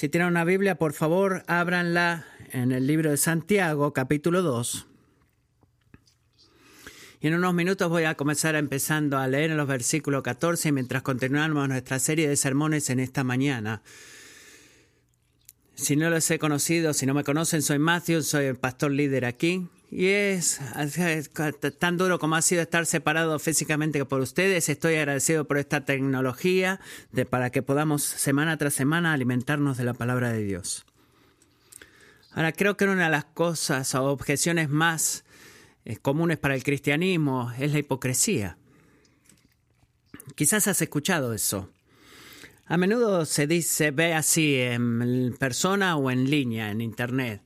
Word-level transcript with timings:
Si 0.00 0.08
tienen 0.08 0.30
una 0.30 0.44
Biblia, 0.44 0.76
por 0.76 0.94
favor, 0.94 1.44
ábranla 1.46 2.24
en 2.52 2.72
el 2.72 2.86
libro 2.86 3.10
de 3.10 3.18
Santiago, 3.18 3.92
capítulo 3.92 4.40
2. 4.40 4.86
Y 7.20 7.26
en 7.26 7.34
unos 7.34 7.52
minutos 7.52 7.90
voy 7.90 8.04
a 8.04 8.14
comenzar 8.14 8.54
empezando 8.54 9.18
a 9.18 9.28
leer 9.28 9.50
en 9.50 9.58
los 9.58 9.68
versículos 9.68 10.22
14 10.22 10.72
mientras 10.72 11.02
continuamos 11.02 11.68
nuestra 11.68 11.98
serie 11.98 12.30
de 12.30 12.36
sermones 12.36 12.88
en 12.88 12.98
esta 12.98 13.24
mañana. 13.24 13.82
Si 15.74 15.96
no 15.96 16.08
los 16.08 16.30
he 16.30 16.38
conocido, 16.38 16.94
si 16.94 17.04
no 17.04 17.12
me 17.12 17.22
conocen, 17.22 17.60
soy 17.60 17.78
Matthew, 17.78 18.22
soy 18.22 18.46
el 18.46 18.56
pastor 18.56 18.92
líder 18.92 19.26
aquí. 19.26 19.68
Y 19.90 20.06
es, 20.06 20.60
tan 21.78 21.96
duro 21.96 22.20
como 22.20 22.36
ha 22.36 22.42
sido 22.42 22.62
estar 22.62 22.86
separado 22.86 23.38
físicamente 23.40 24.04
por 24.04 24.20
ustedes. 24.20 24.68
Estoy 24.68 24.94
agradecido 24.94 25.46
por 25.46 25.58
esta 25.58 25.84
tecnología 25.84 26.80
de, 27.10 27.26
para 27.26 27.50
que 27.50 27.62
podamos 27.62 28.04
semana 28.04 28.56
tras 28.56 28.74
semana 28.74 29.12
alimentarnos 29.12 29.76
de 29.76 29.84
la 29.84 29.94
palabra 29.94 30.32
de 30.32 30.44
Dios. 30.44 30.86
Ahora, 32.32 32.52
creo 32.52 32.76
que 32.76 32.84
una 32.84 33.04
de 33.04 33.10
las 33.10 33.24
cosas 33.24 33.92
o 33.96 34.04
objeciones 34.04 34.68
más 34.68 35.24
eh, 35.84 35.96
comunes 35.96 36.38
para 36.38 36.54
el 36.54 36.62
cristianismo 36.62 37.50
es 37.58 37.72
la 37.72 37.80
hipocresía. 37.80 38.56
Quizás 40.36 40.68
has 40.68 40.80
escuchado 40.80 41.34
eso. 41.34 41.68
A 42.66 42.76
menudo 42.76 43.26
se 43.26 43.48
dice, 43.48 43.90
ve 43.90 44.14
así 44.14 44.54
en 44.54 45.34
persona 45.40 45.96
o 45.96 46.12
en 46.12 46.30
línea, 46.30 46.70
en 46.70 46.80
internet. 46.80 47.42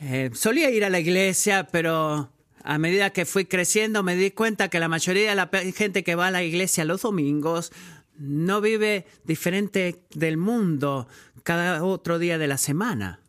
Eh, 0.00 0.30
solía 0.32 0.70
ir 0.70 0.84
a 0.84 0.90
la 0.90 1.00
iglesia, 1.00 1.66
pero 1.70 2.30
a 2.62 2.78
medida 2.78 3.10
que 3.10 3.24
fui 3.24 3.46
creciendo 3.46 4.02
me 4.02 4.14
di 4.14 4.30
cuenta 4.30 4.68
que 4.68 4.78
la 4.78 4.88
mayoría 4.88 5.30
de 5.30 5.34
la 5.34 5.50
gente 5.74 6.04
que 6.04 6.14
va 6.14 6.28
a 6.28 6.30
la 6.30 6.44
iglesia 6.44 6.84
los 6.84 7.02
domingos 7.02 7.72
no 8.16 8.60
vive 8.60 9.06
diferente 9.24 10.04
del 10.10 10.36
mundo 10.36 11.08
cada 11.42 11.84
otro 11.84 12.18
día 12.18 12.38
de 12.38 12.46
la 12.46 12.58
semana. 12.58 13.20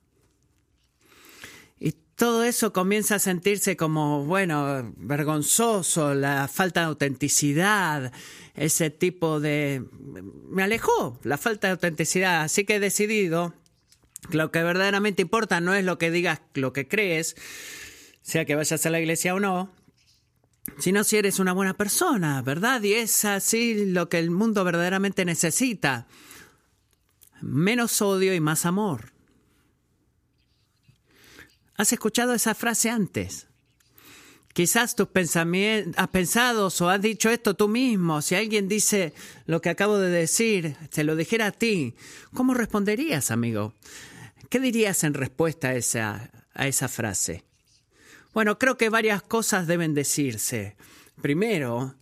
Y 1.79 1.93
todo 2.15 2.43
eso 2.43 2.73
comienza 2.73 3.15
a 3.15 3.19
sentirse 3.19 3.77
como, 3.77 4.25
bueno, 4.25 4.93
vergonzoso, 4.97 6.13
la 6.13 6.47
falta 6.47 6.81
de 6.81 6.87
autenticidad, 6.87 8.11
ese 8.55 8.89
tipo 8.89 9.39
de... 9.39 9.85
Me 10.49 10.63
alejó 10.63 11.19
la 11.23 11.37
falta 11.37 11.67
de 11.67 11.73
autenticidad, 11.73 12.41
así 12.41 12.65
que 12.65 12.75
he 12.75 12.79
decidido 12.79 13.53
lo 14.31 14.51
que 14.51 14.63
verdaderamente 14.63 15.21
importa 15.21 15.59
no 15.61 15.73
es 15.73 15.83
lo 15.85 15.97
que 15.97 16.11
digas, 16.11 16.41
lo 16.53 16.73
que 16.73 16.87
crees, 16.87 17.35
sea 18.21 18.45
que 18.45 18.55
vayas 18.55 18.85
a 18.85 18.89
la 18.89 18.99
iglesia 18.99 19.33
o 19.33 19.39
no, 19.39 19.71
sino 20.77 21.03
si 21.03 21.17
eres 21.17 21.39
una 21.39 21.53
buena 21.53 21.75
persona, 21.75 22.41
¿verdad? 22.41 22.81
Y 22.83 22.93
es 22.93 23.25
así 23.25 23.85
lo 23.85 24.09
que 24.09 24.19
el 24.19 24.29
mundo 24.29 24.63
verdaderamente 24.63 25.25
necesita. 25.25 26.07
Menos 27.41 28.01
odio 28.01 28.33
y 28.33 28.39
más 28.39 28.65
amor. 28.65 29.11
¿Has 31.75 31.93
escuchado 31.93 32.33
esa 32.33 32.53
frase 32.55 32.89
antes? 32.89 33.47
Quizás 34.53 34.95
tus 34.95 35.07
pensamientos, 35.07 35.93
has 35.97 36.09
pensado 36.09 36.67
o 36.67 36.89
has 36.89 37.01
dicho 37.01 37.29
esto 37.29 37.53
tú 37.53 37.69
mismo. 37.69 38.21
Si 38.21 38.35
alguien 38.35 38.67
dice 38.67 39.13
lo 39.45 39.61
que 39.61 39.69
acabo 39.69 39.97
de 39.97 40.09
decir, 40.09 40.75
se 40.91 41.05
lo 41.05 41.15
dijera 41.15 41.47
a 41.47 41.51
ti, 41.51 41.95
¿cómo 42.33 42.53
responderías, 42.53 43.31
amigo? 43.31 43.73
¿Qué 44.49 44.59
dirías 44.59 45.03
en 45.03 45.13
respuesta 45.13 45.69
a 45.69 45.75
esa, 45.75 46.31
a 46.55 46.67
esa 46.67 46.87
frase? 46.87 47.43
Bueno, 48.33 48.57
creo 48.57 48.77
que 48.77 48.89
varias 48.89 49.21
cosas 49.21 49.67
deben 49.67 49.93
decirse. 49.93 50.75
Primero, 51.21 51.95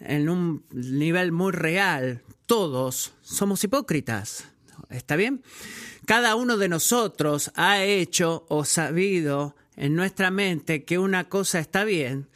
en 0.00 0.28
un 0.28 0.66
nivel 0.70 1.32
muy 1.32 1.52
real, 1.52 2.22
todos 2.44 3.14
somos 3.22 3.64
hipócritas. 3.64 4.44
¿Está 4.90 5.16
bien? 5.16 5.42
Cada 6.04 6.34
uno 6.36 6.58
de 6.58 6.68
nosotros 6.68 7.50
ha 7.54 7.82
hecho 7.82 8.44
o 8.50 8.66
sabido 8.66 9.56
en 9.74 9.94
nuestra 9.94 10.30
mente 10.30 10.84
que 10.84 10.98
una 10.98 11.30
cosa 11.30 11.58
está 11.58 11.84
bien, 11.84 12.28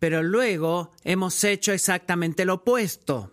pero 0.00 0.24
luego 0.24 0.90
hemos 1.04 1.44
hecho 1.44 1.72
exactamente 1.72 2.44
lo 2.44 2.54
opuesto 2.54 3.30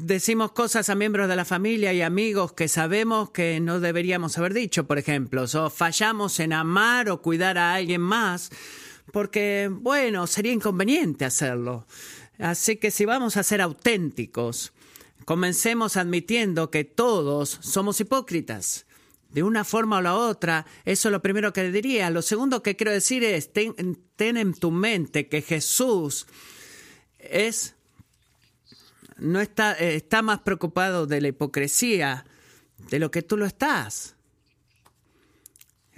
decimos 0.00 0.52
cosas 0.52 0.88
a 0.88 0.94
miembros 0.94 1.28
de 1.28 1.36
la 1.36 1.44
familia 1.44 1.92
y 1.92 2.02
amigos 2.02 2.52
que 2.52 2.68
sabemos 2.68 3.30
que 3.30 3.60
no 3.60 3.80
deberíamos 3.80 4.36
haber 4.38 4.54
dicho, 4.54 4.86
por 4.86 4.98
ejemplo, 4.98 5.44
o 5.44 5.70
fallamos 5.70 6.40
en 6.40 6.52
amar 6.52 7.10
o 7.10 7.20
cuidar 7.22 7.58
a 7.58 7.74
alguien 7.74 8.00
más, 8.00 8.50
porque, 9.12 9.68
bueno, 9.70 10.26
sería 10.26 10.52
inconveniente 10.52 11.24
hacerlo. 11.24 11.86
Así 12.38 12.76
que 12.76 12.90
si 12.90 13.04
vamos 13.04 13.36
a 13.36 13.42
ser 13.42 13.60
auténticos, 13.60 14.72
comencemos 15.24 15.96
admitiendo 15.96 16.70
que 16.70 16.84
todos 16.84 17.58
somos 17.60 18.00
hipócritas. 18.00 18.86
De 19.30 19.42
una 19.42 19.64
forma 19.64 19.98
o 19.98 20.02
la 20.02 20.14
otra, 20.14 20.66
eso 20.84 21.08
es 21.08 21.12
lo 21.12 21.22
primero 21.22 21.52
que 21.52 21.70
diría. 21.70 22.10
Lo 22.10 22.20
segundo 22.20 22.62
que 22.62 22.76
quiero 22.76 22.92
decir 22.92 23.24
es, 23.24 23.52
ten, 23.52 23.74
ten 24.16 24.36
en 24.36 24.52
tu 24.52 24.70
mente 24.70 25.28
que 25.28 25.40
Jesús 25.40 26.26
es 27.18 27.74
no 29.22 29.40
está, 29.40 29.74
eh, 29.78 29.96
está 29.96 30.20
más 30.20 30.40
preocupado 30.40 31.06
de 31.06 31.20
la 31.20 31.28
hipocresía 31.28 32.24
de 32.90 32.98
lo 32.98 33.10
que 33.10 33.22
tú 33.22 33.36
lo 33.36 33.46
estás. 33.46 34.16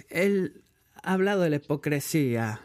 Él 0.09 0.63
ha 1.01 1.13
hablado 1.13 1.41
de 1.41 1.49
la 1.49 1.55
hipocresía. 1.57 2.61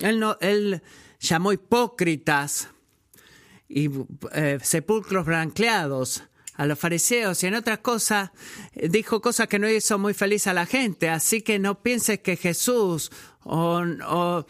Él, 0.00 0.20
no, 0.20 0.36
él 0.40 0.82
llamó 1.20 1.52
hipócritas 1.52 2.68
y 3.68 3.90
eh, 4.32 4.58
sepulcros 4.62 5.24
blanqueados 5.24 6.24
a 6.56 6.66
los 6.66 6.78
fariseos 6.78 7.42
y 7.42 7.46
en 7.48 7.54
otras 7.54 7.78
cosas 7.78 8.30
eh, 8.74 8.88
dijo 8.88 9.20
cosas 9.20 9.48
que 9.48 9.58
no 9.58 9.68
hizo 9.68 9.98
muy 9.98 10.12
feliz 10.12 10.46
a 10.46 10.52
la 10.52 10.66
gente. 10.66 11.08
Así 11.08 11.40
que 11.40 11.58
no 11.58 11.82
pienses 11.82 12.20
que 12.20 12.36
Jesús 12.36 13.10
o, 13.42 13.82
o 14.06 14.46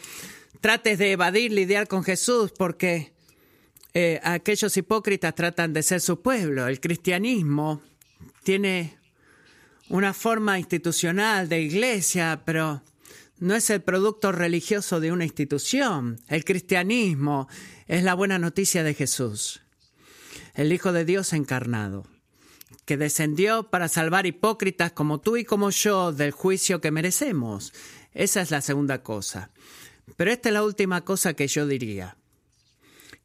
trates 0.60 0.98
de 0.98 1.12
evadir, 1.12 1.53
lidiar 1.53 1.86
con 1.86 2.03
Jesús 2.03 2.53
porque 2.56 3.14
eh, 3.94 4.21
aquellos 4.25 4.77
hipócritas 4.77 5.37
tratan 5.37 5.72
de 5.72 5.84
ser 5.84 6.00
su 6.00 6.21
pueblo. 6.21 6.66
El 6.66 6.81
cristianismo 6.81 7.81
tiene 8.43 8.99
una 9.88 10.12
forma 10.12 10.59
institucional 10.59 11.49
de 11.49 11.60
iglesia, 11.60 12.43
pero 12.44 12.83
no 13.38 13.54
es 13.54 13.71
el 13.71 13.83
producto 13.83 14.33
religioso 14.33 14.99
de 14.99 15.12
una 15.12 15.25
institución. 15.25 16.21
El 16.28 16.44
cristianismo 16.44 17.49
es 17.87 18.03
la 18.03 18.15
buena 18.15 18.38
noticia 18.38 18.83
de 18.83 18.94
Jesús, 18.94 19.62
el 20.54 20.72
Hijo 20.72 20.93
de 20.93 21.04
Dios 21.04 21.33
encarnado, 21.33 22.04
que 22.87 22.97
descendió 22.97 23.71
para 23.71 23.87
salvar 23.87 24.27
hipócritas 24.27 24.91
como 24.91 25.21
tú 25.21 25.37
y 25.37 25.44
como 25.44 25.71
yo 25.71 26.12
del 26.12 26.33
juicio 26.33 26.81
que 26.81 26.91
merecemos. 26.91 27.72
Esa 28.12 28.41
es 28.41 28.50
la 28.50 28.60
segunda 28.60 29.04
cosa. 29.04 29.50
Pero 30.16 30.33
esta 30.33 30.49
es 30.49 30.53
la 30.53 30.65
última 30.65 31.04
cosa 31.04 31.34
que 31.34 31.47
yo 31.47 31.66
diría. 31.66 32.16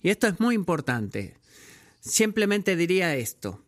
Y 0.01 0.09
esto 0.09 0.27
es 0.27 0.39
muy 0.39 0.55
importante. 0.55 1.35
Simplemente 1.99 2.75
diría 2.75 3.15
esto. 3.15 3.63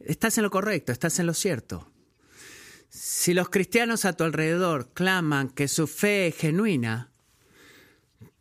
Estás 0.00 0.38
en 0.38 0.44
lo 0.44 0.50
correcto, 0.50 0.92
estás 0.92 1.18
en 1.18 1.26
lo 1.26 1.34
cierto. 1.34 1.92
Si 2.88 3.34
los 3.34 3.48
cristianos 3.50 4.04
a 4.04 4.14
tu 4.14 4.24
alrededor 4.24 4.92
claman 4.92 5.50
que 5.50 5.68
su 5.68 5.86
fe 5.86 6.28
es 6.28 6.36
genuina, 6.36 7.12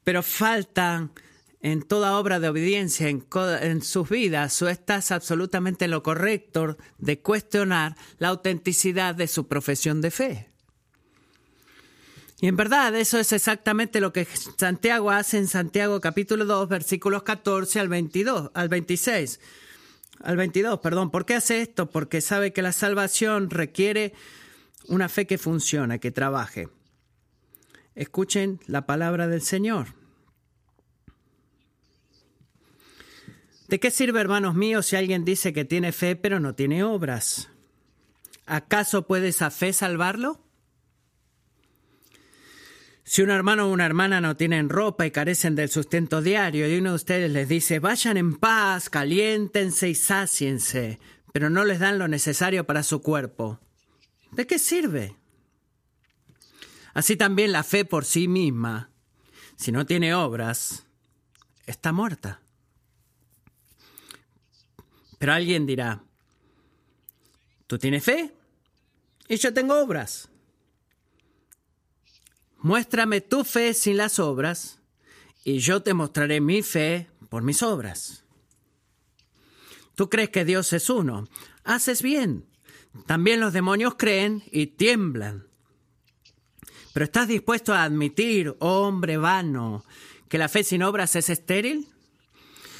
pero 0.03 0.23
faltan 0.23 1.11
en 1.61 1.83
toda 1.83 2.17
obra 2.17 2.39
de 2.39 2.49
obediencia 2.49 3.09
en, 3.09 3.27
en, 3.61 3.81
sus 3.83 4.09
vidas, 4.09 4.59
o 4.61 4.69
estás 4.69 5.11
absolutamente 5.11 5.85
en 5.85 5.91
lo 5.91 6.01
correcto 6.01 6.77
de 6.97 7.21
cuestionar 7.21 7.95
la 8.17 8.29
autenticidad 8.29 9.13
de 9.13 9.27
su 9.27 9.47
profesión 9.47 10.01
de 10.01 10.11
fe. 10.11 10.48
Y 12.41 12.47
en 12.47 12.55
verdad 12.55 12.95
eso 12.95 13.19
es 13.19 13.33
exactamente 13.33 13.99
lo 13.99 14.13
que 14.13 14.25
Santiago 14.57 15.11
hace 15.11 15.37
en 15.37 15.47
Santiago 15.47 15.99
capítulo 15.99 16.45
2 16.45 16.69
versículos 16.69 17.23
14 17.23 17.79
al 17.79 17.89
22, 17.89 18.51
al 18.53 18.69
26. 18.69 19.41
Al 20.21 20.37
22, 20.37 20.79
perdón. 20.79 21.11
¿Por 21.11 21.25
qué 21.25 21.35
hace 21.35 21.61
esto? 21.61 21.89
Porque 21.89 22.21
sabe 22.21 22.53
que 22.53 22.61
la 22.61 22.71
salvación 22.71 23.49
requiere 23.49 24.13
una 24.87 25.09
fe 25.09 25.27
que 25.27 25.37
funcione, 25.37 25.99
que 25.99 26.11
trabaje. 26.11 26.69
Escuchen 27.95 28.59
la 28.67 28.85
palabra 28.85 29.27
del 29.27 29.41
Señor. 29.41 29.87
¿De 33.67 33.79
qué 33.79 33.91
sirve, 33.91 34.19
hermanos 34.19 34.55
míos, 34.55 34.87
si 34.87 34.95
alguien 34.95 35.25
dice 35.25 35.53
que 35.53 35.65
tiene 35.65 35.91
fe 35.91 36.15
pero 36.15 36.39
no 36.39 36.55
tiene 36.55 36.83
obras? 36.83 37.49
¿Acaso 38.45 39.05
puede 39.05 39.27
esa 39.27 39.51
fe 39.51 39.73
salvarlo? 39.73 40.48
Si 43.09 43.23
un 43.23 43.31
hermano 43.31 43.65
o 43.65 43.71
una 43.71 43.87
hermana 43.87 44.21
no 44.21 44.37
tienen 44.37 44.69
ropa 44.69 45.03
y 45.03 45.09
carecen 45.09 45.55
del 45.55 45.69
sustento 45.69 46.21
diario 46.21 46.69
y 46.69 46.77
uno 46.77 46.91
de 46.91 46.95
ustedes 46.95 47.31
les 47.31 47.49
dice, 47.49 47.79
vayan 47.79 48.17
en 48.17 48.35
paz, 48.35 48.87
caliéntense 48.91 49.89
y 49.89 49.95
sáciense, 49.95 50.99
pero 51.33 51.49
no 51.49 51.65
les 51.65 51.79
dan 51.79 51.97
lo 51.97 52.07
necesario 52.07 52.67
para 52.67 52.83
su 52.83 53.01
cuerpo, 53.01 53.59
¿de 54.29 54.45
qué 54.45 54.59
sirve? 54.59 55.15
Así 56.93 57.15
también 57.15 57.51
la 57.51 57.63
fe 57.63 57.83
por 57.83 58.05
sí 58.05 58.27
misma, 58.27 58.91
si 59.55 59.71
no 59.71 59.87
tiene 59.87 60.13
obras, 60.13 60.85
está 61.65 61.91
muerta. 61.91 62.41
Pero 65.17 65.33
alguien 65.33 65.65
dirá, 65.65 66.03
tú 67.65 67.79
tienes 67.79 68.03
fe 68.03 68.31
y 69.27 69.37
yo 69.37 69.51
tengo 69.51 69.81
obras. 69.81 70.29
Muéstrame 72.61 73.21
tu 73.21 73.43
fe 73.43 73.73
sin 73.73 73.97
las 73.97 74.19
obras 74.19 74.79
y 75.43 75.59
yo 75.59 75.81
te 75.81 75.93
mostraré 75.93 76.41
mi 76.41 76.61
fe 76.61 77.09
por 77.29 77.43
mis 77.43 77.63
obras. 77.63 78.25
Tú 79.95 80.09
crees 80.09 80.29
que 80.29 80.45
Dios 80.45 80.73
es 80.73 80.89
uno. 80.89 81.27
Haces 81.63 82.01
bien. 82.01 82.45
También 83.05 83.39
los 83.39 83.53
demonios 83.53 83.95
creen 83.97 84.43
y 84.51 84.67
tiemblan. 84.67 85.47
Pero 86.93 87.05
¿estás 87.05 87.27
dispuesto 87.27 87.73
a 87.73 87.83
admitir, 87.83 88.55
hombre 88.59 89.17
vano, 89.17 89.85
que 90.27 90.37
la 90.37 90.49
fe 90.49 90.63
sin 90.63 90.83
obras 90.83 91.15
es 91.15 91.29
estéril? 91.29 91.87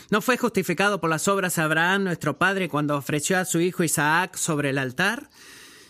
¿No 0.09 0.21
fue 0.21 0.37
justificado 0.37 0.99
por 0.99 1.09
las 1.09 1.27
obras 1.27 1.59
Abraham, 1.59 2.05
nuestro 2.05 2.37
padre, 2.37 2.67
cuando 2.67 2.97
ofreció 2.97 3.37
a 3.37 3.45
su 3.45 3.59
hijo 3.61 3.83
Isaac 3.83 4.35
sobre 4.35 4.71
el 4.71 4.77
altar? 4.77 5.29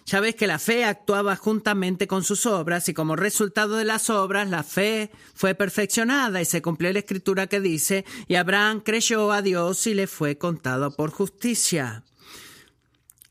Ya 0.09 0.21
ves 0.21 0.33
que 0.33 0.47
la 0.47 0.57
fe 0.57 0.85
actuaba 0.85 1.35
juntamente 1.35 2.07
con 2.07 2.23
sus 2.23 2.47
obras 2.47 2.89
y 2.89 2.95
como 2.95 3.15
resultado 3.15 3.75
de 3.75 3.85
las 3.85 4.09
obras 4.09 4.49
la 4.49 4.63
fe 4.63 5.11
fue 5.35 5.53
perfeccionada 5.53 6.41
y 6.41 6.45
se 6.45 6.63
cumplió 6.63 6.91
la 6.91 6.97
escritura 6.97 7.45
que 7.45 7.59
dice, 7.59 8.05
y 8.27 8.33
Abraham 8.33 8.81
creyó 8.81 9.31
a 9.31 9.43
Dios 9.43 9.85
y 9.85 9.93
le 9.93 10.07
fue 10.07 10.35
contado 10.35 10.95
por 10.95 11.11
justicia. 11.11 12.03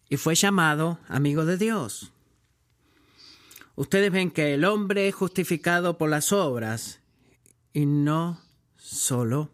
Y 0.08 0.18
fue 0.18 0.36
llamado 0.36 1.00
amigo 1.08 1.44
de 1.44 1.56
Dios. 1.56 2.12
Ustedes 3.74 4.12
ven 4.12 4.30
que 4.30 4.54
el 4.54 4.64
hombre 4.64 5.08
es 5.08 5.16
justificado 5.16 5.98
por 5.98 6.08
las 6.08 6.32
obras 6.32 7.00
y 7.72 7.86
no 7.86 8.40
solo 8.76 9.50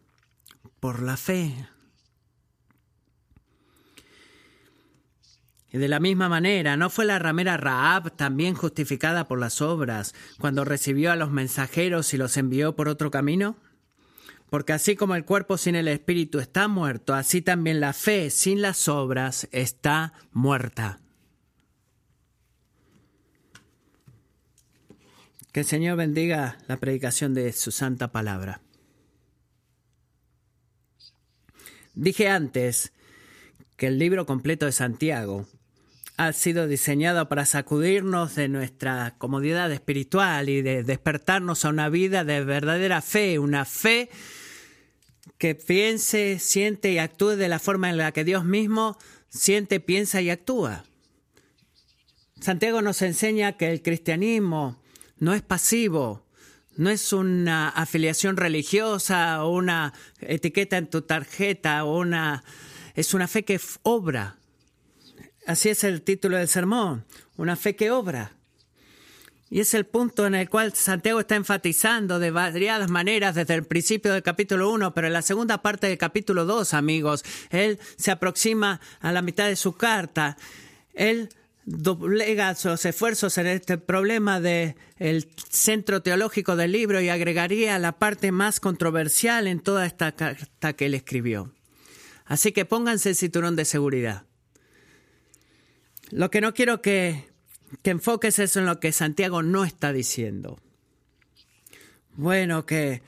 por 0.78 1.00
la 1.00 1.16
fe. 1.16 1.70
Y 5.74 5.78
de 5.78 5.88
la 5.88 5.98
misma 5.98 6.28
manera, 6.28 6.76
¿no 6.76 6.88
fue 6.88 7.04
la 7.04 7.18
ramera 7.18 7.56
Raab 7.56 8.14
también 8.14 8.54
justificada 8.54 9.26
por 9.26 9.40
las 9.40 9.60
obras 9.60 10.14
cuando 10.38 10.64
recibió 10.64 11.10
a 11.10 11.16
los 11.16 11.32
mensajeros 11.32 12.14
y 12.14 12.16
los 12.16 12.36
envió 12.36 12.76
por 12.76 12.86
otro 12.86 13.10
camino? 13.10 13.56
Porque 14.50 14.72
así 14.72 14.94
como 14.94 15.16
el 15.16 15.24
cuerpo 15.24 15.58
sin 15.58 15.74
el 15.74 15.88
espíritu 15.88 16.38
está 16.38 16.68
muerto, 16.68 17.12
así 17.12 17.42
también 17.42 17.80
la 17.80 17.92
fe 17.92 18.30
sin 18.30 18.62
las 18.62 18.86
obras 18.86 19.48
está 19.50 20.12
muerta. 20.30 21.00
Que 25.50 25.58
el 25.58 25.66
Señor 25.66 25.96
bendiga 25.96 26.56
la 26.68 26.76
predicación 26.76 27.34
de 27.34 27.52
su 27.52 27.72
santa 27.72 28.12
palabra. 28.12 28.60
Dije 31.94 32.28
antes 32.28 32.92
que 33.76 33.88
el 33.88 33.98
libro 33.98 34.24
completo 34.24 34.66
de 34.66 34.72
Santiago 34.72 35.48
ha 36.16 36.32
sido 36.32 36.66
diseñado 36.68 37.28
para 37.28 37.44
sacudirnos 37.44 38.36
de 38.36 38.48
nuestra 38.48 39.14
comodidad 39.18 39.72
espiritual 39.72 40.48
y 40.48 40.62
de 40.62 40.84
despertarnos 40.84 41.64
a 41.64 41.70
una 41.70 41.88
vida 41.88 42.24
de 42.24 42.44
verdadera 42.44 43.02
fe, 43.02 43.38
una 43.38 43.64
fe 43.64 44.10
que 45.38 45.54
piense, 45.54 46.38
siente 46.38 46.92
y 46.92 46.98
actúe 46.98 47.30
de 47.30 47.48
la 47.48 47.58
forma 47.58 47.90
en 47.90 47.96
la 47.96 48.12
que 48.12 48.24
Dios 48.24 48.44
mismo 48.44 48.96
siente, 49.28 49.80
piensa 49.80 50.20
y 50.20 50.30
actúa. 50.30 50.84
Santiago 52.40 52.82
nos 52.82 53.02
enseña 53.02 53.56
que 53.56 53.70
el 53.70 53.82
cristianismo 53.82 54.80
no 55.18 55.34
es 55.34 55.42
pasivo, 55.42 56.24
no 56.76 56.90
es 56.90 57.12
una 57.12 57.68
afiliación 57.68 58.36
religiosa 58.36 59.44
o 59.44 59.54
una 59.54 59.92
etiqueta 60.20 60.76
en 60.76 60.88
tu 60.88 61.02
tarjeta 61.02 61.84
o 61.84 61.98
una 61.98 62.44
es 62.94 63.14
una 63.14 63.26
fe 63.26 63.44
que 63.44 63.60
obra. 63.82 64.38
Así 65.46 65.68
es 65.68 65.84
el 65.84 66.02
título 66.02 66.38
del 66.38 66.48
sermón, 66.48 67.04
una 67.36 67.56
fe 67.56 67.76
que 67.76 67.90
obra. 67.90 68.32
Y 69.50 69.60
es 69.60 69.74
el 69.74 69.84
punto 69.84 70.26
en 70.26 70.34
el 70.34 70.48
cual 70.48 70.72
Santiago 70.72 71.20
está 71.20 71.36
enfatizando 71.36 72.18
de 72.18 72.30
variadas 72.30 72.90
maneras 72.90 73.34
desde 73.34 73.54
el 73.54 73.64
principio 73.64 74.12
del 74.12 74.22
capítulo 74.22 74.70
1, 74.72 74.94
pero 74.94 75.06
en 75.06 75.12
la 75.12 75.22
segunda 75.22 75.62
parte 75.62 75.86
del 75.86 75.98
capítulo 75.98 76.44
2, 76.44 76.74
amigos, 76.74 77.24
él 77.50 77.78
se 77.96 78.10
aproxima 78.10 78.80
a 79.00 79.12
la 79.12 79.22
mitad 79.22 79.46
de 79.46 79.56
su 79.56 79.74
carta. 79.74 80.36
Él 80.94 81.28
doblega 81.66 82.54
sus 82.54 82.84
esfuerzos 82.84 83.38
en 83.38 83.46
este 83.46 83.78
problema 83.78 84.40
del 84.40 84.76
el 84.98 85.28
centro 85.50 86.02
teológico 86.02 86.56
del 86.56 86.72
libro 86.72 87.00
y 87.00 87.10
agregaría 87.10 87.78
la 87.78 87.92
parte 87.92 88.32
más 88.32 88.60
controversial 88.60 89.46
en 89.46 89.60
toda 89.60 89.86
esta 89.86 90.12
carta 90.12 90.72
que 90.72 90.86
él 90.86 90.94
escribió. 90.94 91.52
Así 92.24 92.52
que 92.52 92.64
pónganse 92.64 93.10
el 93.10 93.16
cinturón 93.16 93.56
de 93.56 93.66
seguridad. 93.66 94.24
Lo 96.14 96.30
que 96.30 96.40
no 96.40 96.54
quiero 96.54 96.80
que, 96.80 97.24
que 97.82 97.90
enfoques 97.90 98.38
es 98.38 98.54
en 98.54 98.66
lo 98.66 98.78
que 98.78 98.92
Santiago 98.92 99.42
no 99.42 99.64
está 99.64 99.92
diciendo. 99.92 100.60
Bueno, 102.12 102.66
que 102.66 103.02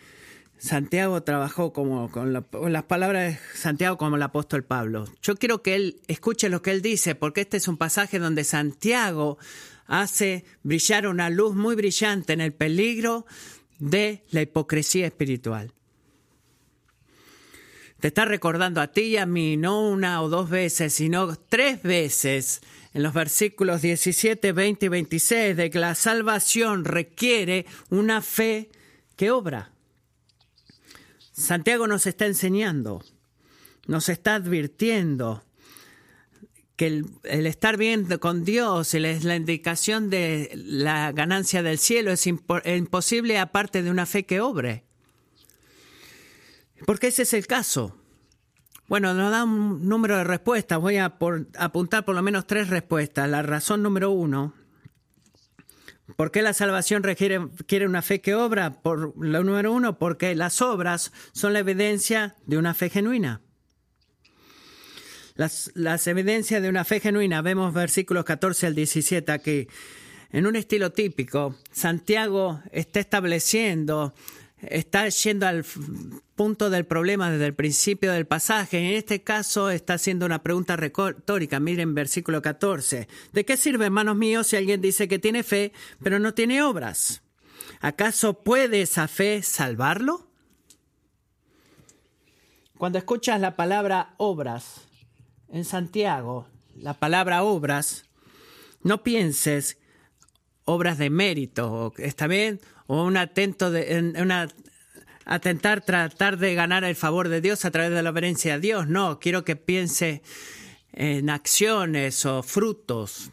Santiago 0.59 1.23
trabajó 1.23 1.73
como 1.73 2.11
con, 2.11 2.33
las 2.33 2.83
palabras 2.83 3.35
de 3.35 3.57
Santiago 3.57 3.97
como 3.97 4.17
el 4.17 4.23
apóstol 4.23 4.65
Pablo. 4.65 5.05
Yo 5.23 5.37
quiero 5.37 5.63
que 5.63 5.77
él 5.77 6.01
escuche 6.09 6.49
lo 6.49 6.63
que 6.63 6.73
él 6.73 6.83
dice, 6.83 7.15
porque 7.15 7.43
este 7.43 7.59
es 7.59 7.69
un 7.69 7.77
pasaje 7.77 8.19
donde 8.19 8.43
Santiago 8.43 9.39
hace 9.87 10.45
brillar 10.65 11.07
una 11.07 11.31
luz 11.31 11.55
muy 11.55 11.77
brillante 11.77 12.33
en 12.33 12.41
el 12.41 12.53
peligro 12.53 13.25
de 13.79 14.25
la 14.33 14.43
hipocresía 14.43 15.07
espiritual. 15.07 15.73
Te 18.01 18.09
está 18.09 18.25
recordando 18.25 18.81
a 18.81 18.89
ti 18.89 19.03
y 19.03 19.17
a 19.17 19.27
mí, 19.27 19.57
no 19.57 19.89
una 19.89 20.21
o 20.23 20.29
dos 20.29 20.51
veces, 20.51 20.93
sino 20.93 21.37
tres 21.37 21.83
veces 21.83 22.63
en 22.97 23.03
los 23.03 23.13
versículos 23.13 23.83
17, 23.83 24.53
20 24.53 24.87
y 24.87 24.89
26, 24.89 25.55
de 25.55 25.69
que 25.69 25.79
la 25.79 25.95
salvación 25.95 26.87
requiere 26.87 27.67
una 27.91 28.23
fe 28.23 28.71
que 29.17 29.31
obra. 29.31 29.71
Santiago 31.31 31.87
nos 31.89 32.07
está 32.07 32.25
enseñando, 32.25 33.05
nos 33.87 34.09
está 34.09 34.37
advirtiendo 34.37 35.45
que 36.77 36.87
el, 36.87 37.47
estar 37.47 37.77
bien 37.77 38.07
con 38.19 38.47
Dios 38.47 38.95
es 38.95 39.25
la 39.25 39.37
indicación 39.37 40.09
de 40.09 40.51
la 40.55 41.13
ganancia 41.13 41.63
del 41.63 41.77
cielo, 41.77 42.13
es 42.13 42.27
imposible 42.27 43.39
aparte 43.39 43.83
de 43.83 43.91
una 43.91 44.07
fe 44.07 44.25
que 44.25 44.41
obre. 44.41 44.85
Porque 46.87 47.09
ese 47.09 47.25
es 47.25 47.35
el 47.35 47.47
caso. 47.47 47.95
Bueno, 48.89 49.15
nos 49.15 49.31
da 49.31 49.45
un 49.45 49.89
número 49.89 50.17
de 50.17 50.25
respuestas. 50.25 50.79
Voy 50.79 50.97
a 50.97 51.17
apuntar 51.59 52.05
por 52.05 52.15
lo 52.15 52.23
menos 52.23 52.47
tres 52.47 52.69
respuestas. 52.69 53.29
La 53.29 53.43
razón 53.43 53.83
número 53.83 54.11
uno 54.11 54.55
¿Por 56.15 56.31
qué 56.31 56.41
la 56.43 56.53
salvación 56.53 57.03
requiere, 57.03 57.39
una 57.87 58.01
fe 58.01 58.21
que 58.21 58.35
obra? 58.35 58.81
Por 58.81 59.13
lo 59.19 59.43
número 59.43 59.73
uno, 59.73 59.99
porque 59.99 60.35
las 60.37 60.63
obras 60.63 61.13
son 61.33 61.53
la 61.53 61.59
evidencia 61.59 62.37
de 62.47 62.59
una 62.59 62.75
fe 62.75 62.91
genuina. 62.91 63.41
Las, 65.35 65.73
las 65.75 66.07
evidencias 66.07 66.63
de 66.63 66.69
una 66.69 66.85
fe 66.85 67.01
genuina, 67.01 67.43
vemos 67.43 67.75
versículos 67.75 68.25
14 68.25 68.69
al 68.69 68.75
17 68.77 69.33
aquí. 69.33 69.67
En 70.31 70.47
un 70.47 70.55
estilo 70.55 70.93
típico, 70.93 71.57
Santiago 71.73 72.63
está 72.71 73.01
estableciendo 73.01 74.15
está 74.59 75.09
yendo 75.09 75.47
al 75.47 75.65
punto 76.37 76.71
del 76.71 76.85
problema 76.85 77.31
desde 77.31 77.47
el 77.47 77.55
principio 77.55 78.13
del 78.13 78.27
pasaje. 78.27 78.79
En 78.79 78.95
este 78.95 79.23
caso 79.23 79.71
está 79.71 79.95
haciendo 79.95 80.27
una 80.27 80.43
pregunta 80.43 80.77
retórica. 80.77 81.59
Miren 81.59 81.95
versículo 81.95 82.43
14. 82.43 83.09
¿De 83.33 83.45
qué 83.45 83.57
sirve, 83.57 83.87
hermanos 83.87 84.17
míos, 84.17 84.47
si 84.47 84.57
alguien 84.57 84.81
dice 84.81 85.09
que 85.09 85.19
tiene 85.19 85.43
fe, 85.43 85.73
pero 86.03 86.19
no 86.19 86.35
tiene 86.35 86.63
obras? 86.63 87.23
¿Acaso 87.81 88.45
puede 88.45 88.83
esa 88.83 89.09
fe 89.09 89.43
salvarlo? 89.43 90.29
Cuando 92.79 92.99
escuchas 92.99 93.41
la 93.41 93.57
palabra 93.57 94.15
obras 94.19 94.83
en 95.49 95.65
Santiago, 95.65 96.47
la 96.77 96.95
palabra 96.95 97.43
obras, 97.43 98.05
no 98.83 99.03
pienses 99.03 99.79
obras 100.67 100.99
de 100.99 101.09
mérito, 101.09 101.95
¿está 101.97 102.27
bien? 102.27 102.61
o 102.87 103.05
un 103.05 103.17
atento 103.17 103.71
de, 103.71 104.15
una 104.21 104.49
atentar, 105.27 105.85
tratar 105.85 106.39
de 106.39 106.55
ganar 106.55 106.85
el 106.85 106.97
favor 106.97 107.29
de 107.29 107.41
Dios 107.41 107.65
a 107.65 107.71
través 107.71 107.91
de 107.91 108.03
la 108.03 108.11
obediencia 108.11 108.55
a 108.55 108.59
Dios. 108.59 108.89
No, 108.89 109.19
quiero 109.19 109.45
que 109.45 109.57
piense 109.57 110.23
en 110.93 111.29
acciones 111.29 112.25
o 112.25 112.43
frutos. 112.43 113.31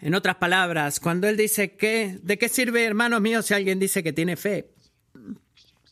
En 0.00 0.14
otras 0.14 0.36
palabras, 0.36 1.00
cuando 1.00 1.28
Él 1.28 1.36
dice 1.36 1.76
que, 1.76 2.18
¿de 2.22 2.38
qué 2.38 2.48
sirve, 2.48 2.84
hermanos 2.84 3.20
míos, 3.20 3.46
si 3.46 3.54
alguien 3.54 3.78
dice 3.78 4.02
que 4.02 4.12
tiene 4.12 4.36
fe? 4.36 4.70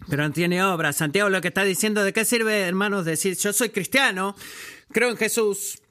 Pero 0.08 0.26
no 0.26 0.32
tiene 0.32 0.62
obra. 0.62 0.92
Santiago 0.92 1.28
lo 1.28 1.40
que 1.40 1.48
está 1.48 1.64
diciendo, 1.64 2.04
¿de 2.04 2.12
qué 2.12 2.24
sirve, 2.24 2.60
hermanos, 2.60 3.04
decir, 3.04 3.36
yo 3.36 3.52
soy 3.52 3.70
cristiano, 3.70 4.34
creo 4.92 5.10
en 5.10 5.16
Jesús, 5.16 5.82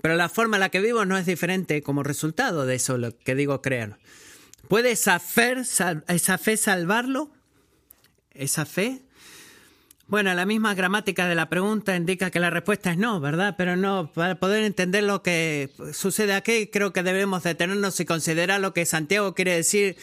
pero 0.00 0.16
la 0.16 0.28
forma 0.28 0.56
en 0.56 0.60
la 0.60 0.70
que 0.70 0.80
vivo 0.80 1.04
no 1.04 1.18
es 1.18 1.26
diferente 1.26 1.82
como 1.82 2.02
resultado 2.02 2.64
de 2.64 2.76
eso, 2.76 2.96
lo 2.96 3.18
que 3.18 3.34
digo 3.34 3.60
creer. 3.60 3.96
¿Puede 4.70 4.92
esa 4.92 5.18
fe, 5.18 5.56
esa 6.06 6.38
fe 6.38 6.56
salvarlo? 6.56 7.32
¿Esa 8.30 8.64
fe? 8.64 9.02
Bueno, 10.06 10.32
la 10.32 10.46
misma 10.46 10.74
gramática 10.74 11.26
de 11.26 11.34
la 11.34 11.48
pregunta 11.48 11.96
indica 11.96 12.30
que 12.30 12.38
la 12.38 12.50
respuesta 12.50 12.92
es 12.92 12.96
no, 12.96 13.18
¿verdad? 13.18 13.56
Pero 13.58 13.74
no, 13.74 14.12
para 14.12 14.38
poder 14.38 14.62
entender 14.62 15.02
lo 15.02 15.24
que 15.24 15.70
sucede 15.92 16.34
aquí, 16.34 16.68
creo 16.68 16.92
que 16.92 17.02
debemos 17.02 17.42
detenernos 17.42 17.98
y 17.98 18.04
considerar 18.04 18.60
lo 18.60 18.72
que 18.72 18.86
Santiago 18.86 19.34
quiere 19.34 19.56
decir 19.56 19.96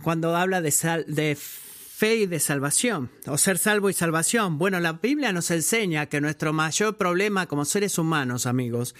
cuando 0.00 0.36
habla 0.36 0.60
de, 0.60 0.70
sal, 0.70 1.04
de 1.08 1.36
fe 1.36 2.14
y 2.18 2.26
de 2.26 2.38
salvación, 2.38 3.10
o 3.26 3.36
ser 3.36 3.58
salvo 3.58 3.90
y 3.90 3.94
salvación. 3.94 4.58
Bueno, 4.58 4.78
la 4.78 4.92
Biblia 4.92 5.32
nos 5.32 5.50
enseña 5.50 6.06
que 6.06 6.20
nuestro 6.20 6.52
mayor 6.52 6.96
problema 6.96 7.46
como 7.46 7.64
seres 7.64 7.98
humanos, 7.98 8.46
amigos, 8.46 8.94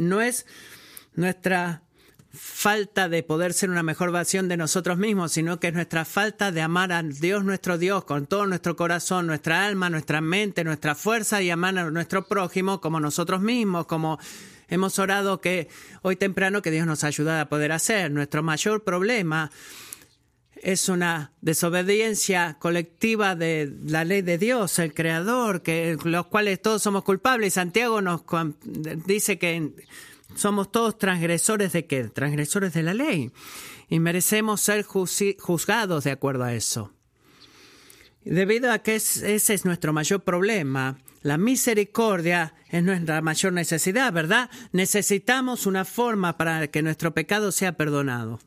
no 0.00 0.20
es 0.20 0.44
nuestra 1.14 1.84
falta 2.32 3.08
de 3.08 3.22
poder 3.22 3.52
ser 3.52 3.70
una 3.70 3.82
mejor 3.82 4.12
versión 4.12 4.48
de 4.48 4.56
nosotros 4.56 4.98
mismos, 4.98 5.32
sino 5.32 5.58
que 5.58 5.68
es 5.68 5.74
nuestra 5.74 6.04
falta 6.04 6.52
de 6.52 6.60
amar 6.60 6.92
a 6.92 7.02
Dios 7.02 7.44
nuestro 7.44 7.76
Dios 7.76 8.04
con 8.04 8.26
todo 8.26 8.46
nuestro 8.46 8.76
corazón, 8.76 9.26
nuestra 9.26 9.66
alma, 9.66 9.90
nuestra 9.90 10.20
mente, 10.20 10.62
nuestra 10.62 10.94
fuerza 10.94 11.42
y 11.42 11.50
amar 11.50 11.76
a 11.78 11.90
nuestro 11.90 12.26
prójimo 12.26 12.80
como 12.80 13.00
nosotros 13.00 13.40
mismos, 13.40 13.86
como 13.86 14.18
hemos 14.68 14.98
orado 14.98 15.40
que 15.40 15.68
hoy 16.02 16.16
temprano 16.16 16.62
que 16.62 16.70
Dios 16.70 16.86
nos 16.86 17.02
ayude 17.02 17.38
a 17.38 17.48
poder 17.48 17.72
hacer. 17.72 18.10
Nuestro 18.12 18.42
mayor 18.42 18.84
problema 18.84 19.50
es 20.62 20.88
una 20.88 21.32
desobediencia 21.40 22.56
colectiva 22.60 23.34
de 23.34 23.72
la 23.86 24.04
ley 24.04 24.22
de 24.22 24.38
Dios, 24.38 24.78
el 24.78 24.94
Creador, 24.94 25.62
que 25.62 25.96
los 26.04 26.26
cuales 26.26 26.60
todos 26.62 26.82
somos 26.82 27.02
culpables. 27.02 27.54
Santiago 27.54 28.00
nos 28.00 28.22
dice 29.06 29.38
que 29.38 29.72
somos 30.34 30.70
todos 30.70 30.98
transgresores 30.98 31.72
de 31.72 31.86
qué? 31.86 32.04
Transgresores 32.04 32.72
de 32.72 32.82
la 32.82 32.94
ley. 32.94 33.32
Y 33.88 34.00
merecemos 34.00 34.60
ser 34.60 34.84
juzgados 34.84 36.04
de 36.04 36.10
acuerdo 36.10 36.44
a 36.44 36.54
eso. 36.54 36.92
Debido 38.24 38.70
a 38.70 38.80
que 38.80 38.96
ese 38.96 39.34
es 39.34 39.64
nuestro 39.64 39.92
mayor 39.92 40.22
problema, 40.22 40.98
la 41.22 41.38
misericordia 41.38 42.54
es 42.68 42.82
nuestra 42.82 43.20
mayor 43.22 43.52
necesidad, 43.52 44.12
¿verdad? 44.12 44.50
Necesitamos 44.72 45.66
una 45.66 45.84
forma 45.84 46.36
para 46.36 46.68
que 46.68 46.82
nuestro 46.82 47.12
pecado 47.12 47.52
sea 47.52 47.72
perdonado. 47.72 48.38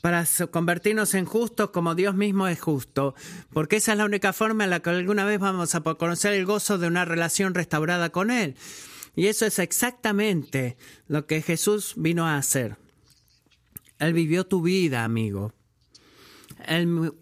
Para 0.00 0.24
convertirnos 0.52 1.14
en 1.14 1.24
justos 1.24 1.70
como 1.70 1.96
Dios 1.96 2.14
mismo 2.14 2.46
es 2.46 2.60
justo, 2.60 3.16
porque 3.52 3.76
esa 3.76 3.92
es 3.92 3.98
la 3.98 4.04
única 4.04 4.32
forma 4.32 4.62
en 4.62 4.70
la 4.70 4.80
que 4.80 4.90
alguna 4.90 5.24
vez 5.24 5.40
vamos 5.40 5.74
a 5.74 5.80
conocer 5.80 6.34
el 6.34 6.46
gozo 6.46 6.78
de 6.78 6.86
una 6.86 7.04
relación 7.04 7.54
restaurada 7.54 8.10
con 8.10 8.30
Él. 8.30 8.54
Y 9.14 9.26
eso 9.26 9.46
es 9.46 9.58
exactamente 9.58 10.76
lo 11.08 11.26
que 11.26 11.42
Jesús 11.42 11.94
vino 11.96 12.26
a 12.26 12.36
hacer. 12.36 12.76
Él 13.98 14.12
vivió 14.12 14.46
tu 14.46 14.62
vida, 14.62 15.04
amigo. 15.04 15.52
Él 16.66 17.12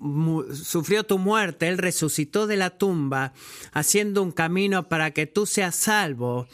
sufrió 0.52 1.04
tu 1.04 1.18
muerte, 1.18 1.68
Él 1.68 1.78
resucitó 1.78 2.46
de 2.46 2.56
la 2.56 2.70
tumba, 2.70 3.32
haciendo 3.72 4.22
un 4.22 4.32
camino 4.32 4.88
para 4.88 5.12
que 5.12 5.26
tú 5.26 5.46
seas 5.46 5.76
salvo, 5.76 6.48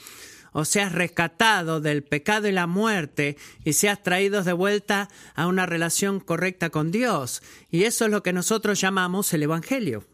o 0.53 0.65
seas 0.65 0.93
rescatado 0.93 1.81
del 1.81 2.05
pecado 2.05 2.47
y 2.47 2.53
la 2.53 2.67
muerte, 2.67 3.37
y 3.65 3.73
seas 3.73 4.03
traído 4.03 4.45
de 4.45 4.53
vuelta 4.53 5.09
a 5.35 5.47
una 5.47 5.67
relación 5.67 6.21
correcta 6.21 6.71
con 6.71 6.91
Dios. 6.93 7.43
Y 7.71 7.85
eso 7.85 8.05
es 8.05 8.11
lo 8.11 8.23
que 8.23 8.33
nosotros 8.33 8.81
llamamos 8.81 9.33
el 9.33 9.43
Evangelio 9.43 10.07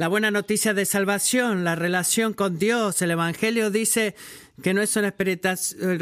la 0.00 0.08
buena 0.08 0.30
noticia 0.30 0.72
de 0.72 0.86
salvación, 0.86 1.62
la 1.62 1.76
relación 1.76 2.32
con 2.32 2.58
Dios. 2.58 3.02
El 3.02 3.10
Evangelio 3.10 3.70
dice 3.70 4.14
que 4.62 4.72
no 4.72 4.80
es 4.80 4.96
una 4.96 5.14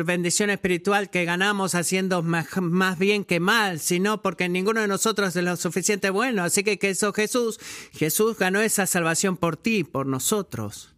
bendición 0.05 0.51
espiritual 0.51 1.11
que 1.11 1.25
ganamos 1.25 1.75
haciendo 1.75 2.23
más, 2.23 2.97
bien 3.01 3.25
que 3.25 3.41
mal, 3.41 3.81
sino 3.81 4.23
porque 4.23 4.49
ninguno 4.49 4.83
de 4.83 4.87
nosotros 4.87 5.35
es 5.35 5.43
lo 5.43 5.57
suficiente 5.57 6.11
bueno. 6.11 6.45
Así 6.45 6.63
que 6.63 6.79
que 6.79 6.91
eso 6.91 7.13
Jesús, 7.13 7.59
Jesús 7.93 8.39
ganó 8.39 8.61
esa 8.61 8.87
salvación 8.87 9.37
por 9.37 9.57
ti, 9.57 9.83
por 9.83 10.07
nosotros. 10.07 10.95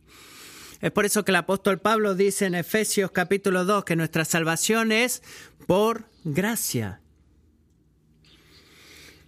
Es 0.82 0.90
por 0.90 1.06
eso 1.06 1.24
que 1.24 1.32
el 1.32 1.36
apóstol 1.36 1.78
Pablo 1.78 2.14
dice 2.14 2.44
en 2.44 2.54
Efesios 2.54 3.12
capítulo 3.12 3.64
2 3.64 3.82
que 3.86 3.96
nuestra 3.96 4.26
salvación 4.26 4.92
es 4.92 5.22
por 5.66 6.04
gracia. 6.24 7.00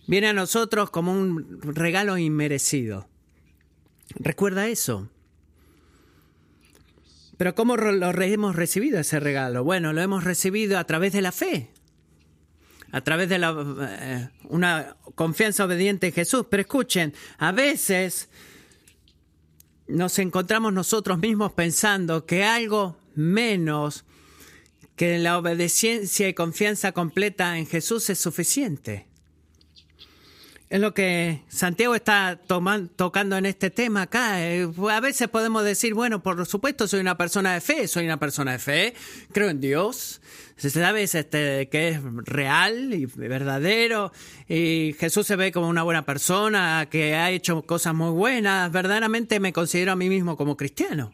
Viene 0.07 0.29
a 0.29 0.35
nosotros 0.35 0.91
como 0.91 1.15
un 1.15 1.59
regalo 1.63 2.19
inmerecido. 2.19 3.09
Recuerda 4.17 4.69
eso. 4.69 5.09
Pero 7.37 7.55
¿cómo 7.55 7.77
lo 7.77 8.23
hemos 8.23 8.55
recibido 8.55 9.01
ese 9.01 9.19
regalo? 9.19 9.65
Bueno, 9.65 9.93
lo 9.93 10.01
hemos 10.01 10.25
recibido 10.25 10.79
a 10.79 10.85
través 10.85 11.13
de 11.13 11.23
la 11.23 11.33
fe, 11.33 11.71
a 12.93 13.01
través 13.01 13.29
de 13.29 13.39
la, 13.39 13.57
eh, 14.01 14.29
una 14.45 14.97
confianza 15.15 15.65
obediente 15.65 16.09
en 16.09 16.13
Jesús. 16.13 16.47
Pero 16.49 16.61
escuchen, 16.61 17.15
a 17.39 17.51
veces 17.51 18.29
nos 19.89 20.19
encontramos 20.19 20.73
nosotros 20.73 21.19
mismos 21.19 21.53
pensando 21.53 22.27
que 22.27 22.45
algo 22.45 22.97
menos 23.15 24.05
que 24.97 25.19
la 25.19 25.39
obediencia 25.39 26.29
y 26.29 26.35
confianza 26.35 26.93
completa 26.93 27.59
en 27.59 27.67
Jesús 27.67 28.09
es 28.11 28.19
suficiente. 28.19 29.07
Es 30.73 30.81
lo 30.81 30.95
que 30.95 31.43
Santiago 31.49 31.95
está 31.95 32.41
tocando 32.97 33.37
en 33.37 33.45
este 33.45 33.69
tema 33.69 34.01
acá. 34.01 34.43
Eh, 34.43 34.67
a 34.91 35.01
veces 35.01 35.29
podemos 35.29 35.65
decir, 35.65 35.93
bueno, 35.93 36.23
por 36.23 36.47
supuesto 36.47 36.89
soy 36.89 37.01
una 37.01 37.19
persona 37.19 37.53
de 37.53 37.61
fe, 37.61 37.87
soy 37.87 38.07
una 38.07 38.19
persona 38.19 38.53
de 38.53 38.59
fe, 38.59 38.95
creo 39.33 39.51
en 39.51 39.61
Dios, 39.61 40.23
sabes 40.57 41.15
este, 41.15 41.69
que 41.69 41.91
es 41.91 42.01
real 42.25 42.95
y 42.95 43.05
verdadero, 43.05 44.13
y 44.49 44.97
Jesús 44.99 45.27
se 45.27 45.37
ve 45.37 45.53
como 45.53 45.69
una 45.69 45.83
buena 45.83 46.07
persona, 46.07 46.89
que 46.91 47.17
ha 47.17 47.31
hecho 47.31 47.61
cosas 47.67 47.93
muy 47.95 48.13
buenas, 48.13 48.73
verdaderamente 48.73 49.41
me 49.41 49.53
considero 49.53 49.93
a 49.93 49.97
mí 49.97 50.09
mismo 50.09 50.39
como 50.39 50.57
cristiano. 50.57 51.13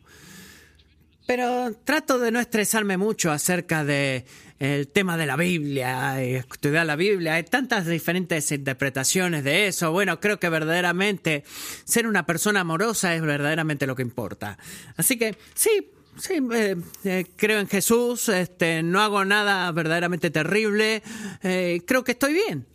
Pero 1.28 1.74
trato 1.84 2.18
de 2.18 2.30
no 2.30 2.40
estresarme 2.40 2.96
mucho 2.96 3.30
acerca 3.30 3.84
de 3.84 4.24
el 4.58 4.88
tema 4.88 5.18
de 5.18 5.26
la 5.26 5.36
Biblia, 5.36 6.22
estudiar 6.22 6.86
la 6.86 6.96
Biblia, 6.96 7.34
hay 7.34 7.42
tantas 7.42 7.84
diferentes 7.84 8.50
interpretaciones 8.50 9.44
de 9.44 9.66
eso. 9.66 9.92
Bueno, 9.92 10.20
creo 10.20 10.40
que 10.40 10.48
verdaderamente 10.48 11.44
ser 11.84 12.06
una 12.06 12.24
persona 12.24 12.60
amorosa 12.60 13.14
es 13.14 13.20
verdaderamente 13.20 13.86
lo 13.86 13.94
que 13.94 14.00
importa. 14.00 14.56
Así 14.96 15.18
que 15.18 15.36
sí, 15.54 15.90
sí, 16.16 16.40
eh, 16.50 16.76
eh, 17.04 17.26
creo 17.36 17.60
en 17.60 17.68
Jesús, 17.68 18.30
este, 18.30 18.82
no 18.82 19.02
hago 19.02 19.22
nada 19.26 19.70
verdaderamente 19.72 20.30
terrible, 20.30 21.02
eh, 21.42 21.82
creo 21.86 22.04
que 22.04 22.12
estoy 22.12 22.32
bien. 22.32 22.66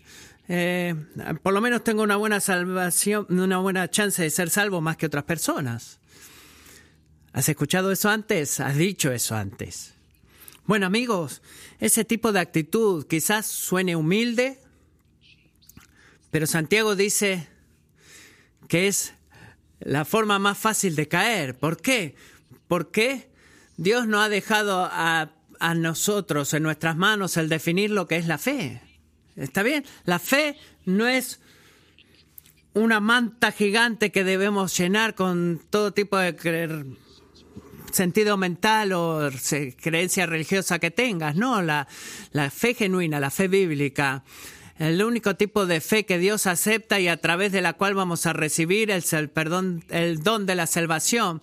por 1.41 1.53
lo 1.53 1.59
menos 1.59 1.83
tengo 1.83 2.03
una 2.03 2.17
buena 2.17 2.39
salvación, 2.39 3.25
una 3.29 3.57
buena 3.57 3.89
chance 3.89 4.21
de 4.21 4.29
ser 4.29 4.51
salvo 4.51 4.79
más 4.79 4.95
que 4.95 5.07
otras 5.07 5.23
personas. 5.23 6.02
¿Has 7.33 7.49
escuchado 7.49 7.91
eso 7.91 8.09
antes? 8.09 8.59
¿Has 8.59 8.77
dicho 8.77 9.11
eso 9.11 9.35
antes? 9.35 9.95
Bueno 10.67 10.85
amigos, 10.85 11.41
ese 11.79 12.05
tipo 12.05 12.31
de 12.31 12.39
actitud 12.39 13.07
quizás 13.07 13.47
suene 13.47 13.95
humilde, 13.95 14.59
pero 16.29 16.45
Santiago 16.45 16.95
dice 16.95 17.47
que 18.67 18.87
es 18.87 19.15
la 19.79 20.05
forma 20.05 20.37
más 20.37 20.59
fácil 20.59 20.95
de 20.95 21.07
caer. 21.07 21.57
¿Por 21.57 21.81
qué? 21.81 22.15
Porque 22.67 23.31
Dios 23.77 24.07
no 24.07 24.21
ha 24.21 24.29
dejado 24.29 24.87
a, 24.91 25.31
a 25.59 25.73
nosotros 25.73 26.53
en 26.53 26.61
nuestras 26.61 26.95
manos 26.95 27.35
el 27.37 27.49
definir 27.49 27.89
lo 27.89 28.07
que 28.07 28.17
es 28.17 28.27
la 28.27 28.37
fe. 28.37 28.79
¿Está 29.35 29.63
bien? 29.63 29.83
La 30.05 30.19
fe 30.19 30.55
no 30.85 31.07
es 31.07 31.39
una 32.75 32.99
manta 32.99 33.51
gigante 33.51 34.11
que 34.11 34.23
debemos 34.23 34.77
llenar 34.77 35.15
con 35.15 35.59
todo 35.71 35.93
tipo 35.93 36.15
de 36.17 36.35
sentido 37.93 38.37
mental 38.37 38.91
o 38.93 39.29
creencia 39.81 40.25
religiosa 40.25 40.79
que 40.79 40.91
tengas, 40.91 41.35
no, 41.35 41.61
la, 41.61 41.87
la 42.31 42.49
fe 42.49 42.73
genuina, 42.73 43.19
la 43.19 43.29
fe 43.29 43.47
bíblica. 43.47 44.23
El 44.79 45.03
único 45.03 45.35
tipo 45.35 45.65
de 45.65 45.81
fe 45.81 46.05
que 46.05 46.17
Dios 46.17 46.47
acepta 46.47 46.99
y 46.99 47.07
a 47.07 47.17
través 47.17 47.51
de 47.51 47.61
la 47.61 47.73
cual 47.73 47.93
vamos 47.93 48.25
a 48.25 48.33
recibir 48.33 48.89
el, 48.89 49.29
perdón, 49.29 49.85
el 49.89 50.23
don 50.23 50.45
de 50.45 50.55
la 50.55 50.65
salvación 50.65 51.41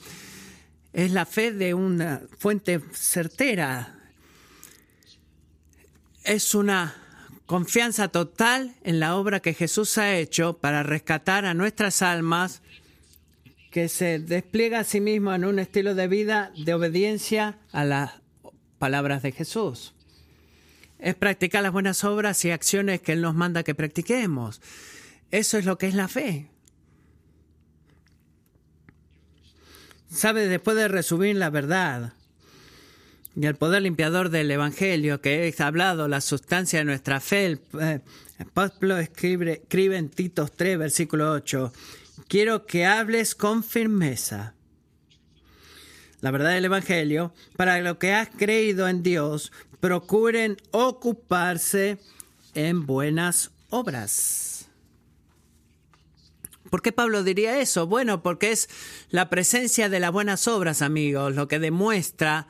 es 0.93 1.13
la 1.13 1.25
fe 1.27 1.53
de 1.53 1.75
una 1.75 2.23
fuente 2.39 2.81
certera. 2.93 3.97
Es 6.25 6.55
una 6.55 6.95
confianza 7.47 8.09
total 8.09 8.75
en 8.83 9.01
la 9.01 9.17
obra 9.17 9.41
que 9.41 9.55
Jesús 9.55 9.97
ha 9.99 10.15
hecho 10.17 10.59
para 10.59 10.83
rescatar 10.83 11.45
a 11.45 11.55
nuestras 11.55 12.03
almas 12.03 12.63
que 13.71 13.89
se 13.89 14.19
despliega 14.19 14.81
a 14.81 14.85
sí 14.85 15.01
mismo 15.01 15.33
en 15.33 15.45
un 15.45 15.59
estilo 15.59 15.95
de 15.95 16.09
vida 16.09 16.53
de 16.57 16.75
obediencia 16.75 17.59
a 17.73 17.85
las 17.85 18.13
palabras 18.79 19.23
de 19.23 19.33
Jesús. 19.33 19.95
Es 20.99 21.15
practicar 21.15 21.63
las 21.63 21.73
buenas 21.73 22.05
obras 22.05 22.45
y 22.45 22.51
acciones 22.51 23.01
que 23.01 23.13
Él 23.13 23.23
nos 23.23 23.35
manda 23.35 23.63
que 23.63 23.75
practiquemos. 23.75 24.61
Eso 25.31 25.57
es 25.57 25.65
lo 25.65 25.79
que 25.79 25.87
es 25.87 25.95
la 25.95 26.09
fe. 26.09 26.49
Sabe, 30.11 30.49
después 30.49 30.77
de 30.77 30.89
resumir 30.89 31.37
la 31.37 31.51
verdad 31.51 32.15
y 33.37 33.47
el 33.47 33.55
poder 33.55 33.83
limpiador 33.83 34.29
del 34.31 34.51
Evangelio 34.51 35.21
que 35.21 35.47
he 35.47 35.63
hablado, 35.63 36.09
la 36.09 36.21
sustancia 36.21 36.81
de 36.81 36.85
nuestra 36.85 37.21
fe, 37.21 37.47
el, 37.47 37.61
eh, 37.81 38.01
Pablo 38.53 38.99
escribe, 38.99 39.61
escribe 39.63 39.97
en 39.97 40.09
Titos 40.09 40.53
3, 40.53 40.79
versículo 40.79 41.31
8, 41.31 41.73
quiero 42.29 42.67
que 42.67 42.87
hables 42.87 43.35
con 43.35 43.63
firmeza 43.65 44.55
la 46.21 46.31
verdad 46.31 46.51
del 46.53 46.67
Evangelio, 46.67 47.33
para 47.57 47.81
lo 47.81 47.99
que 47.99 48.13
has 48.13 48.29
creído 48.29 48.89
en 48.89 49.03
Dios, 49.03 49.53
procuren 49.81 50.59
ocuparse 50.71 51.99
en 52.55 52.87
buenas 52.87 53.51
obras. 53.71 54.69
¿Por 56.69 56.83
qué 56.83 56.93
Pablo 56.93 57.25
diría 57.25 57.59
eso? 57.61 57.87
Bueno, 57.87 58.23
porque 58.23 58.53
es 58.53 58.69
la 59.09 59.31
presencia 59.31 59.89
de 59.89 59.99
las 59.99 60.13
buenas 60.13 60.47
obras, 60.47 60.83
amigos, 60.83 61.35
lo 61.35 61.49
que 61.49 61.59
demuestra 61.59 62.47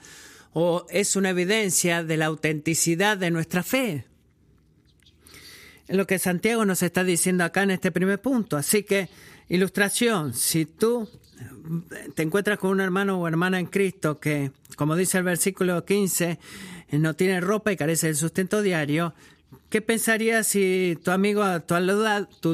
o 0.52 0.84
es 0.90 1.14
una 1.14 1.30
evidencia 1.30 2.02
de 2.02 2.16
la 2.16 2.26
autenticidad 2.26 3.16
de 3.16 3.30
nuestra 3.30 3.62
fe. 3.62 4.04
Es 5.86 5.96
lo 5.96 6.06
que 6.06 6.18
Santiago 6.18 6.64
nos 6.64 6.82
está 6.82 7.04
diciendo 7.04 7.44
acá 7.44 7.62
en 7.62 7.70
este 7.70 7.92
primer 7.92 8.20
punto. 8.20 8.56
Así 8.56 8.82
que, 8.82 9.08
ilustración, 9.50 10.32
si 10.32 10.64
tú 10.64 11.08
te 12.14 12.22
encuentras 12.22 12.58
con 12.58 12.70
un 12.70 12.80
hermano 12.80 13.20
o 13.20 13.28
hermana 13.28 13.58
en 13.58 13.66
Cristo 13.66 14.18
que, 14.18 14.52
como 14.76 14.96
dice 14.96 15.18
el 15.18 15.24
versículo 15.24 15.84
15, 15.84 16.38
no 16.92 17.14
tiene 17.14 17.40
ropa 17.40 17.72
y 17.72 17.76
carece 17.76 18.06
del 18.06 18.16
sustento 18.16 18.62
diario, 18.62 19.12
¿qué 19.68 19.82
pensarías 19.82 20.46
si 20.46 20.98
tu 21.02 21.10
amigo 21.10 21.42
a 21.42 21.60
tu 21.60 21.74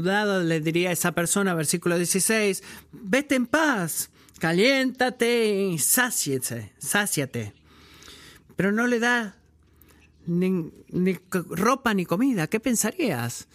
lado, 0.00 0.42
le 0.42 0.60
diría 0.60 0.90
a 0.90 0.92
esa 0.92 1.12
persona, 1.12 1.54
versículo 1.54 1.96
16, 1.96 2.62
vete 2.92 3.34
en 3.34 3.46
paz, 3.46 4.10
caliéntate 4.38 5.68
y 5.72 5.78
sáciate, 5.78 7.52
pero 8.56 8.72
no 8.72 8.86
le 8.86 8.98
da 8.98 9.36
ni, 10.26 10.70
ropa 11.50 11.92
ni 11.92 12.06
comida, 12.06 12.46
¿qué 12.46 12.58
pensarías? 12.58 13.48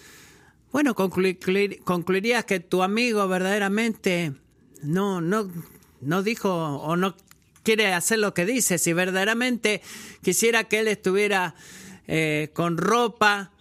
Bueno, 0.71 0.95
concluirías 0.95 2.45
que 2.45 2.61
tu 2.61 2.81
amigo 2.81 3.27
verdaderamente 3.27 4.33
no, 4.81 5.19
no, 5.19 5.51
no 5.99 6.23
dijo 6.23 6.49
o 6.49 6.95
no 6.95 7.15
quiere 7.63 7.93
hacer 7.93 8.19
lo 8.19 8.33
que 8.33 8.45
dice. 8.45 8.77
Si 8.77 8.93
verdaderamente 8.93 9.81
quisiera 10.23 10.63
que 10.65 10.79
él 10.79 10.87
estuviera 10.87 11.55
eh, 12.07 12.51
con 12.53 12.77
ropa 12.77 13.51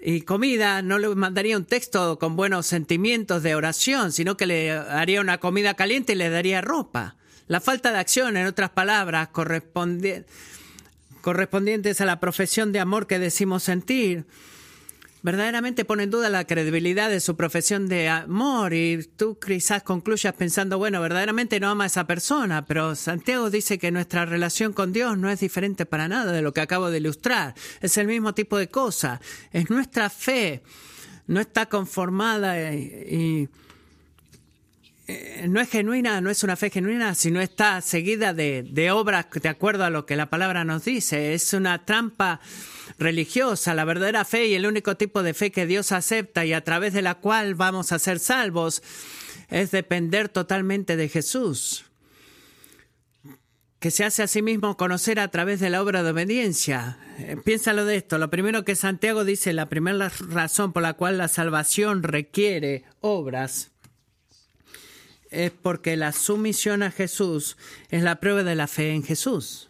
y 0.00 0.22
comida, 0.22 0.80
no 0.82 0.98
le 0.98 1.14
mandaría 1.14 1.56
un 1.56 1.64
texto 1.64 2.18
con 2.18 2.34
buenos 2.36 2.66
sentimientos 2.66 3.42
de 3.42 3.54
oración, 3.54 4.12
sino 4.12 4.36
que 4.36 4.46
le 4.46 4.72
haría 4.72 5.20
una 5.20 5.38
comida 5.38 5.74
caliente 5.74 6.14
y 6.14 6.16
le 6.16 6.30
daría 6.30 6.60
ropa. 6.60 7.16
La 7.46 7.60
falta 7.60 7.92
de 7.92 7.98
acción, 7.98 8.36
en 8.36 8.46
otras 8.46 8.70
palabras, 8.70 9.28
correspondientes 9.28 10.24
a 12.00 12.04
la 12.04 12.20
profesión 12.20 12.72
de 12.72 12.80
amor 12.80 13.06
que 13.06 13.18
decimos 13.18 13.62
sentir, 13.62 14.24
verdaderamente 15.22 15.84
pone 15.84 16.04
en 16.04 16.10
duda 16.10 16.28
la 16.28 16.44
credibilidad 16.44 17.08
de 17.08 17.20
su 17.20 17.36
profesión 17.36 17.88
de 17.88 18.08
amor 18.08 18.74
y 18.74 19.02
tú 19.16 19.38
quizás 19.38 19.82
concluyas 19.82 20.34
pensando, 20.34 20.78
bueno, 20.78 21.00
verdaderamente 21.00 21.58
no 21.60 21.70
ama 21.70 21.84
a 21.84 21.86
esa 21.88 22.06
persona, 22.06 22.64
pero 22.66 22.94
Santiago 22.94 23.50
dice 23.50 23.78
que 23.78 23.90
nuestra 23.90 24.26
relación 24.26 24.72
con 24.72 24.92
Dios 24.92 25.18
no 25.18 25.30
es 25.30 25.40
diferente 25.40 25.86
para 25.86 26.08
nada 26.08 26.32
de 26.32 26.42
lo 26.42 26.52
que 26.52 26.60
acabo 26.60 26.90
de 26.90 26.98
ilustrar, 26.98 27.54
es 27.80 27.96
el 27.96 28.06
mismo 28.06 28.34
tipo 28.34 28.58
de 28.58 28.68
cosa, 28.68 29.20
es 29.52 29.70
nuestra 29.70 30.10
fe, 30.10 30.62
no 31.26 31.40
está 31.40 31.66
conformada 31.66 32.74
y, 32.74 33.48
eh, 35.08 35.46
no 35.48 35.60
es 35.60 35.70
genuina, 35.70 36.20
no 36.20 36.30
es 36.30 36.42
una 36.42 36.56
fe 36.56 36.70
genuina, 36.70 37.14
sino 37.14 37.40
está 37.40 37.80
seguida 37.80 38.34
de, 38.34 38.64
de 38.64 38.90
obras 38.90 39.26
de 39.30 39.48
acuerdo 39.48 39.84
a 39.84 39.90
lo 39.90 40.04
que 40.04 40.16
la 40.16 40.30
palabra 40.30 40.64
nos 40.64 40.84
dice, 40.84 41.34
es 41.34 41.52
una 41.52 41.84
trampa 41.84 42.40
religiosa, 42.98 43.74
la 43.74 43.84
verdadera 43.84 44.24
fe 44.24 44.46
y 44.46 44.54
el 44.54 44.66
único 44.66 44.96
tipo 44.96 45.22
de 45.22 45.34
fe 45.34 45.50
que 45.50 45.66
Dios 45.66 45.92
acepta 45.92 46.44
y 46.44 46.52
a 46.52 46.64
través 46.64 46.92
de 46.92 47.02
la 47.02 47.16
cual 47.16 47.54
vamos 47.54 47.92
a 47.92 47.98
ser 47.98 48.18
salvos 48.18 48.82
es 49.48 49.70
depender 49.70 50.28
totalmente 50.28 50.96
de 50.96 51.08
Jesús, 51.08 51.84
que 53.78 53.90
se 53.90 54.04
hace 54.04 54.22
a 54.22 54.26
sí 54.26 54.42
mismo 54.42 54.76
conocer 54.76 55.20
a 55.20 55.30
través 55.30 55.60
de 55.60 55.70
la 55.70 55.82
obra 55.82 56.02
de 56.02 56.10
obediencia. 56.10 56.98
Eh, 57.18 57.36
piénsalo 57.44 57.84
de 57.84 57.96
esto. 57.96 58.18
Lo 58.18 58.30
primero 58.30 58.64
que 58.64 58.74
Santiago 58.74 59.24
dice, 59.24 59.52
la 59.52 59.66
primera 59.68 60.10
razón 60.28 60.72
por 60.72 60.82
la 60.82 60.94
cual 60.94 61.18
la 61.18 61.28
salvación 61.28 62.02
requiere 62.02 62.84
obras, 63.00 63.70
es 65.30 65.50
porque 65.50 65.96
la 65.96 66.12
sumisión 66.12 66.82
a 66.82 66.90
Jesús 66.90 67.56
es 67.90 68.02
la 68.02 68.20
prueba 68.20 68.42
de 68.42 68.54
la 68.54 68.66
fe 68.66 68.92
en 68.92 69.02
Jesús. 69.02 69.68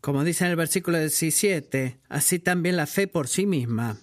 Como 0.00 0.24
dice 0.24 0.44
en 0.44 0.50
el 0.50 0.56
versículo 0.56 0.98
17, 0.98 1.98
así 2.08 2.38
también 2.38 2.76
la 2.76 2.86
fe 2.86 3.06
por 3.06 3.28
sí 3.28 3.46
misma. 3.46 3.98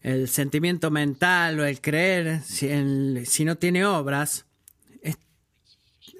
El 0.00 0.28
sentimiento 0.28 0.90
mental 0.90 1.58
o 1.60 1.64
el 1.64 1.80
creer, 1.80 2.42
si, 2.42 3.44
no 3.44 3.56
tiene 3.56 3.84
obras, 3.84 4.46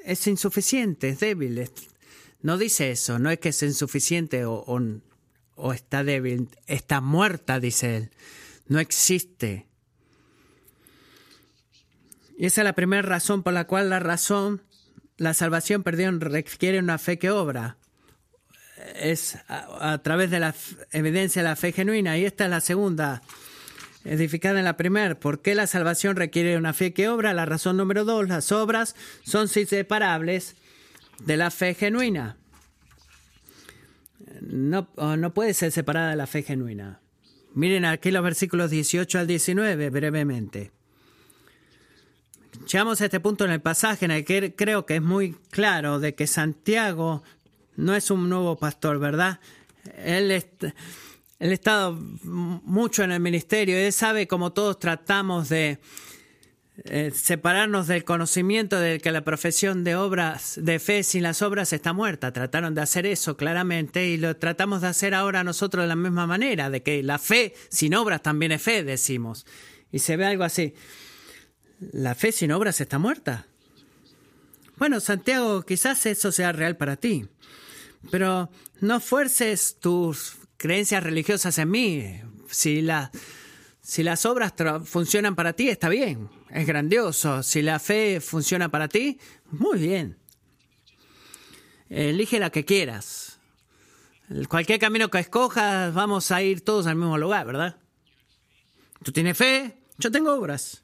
es, 0.04 0.26
insuficiente, 0.26 1.10
es 1.10 1.20
débil. 1.20 1.70
no 2.42 2.58
dice 2.58 2.90
eso, 2.90 3.18
no 3.18 3.30
es 3.30 3.38
que 3.38 3.50
es 3.50 3.62
insuficiente 3.62 4.44
o, 4.44 4.64
o 5.54 5.72
está 5.72 6.02
débil, 6.02 6.48
está 6.66 7.00
muerta, 7.00 7.60
dice 7.60 7.96
él. 7.96 8.10
No 8.66 8.80
existe. 8.80 9.66
Y 12.36 12.46
esa 12.46 12.62
es 12.62 12.64
la 12.64 12.74
primera 12.74 13.02
razón 13.02 13.42
por 13.42 13.52
la 13.52 13.66
cual 13.66 13.90
la 13.90 14.00
razón, 14.00 14.62
la 15.16 15.32
salvación, 15.32 15.82
perdón, 15.82 16.20
requiere 16.20 16.80
una 16.80 16.98
fe 16.98 17.18
que 17.18 17.30
obra 17.30 17.78
es 18.94 19.38
a, 19.48 19.98
través 20.02 20.30
de 20.30 20.40
la 20.40 20.54
evidencia 20.92 21.42
de 21.42 21.48
la 21.48 21.56
fe 21.56 21.72
genuina. 21.72 22.18
Y 22.18 22.24
esta 22.24 22.44
es 22.44 22.50
la 22.50 22.60
segunda, 22.60 23.22
edificada 24.04 24.58
en 24.58 24.64
la 24.64 24.76
primera. 24.76 25.18
¿Por 25.18 25.40
qué 25.40 25.54
la 25.54 25.66
salvación 25.66 26.16
requiere 26.16 26.56
una 26.56 26.72
fe 26.72 26.92
que 26.92 27.08
obra? 27.08 27.34
La 27.34 27.46
razón 27.46 27.76
número 27.76 28.04
dos, 28.04 28.28
las 28.28 28.52
obras 28.52 28.94
son 29.24 29.48
inseparables 29.54 30.56
de 31.24 31.36
la 31.36 31.50
fe 31.50 31.74
genuina. 31.74 32.36
No, 34.40 34.88
no 34.96 35.34
puede 35.34 35.54
ser 35.54 35.72
separada 35.72 36.10
de 36.10 36.16
la 36.16 36.26
fe 36.26 36.42
genuina. 36.42 37.00
Miren 37.54 37.86
aquí 37.86 38.10
los 38.10 38.22
versículos 38.22 38.70
18 38.70 39.18
al 39.18 39.26
19 39.26 39.88
brevemente. 39.90 40.72
Llegamos 42.70 43.00
a 43.00 43.04
este 43.04 43.20
punto 43.20 43.44
en 43.44 43.50
el 43.50 43.60
pasaje 43.60 44.04
en 44.06 44.10
el 44.10 44.24
que 44.24 44.54
creo 44.54 44.86
que 44.86 44.96
es 44.96 45.02
muy 45.02 45.36
claro 45.50 46.00
de 46.00 46.14
que 46.14 46.26
Santiago 46.26 47.22
no 47.76 47.94
es 47.94 48.10
un 48.10 48.28
nuevo 48.28 48.56
pastor, 48.56 48.98
¿verdad? 48.98 49.40
Él, 49.96 50.44
ha 51.38 51.44
estado 51.44 51.92
mucho 51.92 53.02
en 53.04 53.12
el 53.12 53.20
ministerio, 53.20 53.76
él 53.76 53.92
sabe 53.92 54.26
cómo 54.26 54.52
todos 54.52 54.78
tratamos 54.78 55.48
de 55.48 55.78
eh, 56.84 57.10
separarnos 57.14 57.86
del 57.86 58.04
conocimiento 58.04 58.78
de 58.78 59.00
que 59.00 59.10
la 59.10 59.24
profesión 59.24 59.82
de 59.82 59.96
obras, 59.96 60.58
de 60.60 60.78
fe 60.78 61.02
sin 61.02 61.22
las 61.22 61.40
obras 61.40 61.72
está 61.72 61.92
muerta. 61.92 62.32
Trataron 62.32 62.74
de 62.74 62.82
hacer 62.82 63.06
eso 63.06 63.36
claramente 63.36 64.06
y 64.06 64.18
lo 64.18 64.36
tratamos 64.36 64.82
de 64.82 64.88
hacer 64.88 65.14
ahora 65.14 65.42
nosotros 65.44 65.84
de 65.84 65.88
la 65.88 65.96
misma 65.96 66.26
manera, 66.26 66.68
de 66.68 66.82
que 66.82 67.02
la 67.02 67.18
fe 67.18 67.54
sin 67.70 67.94
obras 67.94 68.22
también 68.22 68.52
es 68.52 68.62
fe, 68.62 68.82
decimos. 68.84 69.46
Y 69.90 70.00
se 70.00 70.16
ve 70.16 70.26
algo 70.26 70.44
así. 70.44 70.74
La 71.92 72.14
fe 72.14 72.32
sin 72.32 72.52
obras 72.52 72.80
está 72.80 72.98
muerta. 72.98 73.46
Bueno, 74.76 75.00
Santiago, 75.00 75.62
quizás 75.62 76.04
eso 76.04 76.30
sea 76.30 76.52
real 76.52 76.76
para 76.76 76.96
ti. 76.96 77.26
Pero 78.10 78.50
no 78.80 79.00
fuerces 79.00 79.78
tus 79.80 80.36
creencias 80.56 81.02
religiosas 81.02 81.58
en 81.58 81.70
mí. 81.70 82.20
Si, 82.48 82.82
la, 82.82 83.10
si 83.80 84.02
las 84.02 84.26
obras 84.26 84.54
funcionan 84.84 85.34
para 85.34 85.52
ti, 85.52 85.68
está 85.68 85.88
bien, 85.88 86.28
es 86.50 86.66
grandioso. 86.66 87.42
Si 87.42 87.62
la 87.62 87.78
fe 87.78 88.20
funciona 88.20 88.68
para 88.68 88.88
ti, 88.88 89.18
muy 89.50 89.78
bien. 89.78 90.18
Elige 91.88 92.38
la 92.38 92.50
que 92.50 92.64
quieras. 92.64 93.38
Cualquier 94.48 94.80
camino 94.80 95.08
que 95.08 95.18
escojas, 95.18 95.94
vamos 95.94 96.32
a 96.32 96.42
ir 96.42 96.62
todos 96.62 96.86
al 96.86 96.96
mismo 96.96 97.16
lugar, 97.16 97.46
¿verdad? 97.46 97.76
Tú 99.04 99.12
tienes 99.12 99.38
fe, 99.38 99.78
yo 99.98 100.10
tengo 100.10 100.34
obras. 100.34 100.82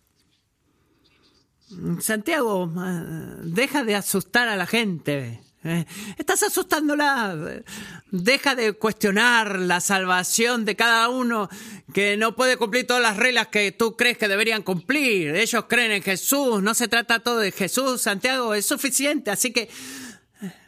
Santiago, 2.00 2.70
ah, 2.76 3.04
deja 3.42 3.82
de 3.82 3.96
asustar 3.96 4.48
a 4.48 4.56
la 4.56 4.66
gente. 4.66 5.40
Eh, 5.64 5.84
estás 6.18 6.42
asustándola. 6.42 7.62
Deja 8.10 8.54
de 8.54 8.72
cuestionar 8.72 9.58
la 9.60 9.80
salvación 9.80 10.64
de 10.64 10.74
cada 10.74 11.08
uno 11.08 11.48
que 11.94 12.16
no 12.16 12.34
puede 12.34 12.56
cumplir 12.56 12.86
todas 12.86 13.02
las 13.02 13.16
reglas 13.16 13.48
que 13.48 13.70
tú 13.70 13.96
crees 13.96 14.18
que 14.18 14.28
deberían 14.28 14.62
cumplir. 14.62 15.36
Ellos 15.36 15.66
creen 15.68 15.92
en 15.92 16.02
Jesús. 16.02 16.62
No 16.62 16.74
se 16.74 16.88
trata 16.88 17.20
todo 17.20 17.38
de 17.38 17.52
Jesús. 17.52 18.02
Santiago 18.02 18.54
es 18.54 18.66
suficiente. 18.66 19.30
Así 19.30 19.52
que 19.52 19.68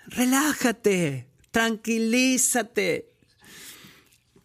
relájate, 0.07 1.27
tranquilízate. 1.51 3.11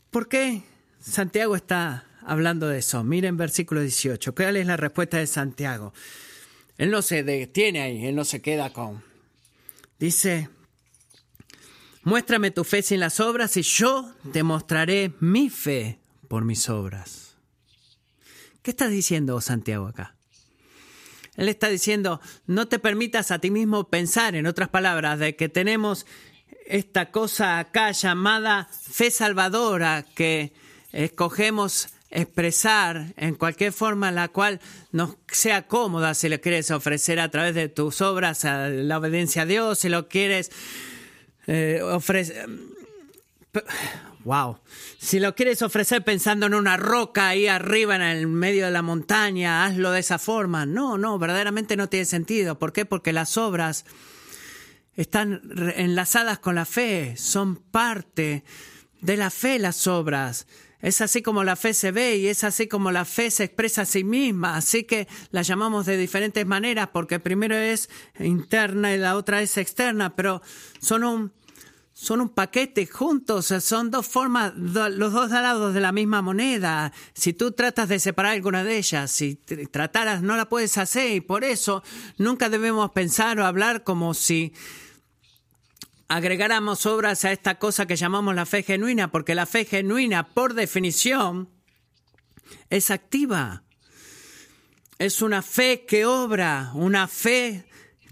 ¿Por 0.10 0.28
qué 0.28 0.64
Santiago 1.00 1.56
está 1.56 2.06
hablando 2.26 2.68
de 2.68 2.80
eso? 2.80 3.04
Miren 3.04 3.38
versículo 3.38 3.82
18. 3.82 4.34
¿Cuál 4.34 4.58
es 4.58 4.66
la 4.66 4.78
respuesta 4.78 5.18
de 5.18 5.28
Santiago? 5.28 5.94
Él 6.80 6.90
no 6.90 7.04
se 7.04 7.24
detiene 7.24 7.82
ahí, 7.82 8.06
él 8.06 8.16
no 8.16 8.26
se 8.26 8.42
queda 8.42 8.74
con 8.74 9.09
Dice, 10.00 10.50
muéstrame 12.04 12.52
tu 12.52 12.64
fe 12.64 12.82
sin 12.82 13.02
las 13.02 13.20
obras 13.20 13.58
y 13.58 13.64
yo 13.64 14.14
te 14.32 14.44
mostraré 14.44 15.14
mi 15.20 15.50
fe 15.50 16.00
por 16.30 16.46
mis 16.46 16.70
obras. 16.70 17.36
¿Qué 18.62 18.72
está 18.72 18.88
diciendo 18.88 19.42
Santiago 19.42 19.88
acá? 19.88 20.16
Él 21.36 21.50
está 21.50 21.68
diciendo, 21.70 22.22
no 22.48 22.68
te 22.68 22.80
permitas 22.80 23.32
a 23.32 23.40
ti 23.40 23.52
mismo 23.52 23.90
pensar, 23.90 24.36
en 24.36 24.48
otras 24.48 24.70
palabras, 24.70 25.20
de 25.20 25.36
que 25.36 25.50
tenemos 25.50 26.06
esta 26.66 27.12
cosa 27.12 27.60
acá 27.60 27.92
llamada 27.92 28.70
fe 28.72 29.12
salvadora 29.12 30.06
que 30.16 30.54
escogemos 30.92 31.90
expresar 32.12 33.14
en 33.18 33.36
cualquier 33.36 33.72
forma 33.72 34.10
en 34.10 34.16
la 34.16 34.30
cual 34.30 34.60
nos 34.92 35.18
sea 35.28 35.68
cómoda 35.68 36.14
si 36.14 36.30
lo 36.30 36.42
quieres 36.42 36.72
ofrecer 36.72 37.20
a 37.20 37.30
través 37.30 37.56
de 37.56 37.70
tus 37.70 38.02
obras 38.02 38.46
a 38.46 38.70
la 38.70 38.98
obediencia 38.98 39.44
a 39.44 39.46
Dios, 39.46 39.80
si 39.80 39.90
lo 39.90 40.08
quieres 40.08 40.52
eh, 41.48 41.82
ofrecer 41.84 42.48
Wow. 44.26 44.60
Si 45.00 45.20
lo 45.20 45.34
quieres 45.34 45.62
ofrecer 45.62 46.04
pensando 46.04 46.46
en 46.46 46.54
una 46.54 46.78
roca 46.78 47.30
ahí 47.30 47.48
arriba 47.48 47.96
en 47.96 48.02
el 48.02 48.28
medio 48.28 48.66
de 48.66 48.72
la 48.72 48.82
montaña, 48.82 49.66
hazlo 49.66 49.92
de 49.92 50.02
esa 50.02 50.20
forma. 50.20 50.66
No, 50.66 50.98
no, 50.98 51.18
verdaderamente 51.18 51.78
no 51.78 51.88
tiene 51.88 52.06
sentido. 52.06 52.60
¿Por 52.60 52.74
qué? 52.74 52.86
Porque 52.86 53.14
las 53.14 53.38
obras 53.38 53.86
están 54.96 55.42
enlazadas 55.76 56.40
con 56.40 56.56
la 56.56 56.66
fe, 56.66 57.16
son 57.16 57.56
parte 57.56 58.44
de 59.02 59.18
la 59.18 59.30
fe 59.30 59.58
las 59.58 59.88
obras. 59.88 60.48
Es 60.82 61.02
así 61.02 61.22
como 61.22 61.44
la 61.44 61.56
fe 61.56 61.74
se 61.74 61.92
ve 61.92 62.18
y 62.18 62.28
es 62.28 62.44
así 62.44 62.68
como 62.68 62.92
la 62.92 63.06
fe 63.06 63.32
se 63.32 63.44
expresa 63.44 63.82
a 63.82 63.86
sí 63.86 64.04
misma. 64.04 64.56
Así 64.56 64.84
que 64.84 65.08
la 65.32 65.42
llamamos 65.42 65.86
de 65.86 65.98
diferentes 65.98 66.46
maneras 66.46 66.90
porque 66.94 67.20
primero 67.20 67.56
es 67.56 67.90
interna 68.20 68.94
y 68.94 68.98
la 68.98 69.16
otra 69.18 69.42
es 69.42 69.58
externa, 69.58 70.16
pero 70.16 70.42
son 70.80 71.04
un 71.04 71.40
son 72.00 72.22
un 72.22 72.30
paquete 72.30 72.88
juntos, 72.88 73.48
son 73.60 73.92
dos 73.92 74.08
formas, 74.08 74.54
los 74.56 75.12
dos 75.12 75.32
lados 75.32 75.74
de 75.74 75.82
la 75.82 75.92
misma 75.92 76.22
moneda. 76.22 76.94
Si 77.14 77.34
tú 77.34 77.52
tratas 77.52 77.90
de 77.90 78.00
separar 78.00 78.32
alguna 78.32 78.64
de 78.64 78.78
ellas, 78.78 79.12
si 79.12 79.36
trataras, 79.36 80.22
no 80.22 80.38
la 80.38 80.48
puedes 80.48 80.78
hacer 80.78 81.12
y 81.12 81.20
por 81.20 81.44
eso 81.44 81.84
nunca 82.18 82.48
debemos 82.48 82.92
pensar 82.92 83.38
o 83.38 83.46
hablar 83.46 83.84
como 83.84 84.14
si 84.14 84.54
agregáramos 86.10 86.86
obras 86.88 87.24
a 87.24 87.32
esta 87.32 87.60
cosa 87.60 87.86
que 87.86 87.96
llamamos 87.96 88.36
la 88.36 88.46
fe 88.46 88.64
genuina, 88.64 89.12
porque 89.12 89.36
la 89.36 89.46
fe 89.46 89.64
genuina, 89.64 90.28
por 90.28 90.56
definición, 90.56 91.50
es 92.70 92.92
activa. 92.92 93.64
Es 94.98 95.22
una 95.22 95.42
fe 95.42 95.86
que 95.86 96.06
obra, 96.06 96.72
una 96.74 97.08
fe 97.08 97.66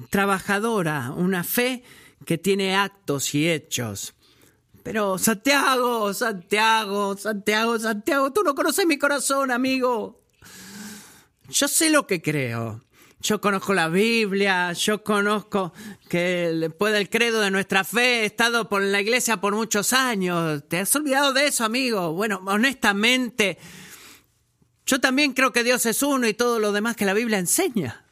trabajadora, 0.10 1.12
una 1.12 1.44
fe 1.44 1.84
que 2.26 2.38
tiene 2.38 2.76
actos 2.76 3.34
y 3.34 3.50
hechos. 3.50 4.14
Pero 4.84 5.18
Santiago, 5.18 6.14
Santiago, 6.14 7.18
Santiago, 7.18 7.80
Santiago, 7.80 8.32
tú 8.32 8.42
no 8.44 8.56
conoces 8.56 8.86
mi 8.86 8.98
corazón, 8.98 9.52
amigo. 9.52 10.22
Yo 11.50 11.68
sé 11.68 11.90
lo 11.90 12.06
que 12.06 12.22
creo. 12.22 12.87
Yo 13.20 13.42
conozco 13.42 13.74
la 13.74 13.90
Biblia, 13.90 14.74
yo 14.74 15.04
conozco 15.04 15.74
que 16.08 16.52
después 16.54 16.94
del 16.94 17.10
credo 17.10 17.42
de 17.42 17.50
nuestra 17.50 17.84
fe 17.84 18.22
he 18.22 18.26
estado 18.26 18.70
por 18.70 18.82
la 18.84 19.02
iglesia 19.02 19.42
por 19.42 19.56
muchos 19.56 19.92
años. 19.92 20.64
¿Te 20.68 20.80
has 20.80 20.96
olvidado 20.96 21.34
de 21.34 21.48
eso, 21.48 21.66
amigo? 21.66 22.14
Bueno, 22.14 22.42
honestamente, 22.46 23.58
yo 24.86 25.02
también 25.02 25.34
creo 25.34 25.52
que 25.52 25.64
Dios 25.64 25.86
es 25.88 26.04
uno 26.04 26.28
y 26.28 26.34
todo 26.36 26.60
lo 26.60 26.72
demás 26.72 26.96
que 26.96 27.06
la 27.06 27.14
Biblia 27.14 27.40
enseña. 27.40 28.06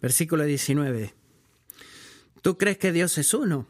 Versículo 0.00 0.44
19. 0.44 1.14
¿Tú 2.42 2.56
crees 2.56 2.78
que 2.78 2.92
Dios 2.92 3.18
es 3.18 3.34
uno? 3.34 3.66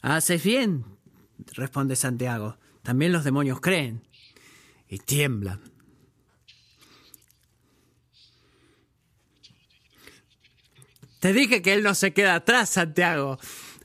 Haces 0.00 0.42
bien, 0.42 0.86
responde 1.52 1.94
Santiago. 1.94 2.56
También 2.82 3.12
los 3.12 3.24
demonios 3.24 3.60
creen 3.60 4.02
y 4.88 4.98
tiemblan. 4.98 5.71
Te 11.22 11.32
dije 11.32 11.62
que 11.62 11.72
Él 11.72 11.84
no 11.84 11.94
se 11.94 12.12
queda 12.12 12.34
atrás, 12.34 12.70
Santiago. 12.70 13.38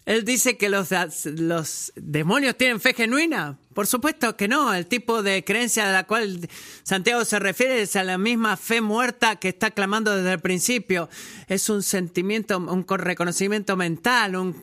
Él 0.08 0.26
dice 0.26 0.58
que 0.58 0.70
los, 0.70 0.90
los 1.26 1.94
demonios 1.96 2.58
tienen 2.58 2.82
fe 2.82 2.96
genuina. 2.96 3.60
Por 3.76 3.86
supuesto 3.86 4.36
que 4.36 4.48
no. 4.48 4.74
El 4.74 4.88
tipo 4.88 5.22
de 5.22 5.44
creencia 5.44 5.88
a 5.88 5.92
la 5.92 6.08
cual 6.08 6.50
Santiago 6.82 7.24
se 7.26 7.38
refiere 7.38 7.84
es 7.84 7.96
a 7.96 8.04
la 8.04 8.18
misma 8.18 8.58
fe 8.58 8.82
muerta 8.82 9.36
que 9.36 9.50
está 9.50 9.70
clamando 9.70 10.18
desde 10.18 10.34
el 10.34 10.40
principio. 10.40 11.10
Es 11.48 11.70
un 11.70 11.84
sentimiento, 11.84 12.58
un 12.58 12.88
reconocimiento 12.88 13.78
mental, 13.78 14.36
un, 14.36 14.60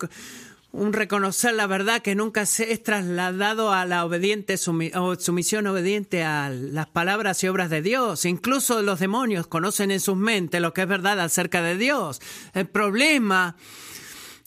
un 0.74 0.92
reconocer 0.92 1.54
la 1.54 1.68
verdad 1.68 2.02
que 2.02 2.16
nunca 2.16 2.46
se 2.46 2.72
es 2.72 2.82
trasladado 2.82 3.72
a 3.72 3.86
la 3.86 4.04
obediente 4.04 4.56
o 4.94 5.14
sumisión 5.14 5.68
obediente 5.68 6.24
a 6.24 6.50
las 6.50 6.88
palabras 6.88 7.44
y 7.44 7.48
obras 7.48 7.70
de 7.70 7.80
Dios. 7.80 8.24
Incluso 8.24 8.82
los 8.82 8.98
demonios 8.98 9.46
conocen 9.46 9.92
en 9.92 10.00
sus 10.00 10.16
mentes 10.16 10.60
lo 10.60 10.74
que 10.74 10.82
es 10.82 10.88
verdad 10.88 11.20
acerca 11.20 11.62
de 11.62 11.76
Dios. 11.78 12.20
El 12.54 12.66
problema 12.66 13.56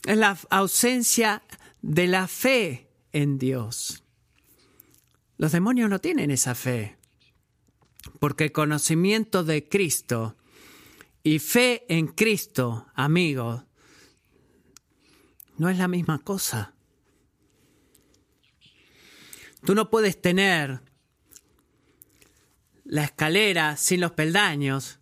es 0.04 0.18
la 0.18 0.38
ausencia 0.50 1.42
de 1.80 2.06
la 2.06 2.28
fe 2.28 2.90
en 3.12 3.38
Dios. 3.38 4.04
Los 5.38 5.52
demonios 5.52 5.88
no 5.88 5.98
tienen 5.98 6.30
esa 6.30 6.54
fe, 6.54 6.98
porque 8.20 8.44
el 8.44 8.52
conocimiento 8.52 9.44
de 9.44 9.66
Cristo 9.66 10.36
y 11.22 11.38
fe 11.38 11.86
en 11.88 12.08
Cristo, 12.08 12.86
amigo, 12.94 13.64
no 15.58 15.68
es 15.68 15.76
la 15.76 15.88
misma 15.88 16.18
cosa. 16.20 16.72
Tú 19.64 19.74
no 19.74 19.90
puedes 19.90 20.20
tener 20.20 20.80
la 22.84 23.04
escalera 23.04 23.76
sin 23.76 24.00
los 24.00 24.12
peldaños, 24.12 25.00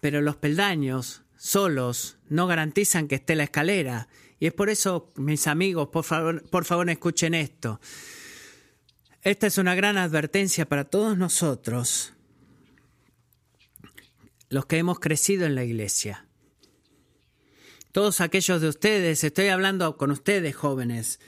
pero 0.00 0.20
los 0.20 0.36
peldaños 0.36 1.22
solos 1.36 2.18
no 2.28 2.46
garantizan 2.46 3.08
que 3.08 3.16
esté 3.16 3.34
la 3.34 3.44
escalera. 3.44 4.08
Y 4.38 4.46
es 4.46 4.52
por 4.52 4.68
eso, 4.68 5.12
mis 5.16 5.46
amigos, 5.46 5.88
por 5.88 6.04
favor, 6.04 6.48
por 6.50 6.64
favor 6.64 6.88
escuchen 6.90 7.34
esto. 7.34 7.80
Esta 9.22 9.46
es 9.46 9.58
una 9.58 9.74
gran 9.74 9.96
advertencia 9.96 10.68
para 10.68 10.84
todos 10.84 11.16
nosotros, 11.16 12.12
los 14.50 14.66
que 14.66 14.78
hemos 14.78 15.00
crecido 15.00 15.46
en 15.46 15.54
la 15.54 15.64
iglesia. 15.64 16.25
Todos 17.96 18.20
aquellos 18.20 18.60
de 18.60 18.68
ustedes, 18.68 19.24
estoy 19.24 19.46
hablando 19.48 19.96
con 19.96 20.10
ustedes 20.10 20.54
jóvenes. 20.54 21.18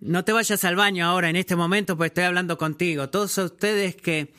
No 0.00 0.24
te 0.24 0.32
vayas 0.32 0.64
al 0.64 0.74
baño 0.74 1.04
ahora 1.04 1.28
en 1.28 1.36
este 1.36 1.54
momento, 1.54 1.98
porque 1.98 2.06
estoy 2.06 2.24
hablando 2.24 2.56
contigo. 2.56 3.10
Todos 3.10 3.36
ustedes 3.36 3.94
que 3.94 4.32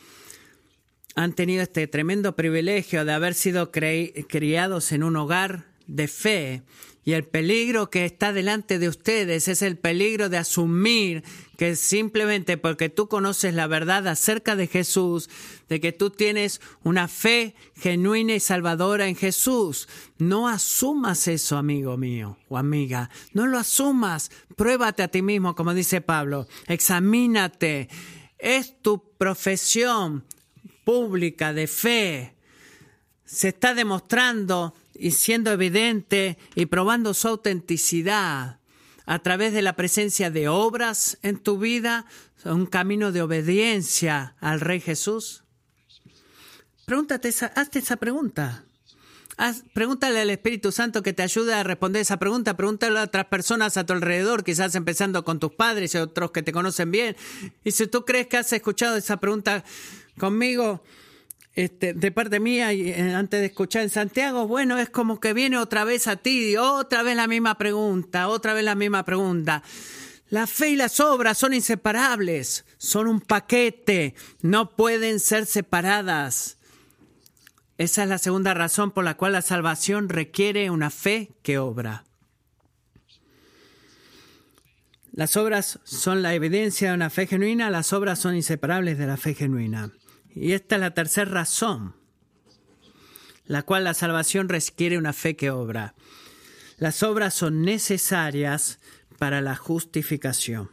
han 1.14 1.34
tenido 1.34 1.62
este 1.62 1.86
tremendo 1.86 2.36
privilegio 2.36 3.06
de 3.06 3.14
haber 3.14 3.36
sido 3.36 3.70
criados 3.72 4.92
en 4.94 5.04
un 5.04 5.16
hogar 5.16 5.68
de 5.86 6.08
fe 6.08 6.64
y 7.04 7.14
el 7.14 7.24
peligro 7.24 7.90
que 7.90 8.06
está 8.06 8.32
delante 8.32 8.78
de 8.78 8.88
ustedes 8.88 9.48
es 9.48 9.62
el 9.64 9.78
peligro 9.78 10.30
de 10.30 10.38
asumir 10.38 11.24
que 11.58 11.76
simplemente 11.76 12.58
porque 12.58 12.90
tú 12.90 13.08
conoces 13.08 13.56
la 13.56 13.66
verdad 13.66 14.08
acerca 14.08 14.56
de 14.56 14.68
Jesús, 14.68 15.30
de 15.68 15.80
que 15.80 15.94
tú 15.94 16.12
tienes 16.12 16.62
una 16.84 17.08
fe 17.08 17.56
genuina 17.76 18.36
y 18.36 18.40
salvadora 18.40 19.08
en 19.08 19.16
Jesús. 19.16 19.90
No 20.20 20.48
asumas 20.48 21.28
eso, 21.28 21.58
amigo 21.58 21.98
mío 21.98 22.38
o 22.50 22.58
amiga. 22.58 23.10
No 23.34 23.48
lo 23.48 23.58
asumas. 23.58 24.30
Pruébate 24.56 25.02
a 25.02 25.08
ti 25.08 25.24
mismo, 25.24 25.56
como 25.56 25.74
dice 25.74 26.02
Pablo. 26.02 26.48
Examínate. 26.68 27.90
Es 28.38 28.80
tu 28.82 29.04
profesión 29.18 30.24
pública 30.84 31.54
de 31.54 31.68
fe 31.68 32.36
se 33.32 33.48
está 33.48 33.74
demostrando 33.74 34.76
y 35.02 35.12
siendo 35.12 35.52
evidente 35.52 36.38
y 36.54 36.68
probando 36.68 37.16
su 37.16 37.28
autenticidad 37.28 38.60
a 39.08 39.20
través 39.20 39.52
de 39.52 39.64
la 39.64 39.76
presencia 39.76 40.30
de 40.30 40.48
obras 40.48 41.18
en 41.24 41.40
tu 41.40 41.58
vida, 41.58 42.06
un 42.46 42.68
camino 42.68 43.12
de 43.12 43.24
obediencia 43.24 44.36
al 44.40 44.62
Rey 44.62 44.80
Jesús? 44.80 45.44
Pregúntate 46.86 47.34
hazte 47.56 47.80
esa 47.80 47.96
pregunta. 47.96 48.64
pregúntale 49.74 50.22
al 50.22 50.30
Espíritu 50.30 50.72
Santo 50.72 51.02
que 51.02 51.14
te 51.14 51.24
ayude 51.24 51.56
a 51.56 51.64
responder 51.64 52.04
esa 52.04 52.18
pregunta. 52.18 52.56
Pregúntale 52.56 53.00
a 53.00 53.04
otras 53.06 53.26
personas 53.26 53.78
a 53.78 53.86
tu 53.88 53.94
alrededor, 53.94 54.44
quizás 54.44 54.76
empezando 54.76 55.26
con 55.26 55.40
tus 55.40 55.54
padres 55.54 55.96
y 55.96 55.98
otros 55.98 56.30
que 56.30 56.44
te 56.44 56.52
conocen 56.52 56.92
bien. 56.92 57.16
Y 57.64 57.72
si 57.72 57.88
tú 57.88 58.06
crees 58.06 58.28
que 58.28 58.38
has 58.38 58.54
escuchado 58.54 58.98
esa 58.98 59.18
pregunta 59.18 59.64
conmigo, 60.20 60.84
este, 61.54 61.94
de 61.94 62.12
parte 62.12 62.40
mía, 62.40 62.72
eh, 62.72 63.14
antes 63.14 63.42
de 63.42 63.48
escuchar 63.48 63.84
en 63.84 63.90
Santiago, 63.90 64.48
bueno, 64.48 64.78
es 64.78 64.90
como 64.90 65.20
que 65.20 65.34
viene 65.34 65.58
otra 65.58 65.84
vez 65.84 66.08
a 66.08 66.16
ti, 66.16 66.56
otra 66.56 67.04
vez 67.04 67.16
la 67.16 67.28
misma 67.28 67.58
pregunta, 67.58 68.30
otra 68.30 68.54
vez 68.54 68.64
la 68.64 68.76
misma 68.76 69.04
pregunta. 69.04 69.62
La 70.30 70.48
fe 70.48 70.70
y 70.70 70.76
las 70.78 71.02
obras 71.02 71.38
son 71.38 71.54
inseparables, 71.54 72.64
son 72.78 73.08
un 73.08 73.20
paquete, 73.20 74.16
no 74.42 74.70
pueden 74.78 75.20
ser 75.20 75.46
separadas. 75.46 76.58
Esa 77.78 78.04
es 78.04 78.10
la 78.10 78.18
segunda 78.18 78.54
razón 78.54 78.92
por 78.92 79.04
la 79.04 79.18
cual 79.18 79.34
la 79.34 79.42
salvación 79.42 80.08
requiere 80.08 80.70
una 80.70 80.90
fe 80.90 81.32
que 81.44 81.58
obra. 81.58 82.06
Las 85.12 85.36
obras 85.36 85.80
son 85.84 86.22
la 86.22 86.34
evidencia 86.34 86.90
de 86.90 86.96
una 86.96 87.10
fe 87.10 87.28
genuina, 87.28 87.70
las 87.70 87.92
obras 87.92 88.18
son 88.20 88.38
inseparables 88.38 88.98
de 88.98 89.08
la 89.08 89.18
fe 89.18 89.34
genuina. 89.34 89.92
Y 90.36 90.54
esta 90.54 90.76
es 90.76 90.82
la 90.82 90.94
tercera 90.94 91.30
razón, 91.30 91.96
la 93.46 93.64
cual 93.64 93.84
la 93.84 93.94
salvación 93.94 94.50
requiere 94.50 94.98
una 94.98 95.14
fe 95.14 95.36
que 95.36 95.52
obra. 95.52 95.96
Las 96.78 97.04
obras 97.04 97.34
son 97.34 97.62
necesarias 97.62 98.80
para 99.18 99.42
la 99.42 99.56
justificación. 99.56 100.72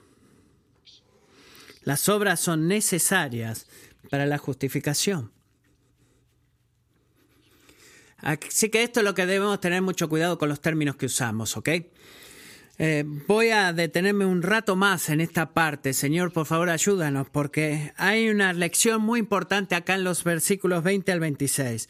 Las 1.82 2.08
obras 2.08 2.40
son 2.40 2.68
necesarias 2.68 3.66
para 4.10 4.26
la 4.26 4.38
justificación. 4.38 5.32
Así 8.18 8.68
que 8.68 8.82
esto 8.82 9.00
es 9.00 9.04
lo 9.04 9.14
que 9.14 9.26
debemos 9.26 9.60
tener 9.60 9.80
mucho 9.82 10.08
cuidado 10.08 10.38
con 10.38 10.48
los 10.48 10.60
términos 10.60 10.96
que 10.96 11.06
usamos, 11.06 11.56
¿ok? 11.56 11.68
Eh, 12.80 13.04
voy 13.26 13.50
a 13.50 13.72
detenerme 13.72 14.24
un 14.24 14.40
rato 14.40 14.76
más 14.76 15.08
en 15.08 15.20
esta 15.20 15.52
parte. 15.52 15.92
Señor, 15.92 16.32
por 16.32 16.46
favor, 16.46 16.70
ayúdanos, 16.70 17.28
porque 17.28 17.92
hay 17.96 18.28
una 18.28 18.52
lección 18.52 19.02
muy 19.02 19.18
importante 19.18 19.74
acá 19.74 19.94
en 19.94 20.04
los 20.04 20.22
versículos 20.22 20.84
20 20.84 21.10
al 21.10 21.18
26. 21.18 21.88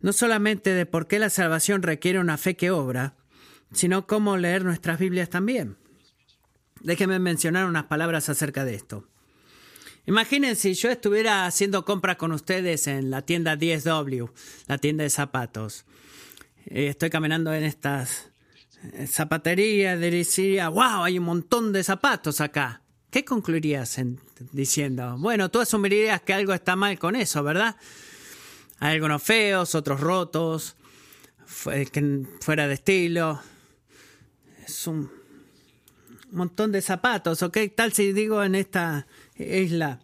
No 0.00 0.12
solamente 0.12 0.74
de 0.74 0.84
por 0.84 1.08
qué 1.08 1.18
la 1.18 1.30
salvación 1.30 1.82
requiere 1.82 2.18
una 2.18 2.36
fe 2.36 2.56
que 2.56 2.70
obra, 2.70 3.16
sino 3.72 4.06
cómo 4.06 4.36
leer 4.36 4.64
nuestras 4.64 4.98
Biblias 4.98 5.30
también. 5.30 5.78
Déjenme 6.80 7.18
mencionar 7.18 7.64
unas 7.64 7.84
palabras 7.84 8.28
acerca 8.28 8.66
de 8.66 8.74
esto. 8.74 9.08
Imaginen 10.06 10.56
si 10.56 10.74
yo 10.74 10.90
estuviera 10.90 11.46
haciendo 11.46 11.84
compras 11.84 12.16
con 12.16 12.32
ustedes 12.32 12.86
en 12.86 13.10
la 13.10 13.22
tienda 13.22 13.56
10W, 13.56 14.30
la 14.66 14.78
tienda 14.78 15.04
de 15.04 15.10
zapatos. 15.10 15.84
Eh, 16.66 16.88
estoy 16.88 17.10
caminando 17.10 17.52
en 17.52 17.64
estas 17.64 18.30
zapatería, 19.06 19.96
diría, 19.96 20.68
wow, 20.68 21.02
hay 21.04 21.18
un 21.18 21.24
montón 21.24 21.72
de 21.72 21.82
zapatos 21.82 22.40
acá. 22.40 22.82
¿Qué 23.10 23.24
concluirías 23.24 23.98
diciendo? 24.52 25.16
Bueno, 25.18 25.50
tú 25.50 25.60
asumirías 25.60 26.20
que 26.22 26.34
algo 26.34 26.52
está 26.52 26.76
mal 26.76 26.98
con 26.98 27.16
eso, 27.16 27.42
¿verdad? 27.42 27.76
Hay 28.78 28.94
algunos 28.94 29.22
feos, 29.22 29.74
otros 29.74 30.00
rotos, 30.00 30.76
fuera 31.46 32.68
de 32.68 32.74
estilo. 32.74 33.40
Es 34.66 34.86
un 34.86 35.10
montón 36.30 36.70
de 36.70 36.82
zapatos, 36.82 37.42
¿ok? 37.42 37.56
Tal 37.74 37.92
si 37.94 38.12
digo 38.12 38.44
en 38.44 38.54
esta 38.54 39.06
isla, 39.36 40.00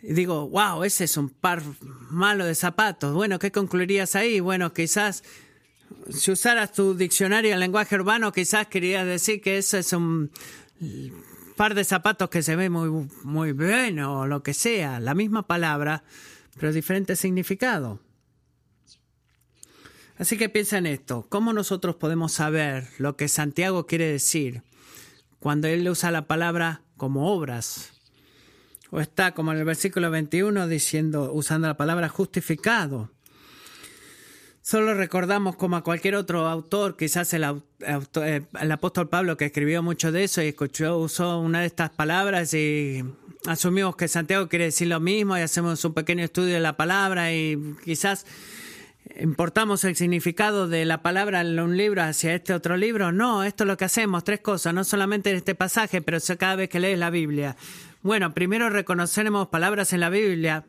digo, 0.00 0.48
wow, 0.48 0.84
ese 0.84 1.04
es 1.04 1.16
un 1.16 1.28
par 1.28 1.62
malo 2.10 2.46
de 2.46 2.54
zapatos. 2.54 3.12
Bueno, 3.12 3.40
¿qué 3.40 3.50
concluirías 3.50 4.14
ahí? 4.14 4.38
Bueno, 4.38 4.72
quizás 4.72 5.24
si 6.10 6.30
usaras 6.30 6.72
tu 6.72 6.94
diccionario 6.94 7.52
en 7.52 7.60
lenguaje 7.60 7.94
urbano, 7.96 8.32
quizás 8.32 8.66
querías 8.66 9.06
decir 9.06 9.40
que 9.40 9.58
eso 9.58 9.78
es 9.78 9.92
un 9.92 10.30
par 11.56 11.74
de 11.74 11.84
zapatos 11.84 12.30
que 12.30 12.42
se 12.42 12.56
ve 12.56 12.70
muy, 12.70 13.08
muy 13.22 13.52
bien 13.52 13.98
o 14.00 14.26
lo 14.26 14.42
que 14.42 14.54
sea, 14.54 15.00
la 15.00 15.14
misma 15.14 15.46
palabra, 15.46 16.04
pero 16.58 16.72
diferente 16.72 17.16
significado. 17.16 18.00
Así 20.18 20.38
que 20.38 20.48
piensa 20.48 20.78
en 20.78 20.86
esto, 20.86 21.26
¿cómo 21.28 21.52
nosotros 21.52 21.96
podemos 21.96 22.32
saber 22.32 22.88
lo 22.98 23.16
que 23.16 23.28
Santiago 23.28 23.86
quiere 23.86 24.06
decir 24.06 24.62
cuando 25.40 25.68
él 25.68 25.86
usa 25.88 26.10
la 26.10 26.26
palabra 26.26 26.82
como 26.96 27.32
obras? 27.34 27.92
O 28.90 29.00
está 29.00 29.32
como 29.32 29.52
en 29.52 29.58
el 29.58 29.64
versículo 29.64 30.10
21 30.10 30.68
diciendo, 30.68 31.32
usando 31.32 31.68
la 31.68 31.76
palabra 31.76 32.08
justificado. 32.08 33.10
Solo 34.66 34.94
recordamos 34.94 35.54
como 35.54 35.76
a 35.76 35.84
cualquier 35.84 36.16
otro 36.16 36.48
autor, 36.48 36.96
quizás 36.96 37.32
el, 37.34 37.44
eh, 37.44 38.42
el, 38.60 38.72
apóstol 38.72 39.08
Pablo 39.08 39.36
que 39.36 39.44
escribió 39.44 39.80
mucho 39.80 40.10
de 40.10 40.24
eso 40.24 40.42
y 40.42 40.48
escuchó, 40.48 40.98
usó 40.98 41.38
una 41.38 41.60
de 41.60 41.66
estas 41.66 41.90
palabras 41.90 42.52
y 42.52 43.04
asumimos 43.46 43.94
que 43.94 44.08
Santiago 44.08 44.48
quiere 44.48 44.64
decir 44.64 44.88
lo 44.88 44.98
mismo 44.98 45.38
y 45.38 45.42
hacemos 45.42 45.84
un 45.84 45.94
pequeño 45.94 46.24
estudio 46.24 46.54
de 46.54 46.58
la 46.58 46.76
palabra 46.76 47.32
y 47.32 47.76
quizás 47.84 48.26
importamos 49.20 49.84
el 49.84 49.94
significado 49.94 50.66
de 50.66 50.84
la 50.84 51.00
palabra 51.00 51.42
en 51.42 51.60
un 51.60 51.76
libro 51.76 52.02
hacia 52.02 52.34
este 52.34 52.52
otro 52.52 52.76
libro. 52.76 53.12
No, 53.12 53.44
esto 53.44 53.62
es 53.62 53.68
lo 53.68 53.76
que 53.76 53.84
hacemos, 53.84 54.24
tres 54.24 54.40
cosas, 54.40 54.74
no 54.74 54.82
solamente 54.82 55.30
en 55.30 55.36
este 55.36 55.54
pasaje, 55.54 56.02
pero 56.02 56.18
cada 56.36 56.56
vez 56.56 56.68
que 56.68 56.80
lees 56.80 56.98
la 56.98 57.10
Biblia. 57.10 57.54
Bueno, 58.02 58.34
primero 58.34 58.68
reconoceremos 58.68 59.46
palabras 59.46 59.92
en 59.92 60.00
la 60.00 60.10
Biblia 60.10 60.64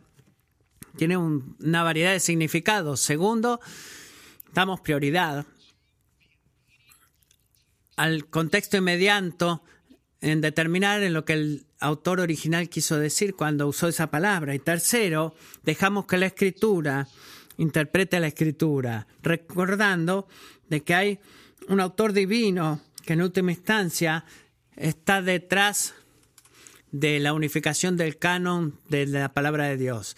tiene 0.98 1.18
una 1.18 1.84
variedad 1.84 2.12
de 2.12 2.20
significados. 2.20 3.00
Segundo, 3.00 3.62
damos 4.54 4.82
prioridad 4.82 5.46
al 7.96 8.28
contexto 8.28 8.78
inmediato 8.78 9.64
en 10.22 10.42
determinar 10.42 11.04
en 11.04 11.14
lo 11.14 11.26
que 11.26 11.34
el 11.34 11.66
autor 11.80 12.20
original 12.20 12.70
quiso 12.70 12.98
decir 12.98 13.36
cuando 13.36 13.68
usó 13.68 13.88
esa 13.88 14.10
palabra. 14.10 14.56
Y 14.56 14.60
tercero, 14.60 15.36
dejamos 15.64 16.06
que 16.06 16.18
la 16.18 16.28
escritura 16.28 17.08
interprete 17.58 18.20
la 18.20 18.28
escritura, 18.28 19.08
recordando 19.22 20.28
de 20.70 20.84
que 20.84 20.94
hay 20.94 21.20
un 21.68 21.80
autor 21.80 22.14
divino 22.14 22.82
que 23.06 23.14
en 23.14 23.22
última 23.22 23.52
instancia 23.52 24.26
está 24.76 25.22
detrás 25.22 25.94
de 26.92 27.20
la 27.20 27.34
unificación 27.34 27.98
del 27.98 28.18
canon 28.18 28.80
de 28.90 29.08
la 29.08 29.34
palabra 29.34 29.66
de 29.66 29.78
Dios. 29.78 30.16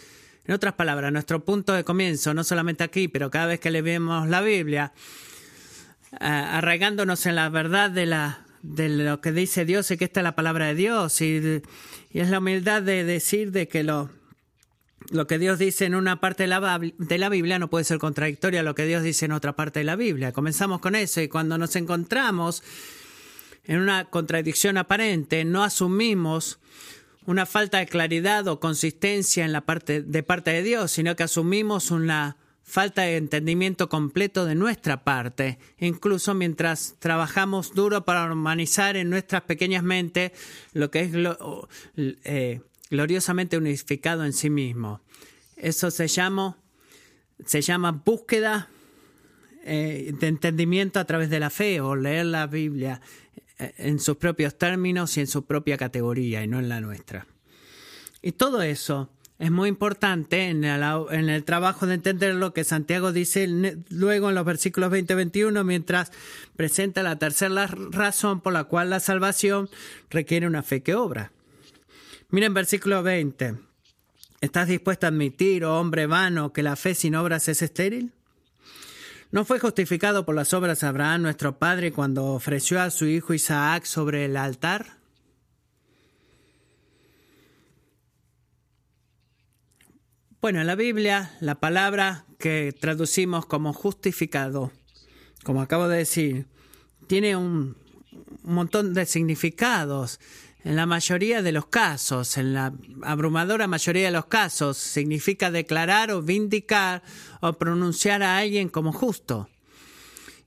En 0.50 0.56
otras 0.56 0.74
palabras, 0.74 1.12
nuestro 1.12 1.46
punto 1.46 1.74
de 1.74 1.84
comienzo, 1.84 2.34
no 2.34 2.44
solamente 2.44 2.84
aquí, 2.84 3.08
pero 3.08 3.30
cada 3.30 3.46
vez 3.46 3.60
que 3.60 3.70
leemos 3.70 4.28
la 4.28 4.42
Biblia, 4.42 4.94
eh, 6.14 6.26
arraigándonos 6.26 7.28
en 7.28 7.36
la 7.36 7.50
verdad 7.50 7.92
de 7.92 8.90
lo 8.90 9.22
que 9.22 9.32
dice 9.32 9.64
Dios 9.64 9.92
y 9.92 9.98
que 9.98 10.06
esta 10.06 10.22
es 10.22 10.24
la 10.24 10.34
palabra 10.34 10.66
de 10.66 10.74
Dios, 10.74 11.22
y, 11.22 11.62
es 12.14 12.30
la 12.32 12.40
humildad 12.40 12.82
de 12.82 13.04
decir 13.04 13.52
de 13.52 13.68
que 13.68 13.84
lo, 13.84 14.10
lo 15.12 15.28
que 15.28 15.38
Dios 15.38 15.60
dice 15.60 15.86
en 15.86 15.94
una 15.94 16.20
parte 16.20 16.42
de 16.42 16.48
la, 16.48 16.80
de 16.80 17.18
la 17.20 17.30
Biblia 17.30 17.60
no 17.60 17.70
puede 17.70 17.86
ser 17.86 18.00
contradictorio 18.00 18.62
a 18.62 18.64
lo 18.64 18.74
que 18.74 18.88
Dios 18.88 19.04
dice 19.04 19.26
en 19.26 19.34
otra 19.34 19.56
parte 19.56 19.82
de 19.82 19.86
la 19.86 19.96
Biblia. 19.96 20.32
Comenzamos 20.32 20.80
con 20.82 20.96
eso 20.96 21.22
y 21.22 21.28
cuando 21.28 21.60
nos 21.60 21.76
encontramos 21.76 22.64
en 23.66 23.80
una 23.80 24.06
contradicción 24.06 24.78
aparente, 24.78 25.46
no 25.46 25.64
asumimos 25.64 26.60
una 27.30 27.46
falta 27.46 27.78
de 27.78 27.86
claridad 27.86 28.48
o 28.48 28.60
consistencia 28.60 29.46
en 29.46 29.52
la 29.52 29.62
parte 29.62 30.02
de 30.02 30.24
parte 30.24 30.50
de 30.50 30.64
Dios, 30.64 30.90
sino 30.90 31.16
que 31.16 31.22
asumimos 31.22 31.92
una 31.92 32.38
falta 32.64 33.04
de 33.04 33.18
entendimiento 33.18 33.88
completo 33.88 34.46
de 34.46 34.56
nuestra 34.56 35.04
parte, 35.04 35.60
incluso 35.78 36.34
mientras 36.34 36.96
trabajamos 36.98 37.76
duro 37.76 38.04
para 38.04 38.34
humanizar 38.34 38.98
en 38.98 39.12
nuestras 39.12 39.44
pequeñas 39.44 39.84
mentes 39.84 40.32
lo 40.74 40.90
que 40.90 41.02
es 41.02 41.12
eh, 42.24 42.62
gloriosamente 42.90 43.58
unificado 43.58 44.26
en 44.26 44.34
sí 44.34 44.50
mismo. 44.50 45.02
Eso 45.56 45.92
se 45.92 46.08
llama, 46.08 46.58
se 47.46 47.62
llama 47.62 47.92
búsqueda 47.92 48.70
eh, 49.66 50.16
de 50.20 50.28
entendimiento 50.30 51.00
a 51.00 51.06
través 51.06 51.30
de 51.30 51.40
la 51.40 51.52
fe 51.52 51.80
o 51.80 51.96
leer 51.96 52.26
la 52.26 52.48
Biblia 52.48 53.02
en 53.60 54.00
sus 54.00 54.18
propios 54.18 54.58
términos 54.58 55.16
y 55.18 55.22
en 55.22 55.28
su 55.28 55.46
propia 55.46 55.78
categoría 55.78 56.44
y 56.44 56.48
no 56.48 56.60
en 56.60 56.70
la 56.70 56.82
nuestra. 56.82 57.28
Y 58.22 58.32
todo 58.32 58.62
eso 58.62 59.10
es 59.38 59.52
muy 59.52 59.70
importante 59.70 60.50
en 60.50 60.66
el, 60.66 61.44
trabajo 61.46 61.88
de 61.88 61.94
entender 61.94 62.36
lo 62.36 62.54
que 62.54 62.66
Santiago 62.66 63.14
dice 63.14 63.48
luego 63.90 64.30
en 64.30 64.36
los 64.36 64.46
versículos 64.46 64.92
20 64.92 65.14
y 65.14 65.16
21, 65.16 65.64
mientras 65.64 66.12
presenta 66.58 67.04
la 67.04 67.18
tercera 67.18 67.68
razón 67.68 68.42
por 68.42 68.52
la 68.52 68.66
cual 68.66 68.90
la 68.90 69.00
salvación 69.00 69.70
requiere 70.10 70.46
una 70.46 70.62
fe 70.62 70.84
que 70.84 70.96
obra. 70.96 71.32
Miren 72.30 72.54
versículo 72.54 73.02
20. 73.02 73.56
¿Estás 74.42 74.68
dispuesto 74.68 75.06
a 75.06 75.10
admitir, 75.10 75.64
oh 75.64 75.80
hombre 75.80 76.06
vano, 76.06 76.52
que 76.52 76.64
la 76.64 76.76
fe 76.76 76.94
sin 76.94 77.16
obras 77.16 77.48
es 77.48 77.62
estéril? 77.62 78.12
¿No 79.32 79.46
fue 79.46 79.60
justificado 79.60 80.26
por 80.26 80.34
las 80.34 80.54
obras 80.56 80.84
Abraham, 80.84 81.22
nuestro 81.22 81.60
padre, 81.60 81.92
cuando 81.92 82.26
ofreció 82.34 82.82
a 82.82 82.90
su 82.90 83.06
hijo 83.06 83.36
Isaac 83.36 83.86
sobre 83.86 84.26
el 84.26 84.36
altar? 84.36 84.98
Bueno, 90.42 90.62
en 90.62 90.68
la 90.68 90.76
Biblia, 90.76 91.38
la 91.42 91.60
palabra 91.60 92.26
que 92.40 92.74
traducimos 92.80 93.46
como 93.46 93.72
justificado, 93.72 94.72
como 95.44 95.62
acabo 95.62 95.88
de 95.88 95.98
decir, 96.00 96.48
tiene 97.06 97.36
un, 97.36 97.76
montón 98.42 98.96
de 98.96 99.06
significados. 99.06 100.20
En 100.70 100.76
la 100.76 100.86
mayoría 100.86 101.42
de 101.42 101.52
los 101.52 101.66
casos, 101.66 102.38
en 102.38 102.54
la 102.54 102.72
abrumadora 103.02 103.66
mayoría 103.66 104.06
de 104.06 104.12
los 104.12 104.28
casos, 104.28 104.78
significa 104.78 105.50
declarar 105.50 106.12
o 106.12 106.22
vindicar 106.22 107.02
o 107.42 107.54
pronunciar 107.54 108.22
a 108.22 108.38
alguien 108.38 108.70
como 108.70 108.94
justo. 108.94 109.50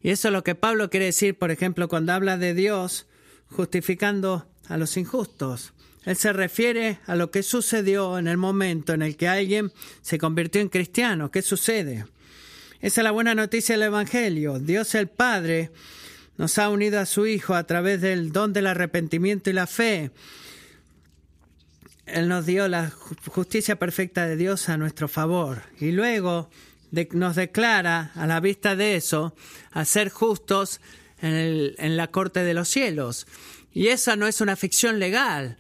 Y 0.01 0.11
eso 0.11 0.29
es 0.29 0.33
lo 0.33 0.45
que 0.45 0.55
Pablo 0.55 0.91
quiere 0.91 1.07
decir, 1.07 1.37
por 1.37 1.51
ejemplo, 1.51 1.89
cuando 1.89 2.13
habla 2.13 2.39
de 2.39 2.55
Dios 2.55 3.09
justificando 3.49 4.47
a 4.69 4.77
los 4.77 4.97
injustos. 4.97 5.73
Él 6.05 6.15
se 6.15 6.33
refiere 6.33 7.01
a 7.07 7.17
lo 7.17 7.33
que 7.33 7.43
sucedió 7.43 8.17
en 8.17 8.29
el 8.29 8.37
momento 8.37 8.93
en 8.93 9.03
el 9.03 9.17
que 9.17 9.27
alguien 9.27 9.73
se 10.03 10.19
convirtió 10.19 10.61
en 10.61 10.69
cristiano. 10.69 11.33
¿Qué 11.33 11.43
sucede? 11.43 12.07
Esa 12.81 13.01
es 13.01 13.05
la 13.05 13.11
buena 13.11 13.35
noticia 13.35 13.75
del 13.75 13.89
Evangelio. 13.89 14.61
Dios 14.61 14.95
el 14.95 15.09
Padre 15.09 15.73
nos 16.37 16.59
ha 16.59 16.69
unido 16.69 16.99
a 16.99 17.07
su 17.07 17.27
Hijo 17.27 17.55
a 17.55 17.65
través 17.65 18.01
del 18.01 18.33
don 18.33 18.53
del 18.53 18.67
arrepentimiento 18.67 19.51
y 19.51 19.53
la 19.53 19.67
fe. 19.67 20.11
Él 22.07 22.29
nos 22.29 22.47
dio 22.47 22.69
la 22.69 22.91
justicia 23.27 23.79
perfecta 23.79 24.27
de 24.27 24.37
Dios 24.37 24.69
a 24.69 24.77
nuestro 24.77 25.09
favor. 25.09 25.63
Y 25.81 25.93
luego 25.93 26.51
nos 27.13 27.37
declara, 27.37 28.13
a 28.15 28.27
la 28.27 28.41
vista 28.41 28.77
de 28.77 28.97
eso, 28.97 29.35
a 29.71 29.85
ser 29.85 30.11
justos 30.11 30.81
en, 31.21 31.73
en 31.79 31.97
la 31.97 32.09
corte 32.09 32.41
de 32.41 32.55
los 32.55 32.69
cielos. 32.69 33.27
Y 33.73 33.89
esa 33.89 34.17
no 34.17 34.27
es 34.27 34.41
una 34.41 34.57
ficción 34.57 34.99
legal, 34.99 35.57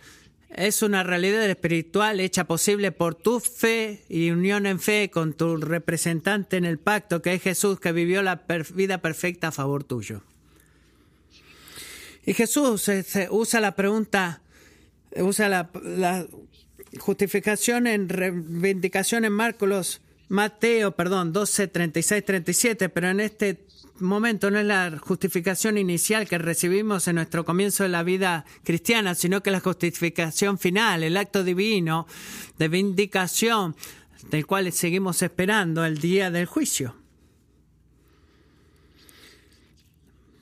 es 0.50 0.82
una 0.82 1.02
realidad 1.02 1.48
espiritual 1.48 2.20
hecha 2.20 2.44
posible 2.44 2.92
por 2.92 3.14
tu 3.14 3.40
fe 3.40 4.04
y 4.08 4.30
unión 4.30 4.66
en 4.66 4.80
fe 4.80 5.10
con 5.10 5.32
tu 5.32 5.56
representante 5.56 6.58
en 6.58 6.66
el 6.66 6.78
pacto, 6.78 7.22
que 7.22 7.32
es 7.32 7.42
Jesús, 7.42 7.80
que 7.80 7.92
vivió 7.92 8.22
la 8.22 8.44
vida 8.74 8.98
perfecta 8.98 9.48
a 9.48 9.52
favor 9.52 9.84
tuyo. 9.84 10.22
Y 12.24 12.34
Jesús 12.34 12.88
usa 13.30 13.60
la 13.60 13.74
pregunta, 13.74 14.42
usa 15.16 15.48
la, 15.48 16.26
justificación 16.98 17.86
en 17.86 18.08
reivindicación 18.08 19.24
en 19.24 19.32
Marcos, 19.32 20.02
Mateo, 20.28 20.92
perdón, 20.92 21.32
12, 21.32 21.68
36, 21.68 22.24
37, 22.24 22.88
pero 22.90 23.08
en 23.08 23.20
este 23.20 23.64
momento 23.98 24.50
no 24.50 24.58
es 24.58 24.66
la 24.66 24.98
justificación 24.98 25.78
inicial 25.78 26.28
que 26.28 26.38
recibimos 26.38 27.08
en 27.08 27.16
nuestro 27.16 27.44
comienzo 27.44 27.82
de 27.82 27.88
la 27.88 28.02
vida 28.02 28.44
cristiana, 28.62 29.14
sino 29.14 29.42
que 29.42 29.50
la 29.50 29.60
justificación 29.60 30.58
final, 30.58 31.02
el 31.02 31.16
acto 31.16 31.44
divino 31.44 32.06
de 32.58 32.68
vindicación 32.68 33.74
del 34.30 34.46
cual 34.46 34.70
seguimos 34.72 35.22
esperando 35.22 35.84
el 35.84 35.98
día 35.98 36.30
del 36.30 36.46
juicio. 36.46 37.01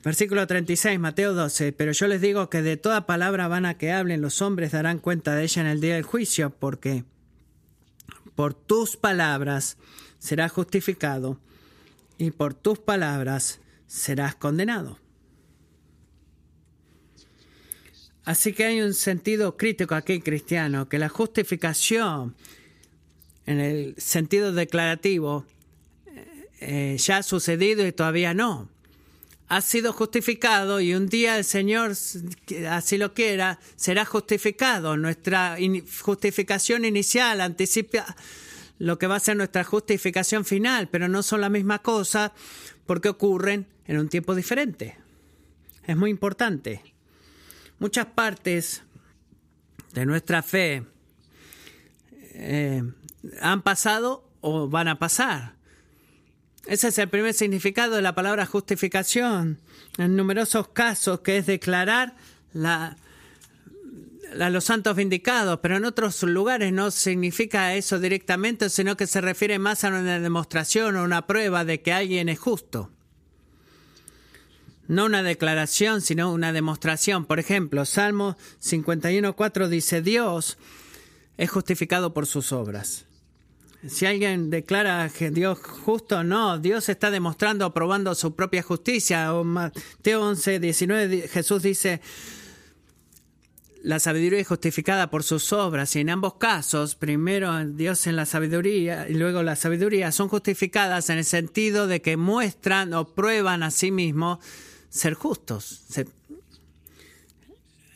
Versículo 0.03 0.47
36, 0.47 0.99
Mateo 0.99 1.33
12. 1.33 1.73
Pero 1.73 1.91
yo 1.91 2.07
les 2.07 2.21
digo 2.21 2.49
que 2.49 2.61
de 2.61 2.77
toda 2.77 3.05
palabra 3.05 3.47
vana 3.47 3.77
que 3.77 3.91
hablen 3.91 4.21
los 4.21 4.41
hombres 4.41 4.71
darán 4.71 4.97
cuenta 4.97 5.35
de 5.35 5.43
ella 5.43 5.61
en 5.61 5.67
el 5.67 5.81
día 5.81 5.95
del 5.95 6.03
juicio, 6.03 6.49
porque 6.49 7.03
por 8.35 8.53
tus 8.53 8.97
palabras 8.97 9.77
serás 10.17 10.51
justificado 10.51 11.39
y 12.17 12.31
por 12.31 12.53
tus 12.55 12.79
palabras 12.79 13.59
serás 13.85 14.35
condenado. 14.35 14.99
Así 18.23 18.53
que 18.53 18.65
hay 18.65 18.81
un 18.81 18.93
sentido 18.93 19.57
crítico 19.57 19.95
aquí 19.95 20.21
cristiano, 20.21 20.87
que 20.87 20.99
la 20.99 21.09
justificación 21.09 22.35
en 23.45 23.59
el 23.59 23.95
sentido 23.97 24.53
declarativo 24.53 25.45
eh, 26.59 26.97
ya 26.99 27.17
ha 27.17 27.23
sucedido 27.23 27.85
y 27.85 27.91
todavía 27.91 28.33
no. 28.33 28.69
Ha 29.51 29.59
sido 29.59 29.91
justificado 29.91 30.79
y 30.79 30.93
un 30.93 31.09
día 31.09 31.37
el 31.37 31.43
Señor, 31.43 31.91
así 32.69 32.97
lo 32.97 33.13
quiera, 33.13 33.59
será 33.75 34.05
justificado. 34.05 34.95
Nuestra 34.95 35.57
justificación 36.01 36.85
inicial 36.85 37.41
anticipa 37.41 38.15
lo 38.79 38.97
que 38.97 39.07
va 39.07 39.17
a 39.17 39.19
ser 39.19 39.35
nuestra 39.35 39.65
justificación 39.65 40.45
final, 40.45 40.87
pero 40.87 41.09
no 41.09 41.21
son 41.21 41.41
la 41.41 41.49
misma 41.49 41.79
cosa 41.79 42.31
porque 42.85 43.09
ocurren 43.09 43.67
en 43.87 43.99
un 43.99 44.07
tiempo 44.07 44.35
diferente. 44.35 44.95
Es 45.85 45.97
muy 45.97 46.11
importante. 46.11 46.81
Muchas 47.77 48.05
partes 48.05 48.83
de 49.91 50.05
nuestra 50.05 50.43
fe 50.43 50.85
eh, 52.35 52.83
han 53.41 53.61
pasado 53.63 54.23
o 54.39 54.69
van 54.69 54.87
a 54.87 54.97
pasar. 54.97 55.55
Ese 56.65 56.89
es 56.89 56.97
el 56.99 57.09
primer 57.09 57.33
significado 57.33 57.95
de 57.95 58.01
la 58.01 58.15
palabra 58.15 58.45
justificación. 58.45 59.59
En 59.97 60.15
numerosos 60.15 60.67
casos, 60.69 61.21
que 61.21 61.37
es 61.37 61.45
declarar 61.47 62.15
la, 62.53 62.97
a 64.39 64.49
los 64.49 64.63
santos 64.63 64.95
vindicados, 64.95 65.59
pero 65.61 65.77
en 65.77 65.85
otros 65.85 66.21
lugares 66.23 66.71
no 66.71 66.91
significa 66.91 67.73
eso 67.75 67.99
directamente, 67.99 68.69
sino 68.69 68.95
que 68.95 69.07
se 69.07 69.21
refiere 69.21 69.59
más 69.59 69.83
a 69.83 69.89
una 69.89 70.19
demostración 70.19 70.95
o 70.95 71.03
una 71.03 71.27
prueba 71.27 71.65
de 71.65 71.81
que 71.81 71.93
alguien 71.93 72.29
es 72.29 72.39
justo. 72.39 72.91
No 74.87 75.05
una 75.05 75.23
declaración, 75.23 76.01
sino 76.01 76.31
una 76.31 76.53
demostración. 76.53 77.25
Por 77.25 77.39
ejemplo, 77.39 77.85
Salmo 77.85 78.37
51.4 78.61 79.67
dice, 79.67 80.01
Dios 80.01 80.57
es 81.37 81.49
justificado 81.49 82.13
por 82.13 82.27
sus 82.27 82.51
obras. 82.51 83.05
Si 83.87 84.05
alguien 84.05 84.49
declara 84.49 85.09
que 85.09 85.31
Dios 85.31 85.59
justo, 85.59 86.23
no, 86.23 86.59
Dios 86.59 86.87
está 86.89 87.09
demostrando, 87.09 87.65
aprobando 87.65 88.13
su 88.13 88.35
propia 88.35 88.61
justicia. 88.61 89.31
Mateo 89.33 90.21
11, 90.21 90.59
19, 90.59 91.27
Jesús 91.27 91.63
dice, 91.63 91.99
la 93.83 93.99
sabiduría 93.99 94.39
es 94.39 94.47
justificada 94.47 95.09
por 95.09 95.23
sus 95.23 95.51
obras 95.51 95.95
y 95.95 96.01
en 96.01 96.11
ambos 96.11 96.35
casos, 96.35 96.93
primero 96.93 97.65
Dios 97.65 98.05
en 98.05 98.15
la 98.15 98.27
sabiduría 98.27 99.09
y 99.09 99.15
luego 99.15 99.41
la 99.41 99.55
sabiduría 99.55 100.11
son 100.11 100.29
justificadas 100.29 101.09
en 101.09 101.17
el 101.17 101.25
sentido 101.25 101.87
de 101.87 102.01
que 102.01 102.17
muestran 102.17 102.93
o 102.93 103.07
prueban 103.15 103.63
a 103.63 103.71
sí 103.71 103.89
mismos 103.89 104.37
ser 104.89 105.15
justos. 105.15 105.81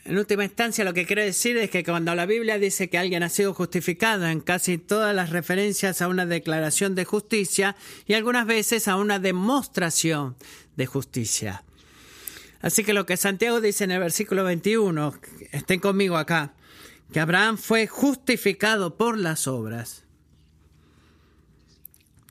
En 0.06 0.18
última 0.18 0.44
instancia, 0.44 0.84
lo 0.84 0.94
que 0.94 1.04
quiere 1.04 1.24
decir 1.24 1.56
es 1.56 1.68
que 1.68 1.82
cuando 1.82 2.14
la 2.14 2.26
Biblia 2.26 2.60
dice 2.60 2.88
que 2.88 2.96
alguien 2.96 3.24
ha 3.24 3.28
sido 3.28 3.52
justificado 3.54 4.28
en 4.28 4.40
casi 4.40 4.78
todas 4.78 5.12
las 5.12 5.30
referencias 5.30 6.00
a 6.00 6.06
una 6.06 6.26
declaración 6.26 6.94
de 6.94 7.04
justicia 7.04 7.74
y 8.06 8.14
algunas 8.14 8.46
veces 8.46 8.86
a 8.86 8.94
una 8.94 9.18
demostración 9.18 10.36
de 10.76 10.86
justicia. 10.86 11.64
Así 12.60 12.84
que 12.84 12.92
lo 12.92 13.04
que 13.04 13.16
Santiago 13.16 13.60
dice 13.60 13.82
en 13.82 13.90
el 13.90 13.98
versículo 13.98 14.44
21, 14.44 15.12
estén 15.50 15.80
conmigo 15.80 16.16
acá, 16.16 16.54
que 17.12 17.18
Abraham 17.18 17.58
fue 17.58 17.88
justificado 17.88 18.96
por 18.96 19.18
las 19.18 19.48
obras. 19.48 20.04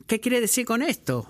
¿Qué 0.06 0.18
quiere 0.18 0.40
decir 0.40 0.64
con 0.64 0.80
esto? 0.80 1.28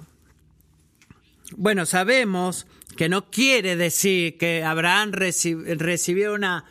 Bueno, 1.56 1.86
sabemos 1.86 2.68
que 2.96 3.08
no 3.08 3.30
quiere 3.30 3.76
decir 3.76 4.38
que 4.38 4.64
Abraham 4.64 5.12
recibió 5.12 6.34
una 6.34 6.64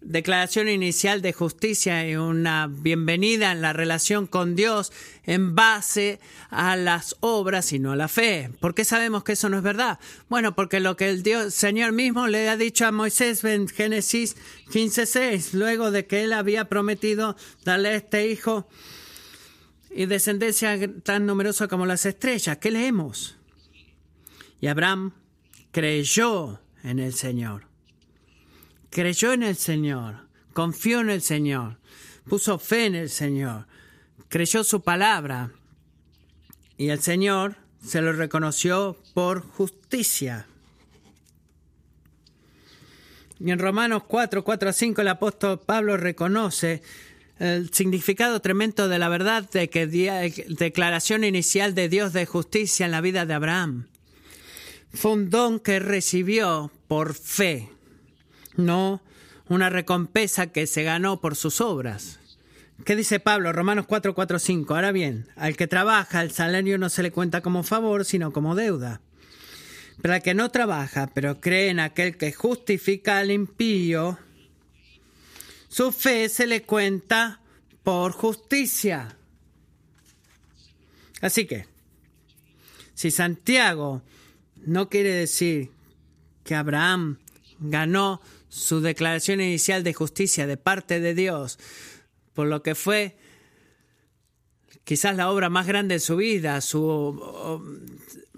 declaración 0.00 0.68
inicial 0.68 1.22
de 1.22 1.32
justicia 1.32 2.08
y 2.08 2.16
una 2.16 2.68
bienvenida 2.70 3.50
en 3.52 3.60
la 3.60 3.72
relación 3.72 4.26
con 4.26 4.54
Dios 4.54 4.92
en 5.24 5.54
base 5.54 6.20
a 6.50 6.76
las 6.76 7.16
obras 7.20 7.72
y 7.72 7.78
no 7.78 7.92
a 7.92 7.96
la 7.96 8.08
fe. 8.08 8.50
¿Por 8.60 8.74
qué 8.74 8.84
sabemos 8.84 9.24
que 9.24 9.32
eso 9.32 9.48
no 9.48 9.56
es 9.56 9.62
verdad? 9.62 9.98
Bueno, 10.28 10.54
porque 10.54 10.80
lo 10.80 10.96
que 10.96 11.08
el 11.08 11.22
Dios, 11.22 11.54
Señor 11.54 11.92
mismo 11.92 12.28
le 12.28 12.48
ha 12.48 12.56
dicho 12.56 12.86
a 12.86 12.92
Moisés 12.92 13.42
en 13.44 13.68
Génesis 13.68 14.36
15:6, 14.70 15.54
luego 15.54 15.90
de 15.90 16.06
que 16.06 16.24
él 16.24 16.32
había 16.32 16.68
prometido 16.68 17.36
darle 17.64 17.88
a 17.88 17.96
este 17.96 18.28
hijo 18.28 18.68
y 19.90 20.06
descendencia 20.06 20.78
tan 21.02 21.26
numerosa 21.26 21.66
como 21.66 21.86
las 21.86 22.06
estrellas. 22.06 22.58
¿Qué 22.58 22.70
leemos? 22.70 23.36
Y 24.60 24.66
Abraham 24.68 25.12
creyó 25.78 26.60
en 26.82 26.98
el 26.98 27.14
Señor. 27.14 27.62
Creyó 28.90 29.32
en 29.32 29.44
el 29.44 29.54
Señor, 29.54 30.26
confió 30.52 30.98
en 31.02 31.08
el 31.08 31.22
Señor, 31.22 31.78
puso 32.28 32.58
fe 32.58 32.86
en 32.86 32.96
el 32.96 33.08
Señor, 33.08 33.68
creyó 34.28 34.64
su 34.64 34.82
palabra. 34.82 35.52
Y 36.78 36.88
el 36.88 37.00
Señor 37.00 37.54
se 37.80 38.02
lo 38.02 38.12
reconoció 38.12 39.00
por 39.14 39.42
justicia. 39.42 40.48
Y 43.38 43.52
en 43.52 43.60
Romanos 43.60 44.02
4, 44.08 44.42
4 44.42 44.70
a 44.70 44.72
5 44.72 45.00
el 45.00 45.08
apóstol 45.08 45.60
Pablo 45.60 45.96
reconoce 45.96 46.82
el 47.38 47.72
significado 47.72 48.40
tremendo 48.40 48.88
de 48.88 48.98
la 48.98 49.08
verdad 49.08 49.48
de 49.48 49.70
que 49.70 49.86
declaración 49.86 51.22
inicial 51.22 51.76
de 51.76 51.88
Dios 51.88 52.12
de 52.12 52.26
justicia 52.26 52.84
en 52.84 52.90
la 52.90 53.00
vida 53.00 53.26
de 53.26 53.34
Abraham. 53.34 53.86
Fue 54.92 55.12
un 55.12 55.30
don 55.30 55.60
que 55.60 55.78
recibió 55.78 56.72
por 56.88 57.14
fe 57.14 57.70
no 58.58 59.00
una 59.48 59.70
recompensa 59.70 60.48
que 60.48 60.66
se 60.66 60.82
ganó 60.82 61.20
por 61.20 61.34
sus 61.34 61.62
obras. 61.62 62.18
¿Qué 62.84 62.94
dice 62.94 63.18
Pablo? 63.18 63.52
Romanos 63.52 63.86
4, 63.86 64.14
4, 64.14 64.38
5. 64.38 64.74
Ahora 64.74 64.92
bien, 64.92 65.28
al 65.36 65.56
que 65.56 65.66
trabaja, 65.66 66.22
el 66.22 66.32
salario 66.32 66.76
no 66.76 66.90
se 66.90 67.02
le 67.02 67.10
cuenta 67.10 67.40
como 67.40 67.62
favor, 67.62 68.04
sino 68.04 68.32
como 68.32 68.54
deuda. 68.54 69.00
Pero 70.02 70.14
al 70.14 70.22
que 70.22 70.34
no 70.34 70.50
trabaja, 70.50 71.10
pero 71.12 71.40
cree 71.40 71.70
en 71.70 71.80
aquel 71.80 72.16
que 72.16 72.32
justifica 72.32 73.18
al 73.18 73.30
impío, 73.30 74.18
su 75.68 75.92
fe 75.92 76.28
se 76.28 76.46
le 76.46 76.62
cuenta 76.62 77.40
por 77.82 78.12
justicia. 78.12 79.16
Así 81.20 81.46
que, 81.46 81.66
si 82.94 83.10
Santiago 83.10 84.02
no 84.68 84.88
quiere 84.88 85.12
decir 85.12 85.70
que 86.44 86.54
Abraham 86.54 87.18
ganó 87.58 88.20
su 88.48 88.80
declaración 88.80 89.40
inicial 89.40 89.82
de 89.82 89.94
justicia 89.94 90.46
de 90.46 90.56
parte 90.56 91.00
de 91.00 91.14
Dios 91.14 91.58
por 92.38 92.46
lo 92.46 92.62
que 92.62 92.76
fue 92.76 93.16
quizás 94.84 95.16
la 95.16 95.30
obra 95.30 95.48
más 95.50 95.66
grande 95.66 95.96
de 95.96 96.00
su 96.00 96.14
vida, 96.14 96.60
su 96.60 96.80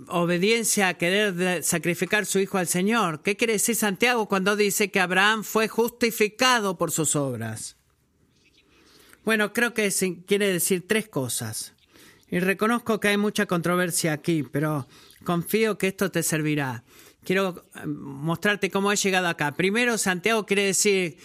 obediencia 0.08 0.88
a 0.88 0.94
querer 0.94 1.62
sacrificar 1.62 2.24
su 2.24 2.38
hijo 2.38 2.56
al 2.56 2.66
Señor. 2.66 3.22
¿Qué 3.22 3.36
quiere 3.36 3.52
decir 3.52 3.76
Santiago 3.76 4.26
cuando 4.26 4.56
dice 4.56 4.90
que 4.90 5.00
Abraham 5.00 5.44
fue 5.44 5.68
justificado 5.68 6.78
por 6.78 6.92
sus 6.92 7.14
obras? 7.14 7.76
Bueno, 9.22 9.52
creo 9.52 9.74
que 9.74 9.92
quiere 10.26 10.50
decir 10.50 10.88
tres 10.88 11.06
cosas. 11.06 11.74
Y 12.30 12.38
reconozco 12.38 13.00
que 13.00 13.08
hay 13.08 13.16
mucha 13.16 13.46
controversia 13.46 14.12
aquí, 14.12 14.44
pero 14.44 14.86
confío 15.24 15.76
que 15.78 15.88
esto 15.88 16.10
te 16.10 16.22
servirá. 16.22 16.84
Quiero 17.24 17.64
eh, 17.74 17.86
mostrarte 17.86 18.70
cómo 18.70 18.92
he 18.92 18.96
llegado 18.96 19.28
acá. 19.28 19.52
Primero, 19.52 19.98
Santiago 19.98 20.46
quiere 20.46 20.64
decir 20.64 21.18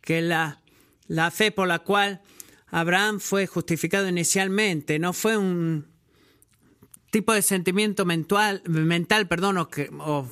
que 0.00 0.22
la, 0.22 0.62
la 1.08 1.30
fe 1.30 1.50
por 1.50 1.66
la 1.66 1.80
cual 1.80 2.22
Abraham 2.68 3.20
fue 3.20 3.46
justificado 3.46 4.08
inicialmente 4.08 4.98
no 4.98 5.12
fue 5.12 5.36
un 5.36 5.86
tipo 7.10 7.32
de 7.32 7.42
sentimiento 7.42 8.04
mental, 8.04 8.62
mental 8.66 9.28
perdón, 9.28 9.58
o, 9.58 9.68
o 9.98 10.28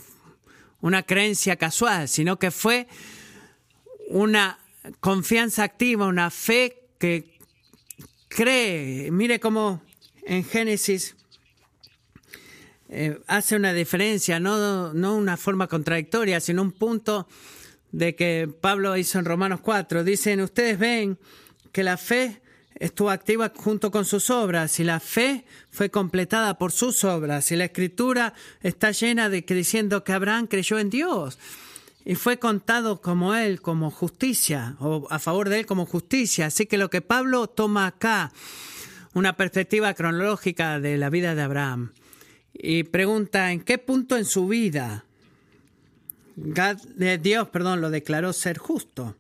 una 0.81 1.03
creencia 1.05 1.57
casual, 1.57 2.09
sino 2.09 2.39
que 2.39 2.51
fue 2.51 2.89
una 4.09 4.59
confianza 5.01 5.63
activa, 5.63 6.07
una 6.07 6.31
fe 6.31 6.89
que 6.99 7.39
cree. 8.29 9.11
Mire 9.11 9.39
cómo 9.39 9.83
en 10.23 10.45
Génesis 10.45 11.17
eh, 12.89 13.19
hace 13.27 13.57
una 13.57 13.73
diferencia, 13.73 14.39
no, 14.39 14.93
no 14.93 15.17
una 15.17 15.37
forma 15.37 15.67
contradictoria, 15.67 16.41
sino 16.41 16.63
un 16.63 16.73
punto 16.73 17.27
de 17.91 18.15
que 18.15 18.49
Pablo 18.61 18.97
hizo 18.97 19.19
en 19.19 19.25
Romanos 19.25 19.61
4. 19.61 20.05
Dicen, 20.05 20.41
ustedes 20.41 20.79
ven 20.79 21.19
que 21.73 21.83
la 21.83 21.97
fe 21.97 22.43
estuvo 22.75 23.11
activa 23.11 23.53
junto 23.55 23.91
con 23.91 24.05
sus 24.05 24.29
obras 24.31 24.79
y 24.81 24.85
la 24.85 25.01
fe 25.01 25.45
fue 25.71 25.91
completada 25.91 26.59
por 26.59 26.73
sus 26.73 27.05
obras 27.05 27.51
y 27.53 27.57
la 27.57 27.67
escritura 27.67 28.35
está 28.61 28.91
llena 28.91 29.29
de 29.29 29.45
que 29.45 29.55
diciendo 29.55 30.05
que 30.05 30.13
Abraham 30.13 30.47
creyó 30.47 30.79
en 30.79 30.91
Dios 30.91 31.39
y 32.05 32.15
fue 32.17 32.39
contado 32.39 33.01
como 33.01 33.35
él, 33.35 33.61
como 33.61 33.91
justicia, 33.91 34.77
o 34.81 35.07
a 35.11 35.19
favor 35.19 35.49
de 35.49 35.61
él 35.61 35.67
como 35.67 35.87
justicia. 35.87 36.47
Así 36.47 36.67
que 36.67 36.77
lo 36.77 36.91
que 36.91 37.01
Pablo 37.01 37.47
toma 37.47 37.87
acá 37.87 38.33
una 39.15 39.37
perspectiva 39.37 39.95
cronológica 39.95 40.81
de 40.81 40.97
la 40.97 41.11
vida 41.11 41.35
de 41.35 41.43
Abraham 41.43 41.93
y 42.53 42.85
pregunta 42.85 43.53
en 43.53 43.61
qué 43.61 43.79
punto 43.79 44.17
en 44.17 44.25
su 44.25 44.47
vida 44.47 45.05
eh, 46.37 47.19
Dios 47.21 47.49
perdón, 47.49 47.81
lo 47.81 47.91
declaró 47.91 48.33
ser 48.33 48.59
justo. 48.59 49.17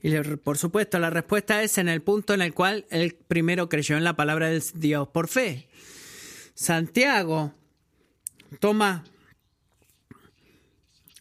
Y 0.00 0.16
por 0.36 0.58
supuesto 0.58 0.98
la 0.98 1.10
respuesta 1.10 1.62
es 1.62 1.78
en 1.78 1.88
el 1.88 2.02
punto 2.02 2.32
en 2.34 2.42
el 2.42 2.54
cual 2.54 2.86
él 2.90 3.16
primero 3.26 3.68
creyó 3.68 3.96
en 3.96 4.04
la 4.04 4.14
palabra 4.14 4.48
de 4.48 4.62
Dios 4.74 5.08
por 5.08 5.28
fe. 5.28 5.68
Santiago 6.54 7.52
toma 8.60 9.04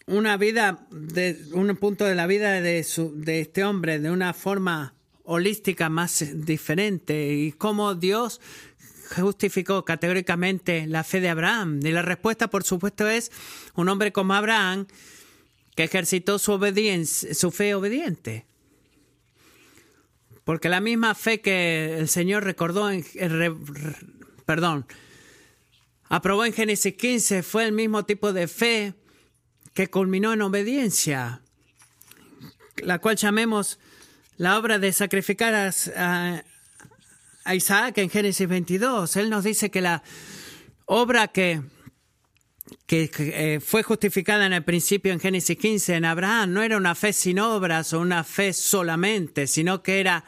una 0.06 0.38
vida, 0.38 0.88
de, 0.92 1.38
un 1.54 1.76
punto 1.76 2.06
de 2.06 2.16
la 2.16 2.28
vida 2.28 2.62
de, 2.62 2.84
su, 2.84 3.20
de 3.20 3.42
este 3.42 3.64
hombre 3.64 4.00
de 4.00 4.12
una 4.12 4.34
forma 4.34 4.94
holística 5.28 5.90
más 5.90 6.26
diferente 6.34 7.36
y 7.36 7.52
cómo 7.52 7.96
Dios 7.96 8.40
justificó 9.16 9.84
categóricamente 9.84 10.88
la 10.88 11.04
fe 11.04 11.20
de 11.20 11.30
Abraham. 11.30 11.82
Y 11.84 11.92
la 11.92 12.02
respuesta, 12.02 12.50
por 12.50 12.64
supuesto, 12.64 13.08
es 13.08 13.32
un 13.76 13.90
hombre 13.90 14.14
como 14.14 14.34
Abraham 14.34 14.88
que 15.76 15.84
ejercitó 15.84 16.40
su 16.40 16.54
obediencia, 16.54 17.34
su 17.34 17.52
fe 17.52 17.76
obediente. 17.76 18.46
Porque 20.46 20.70
la 20.70 20.80
misma 20.80 21.14
fe 21.14 21.42
que 21.42 21.98
el 22.00 22.08
Señor 22.08 22.46
recordó 22.46 22.90
en, 22.90 23.06
perdón, 24.46 24.86
aprobó 26.08 26.46
en 26.46 26.54
Génesis 26.54 26.94
15 26.94 27.44
fue 27.44 27.66
el 27.66 27.74
mismo 27.74 28.06
tipo 28.06 28.32
de 28.32 28.48
fe 28.48 28.94
que 29.74 29.90
culminó 29.90 30.32
en 30.32 30.42
obediencia, 30.42 31.42
la 32.78 33.00
cual 33.00 33.18
llamemos 33.18 33.78
la 34.38 34.58
obra 34.58 34.80
de 34.80 34.94
sacrificar 34.94 35.54
a, 35.96 36.44
Isaac 37.54 37.98
en 38.00 38.10
Génesis 38.10 38.48
22. 38.48 39.16
Él 39.16 39.30
nos 39.30 39.46
dice 39.46 39.72
que 39.72 39.80
la 39.80 40.04
obra 40.86 41.30
que, 41.30 41.62
que, 42.86 43.10
eh, 43.18 43.60
fue 43.62 43.84
justificada 43.84 44.46
en 44.46 44.52
el 44.52 44.66
principio 44.66 45.14
en 45.14 45.20
Génesis 45.20 45.58
15 45.58 45.96
en 45.96 46.04
Abraham 46.06 46.52
no 46.52 46.62
era 46.62 46.76
una 46.76 46.94
fe 46.94 47.14
sin 47.14 47.40
obras 47.40 47.94
o 47.94 48.02
una 48.02 48.26
fe 48.26 48.52
solamente, 48.52 49.48
sino 49.48 49.82
que 49.82 50.02
era 50.02 50.26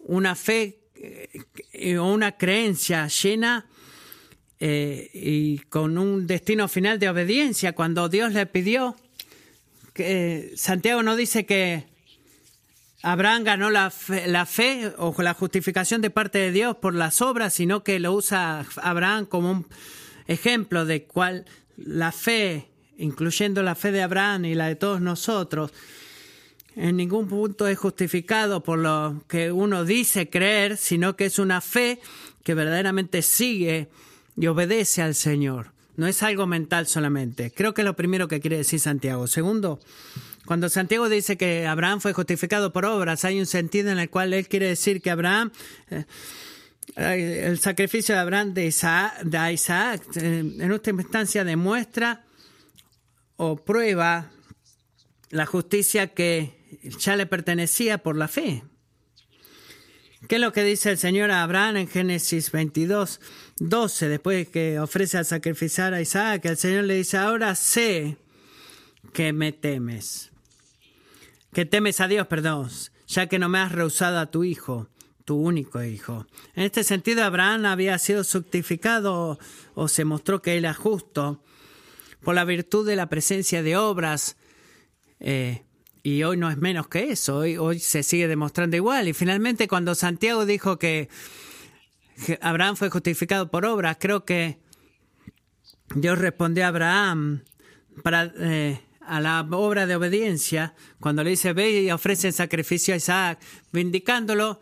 una 0.00 0.34
fe 0.34 0.80
eh, 1.72 1.96
o 1.96 2.12
una 2.12 2.32
creencia 2.32 3.08
llena 3.08 3.66
eh, 4.60 5.10
y 5.14 5.58
con 5.70 5.96
un 5.96 6.26
destino 6.26 6.68
final 6.68 6.98
de 6.98 7.08
obediencia. 7.08 7.72
Cuando 7.72 8.10
Dios 8.10 8.34
le 8.34 8.44
pidió, 8.44 8.96
que 9.94 10.52
Santiago 10.56 11.02
no 11.02 11.16
dice 11.16 11.46
que 11.46 11.93
Abraham 13.04 13.44
ganó 13.44 13.68
la 13.68 13.90
fe, 13.90 14.26
la 14.26 14.46
fe, 14.46 14.90
o 14.96 15.14
la 15.20 15.34
justificación 15.34 16.00
de 16.00 16.08
parte 16.08 16.38
de 16.38 16.52
Dios 16.52 16.76
por 16.78 16.94
las 16.94 17.20
obras, 17.20 17.52
sino 17.52 17.84
que 17.84 18.00
lo 18.00 18.14
usa 18.14 18.64
Abraham 18.76 19.26
como 19.26 19.50
un 19.50 19.66
ejemplo 20.26 20.86
de 20.86 21.04
cuál 21.04 21.44
la 21.76 22.12
fe, 22.12 22.70
incluyendo 22.96 23.62
la 23.62 23.74
fe 23.74 23.92
de 23.92 24.02
Abraham 24.02 24.46
y 24.46 24.54
la 24.54 24.68
de 24.68 24.76
todos 24.76 25.02
nosotros, 25.02 25.70
en 26.76 26.96
ningún 26.96 27.28
punto 27.28 27.68
es 27.68 27.78
justificado 27.78 28.62
por 28.62 28.78
lo 28.78 29.22
que 29.28 29.52
uno 29.52 29.84
dice 29.84 30.30
creer, 30.30 30.78
sino 30.78 31.14
que 31.14 31.26
es 31.26 31.38
una 31.38 31.60
fe 31.60 32.00
que 32.42 32.54
verdaderamente 32.54 33.20
sigue 33.20 33.90
y 34.34 34.46
obedece 34.46 35.02
al 35.02 35.14
Señor. 35.14 35.72
No 35.96 36.06
es 36.06 36.22
algo 36.22 36.46
mental 36.46 36.86
solamente. 36.86 37.52
Creo 37.54 37.74
que 37.74 37.82
es 37.82 37.84
lo 37.84 37.96
primero 37.96 38.28
que 38.28 38.40
quiere 38.40 38.56
decir 38.56 38.80
Santiago. 38.80 39.26
Segundo, 39.26 39.78
cuando 40.46 40.68
Santiago 40.68 41.08
dice 41.08 41.36
que 41.36 41.66
Abraham 41.66 42.00
fue 42.00 42.12
justificado 42.12 42.72
por 42.72 42.84
obras, 42.84 43.24
hay 43.24 43.40
un 43.40 43.46
sentido 43.46 43.90
en 43.90 43.98
el 43.98 44.10
cual 44.10 44.34
él 44.34 44.46
quiere 44.46 44.68
decir 44.68 45.00
que 45.00 45.10
Abraham, 45.10 45.50
eh, 45.90 46.04
el 47.46 47.58
sacrificio 47.58 48.14
de 48.14 48.20
Abraham 48.20 48.52
de 48.52 48.66
Isaac, 48.66 50.02
eh, 50.16 50.38
en 50.58 50.72
última 50.72 51.00
instancia 51.00 51.44
demuestra 51.44 52.24
o 53.36 53.56
prueba 53.56 54.30
la 55.30 55.46
justicia 55.46 56.08
que 56.08 56.52
ya 56.98 57.16
le 57.16 57.26
pertenecía 57.26 57.98
por 57.98 58.16
la 58.16 58.28
fe. 58.28 58.62
¿Qué 60.28 60.36
es 60.36 60.40
lo 60.40 60.52
que 60.52 60.62
dice 60.62 60.90
el 60.90 60.98
Señor 60.98 61.30
a 61.30 61.42
Abraham 61.42 61.76
en 61.76 61.88
Génesis 61.88 62.50
22, 62.50 63.20
12? 63.58 64.08
Después 64.08 64.48
que 64.48 64.78
ofrece 64.78 65.18
a 65.18 65.24
sacrificar 65.24 65.92
a 65.92 66.00
Isaac, 66.00 66.44
el 66.46 66.56
Señor 66.56 66.84
le 66.84 66.94
dice, 66.94 67.16
ahora 67.16 67.54
sé 67.54 68.16
que 69.12 69.32
me 69.32 69.52
temes 69.52 70.33
que 71.54 71.64
temes 71.64 72.00
a 72.00 72.08
Dios, 72.08 72.26
perdón, 72.26 72.68
ya 73.06 73.28
que 73.28 73.38
no 73.38 73.48
me 73.48 73.60
has 73.60 73.72
rehusado 73.72 74.18
a 74.18 74.30
tu 74.30 74.44
hijo, 74.44 74.88
tu 75.24 75.36
único 75.36 75.82
hijo. 75.82 76.26
En 76.54 76.64
este 76.64 76.84
sentido, 76.84 77.24
Abraham 77.24 77.66
había 77.66 77.96
sido 77.98 78.24
justificado 78.24 79.38
o 79.74 79.88
se 79.88 80.04
mostró 80.04 80.42
que 80.42 80.52
él 80.52 80.64
era 80.64 80.74
justo 80.74 81.42
por 82.22 82.34
la 82.34 82.44
virtud 82.44 82.86
de 82.86 82.96
la 82.96 83.08
presencia 83.08 83.62
de 83.62 83.76
obras. 83.76 84.36
Eh, 85.20 85.62
y 86.02 86.24
hoy 86.24 86.36
no 86.36 86.50
es 86.50 86.58
menos 86.58 86.88
que 86.88 87.10
eso, 87.10 87.38
hoy, 87.38 87.56
hoy 87.56 87.78
se 87.78 88.02
sigue 88.02 88.26
demostrando 88.28 88.76
igual. 88.76 89.08
Y 89.08 89.12
finalmente, 89.12 89.68
cuando 89.68 89.94
Santiago 89.94 90.44
dijo 90.44 90.78
que 90.78 91.08
Abraham 92.40 92.76
fue 92.76 92.90
justificado 92.90 93.50
por 93.50 93.64
obras, 93.64 93.96
creo 94.00 94.24
que 94.24 94.58
Dios 95.94 96.18
respondió 96.18 96.64
a 96.64 96.68
Abraham 96.68 97.44
para 98.02 98.32
eh, 98.38 98.80
a 99.06 99.20
la 99.20 99.46
obra 99.50 99.86
de 99.86 99.96
obediencia, 99.96 100.74
cuando 101.00 101.22
le 101.22 101.30
dice, 101.30 101.52
ve 101.52 101.82
y 101.82 101.90
ofrece 101.90 102.28
el 102.28 102.34
sacrificio 102.34 102.94
a 102.94 102.96
Isaac, 102.96 103.38
vindicándolo 103.72 104.60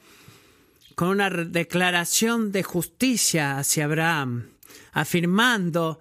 con 0.95 1.09
una 1.09 1.31
declaración 1.31 2.53
de 2.53 2.63
justicia 2.63 3.59
hacia 3.59 3.85
Abraham, 3.85 4.51
afirmando 4.93 5.99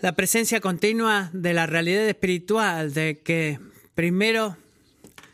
la 0.00 0.12
presencia 0.12 0.60
continua 0.60 1.30
de 1.32 1.52
la 1.52 1.66
realidad 1.66 2.08
espiritual, 2.08 2.92
de 2.92 3.20
que 3.20 3.60
primero 3.94 4.56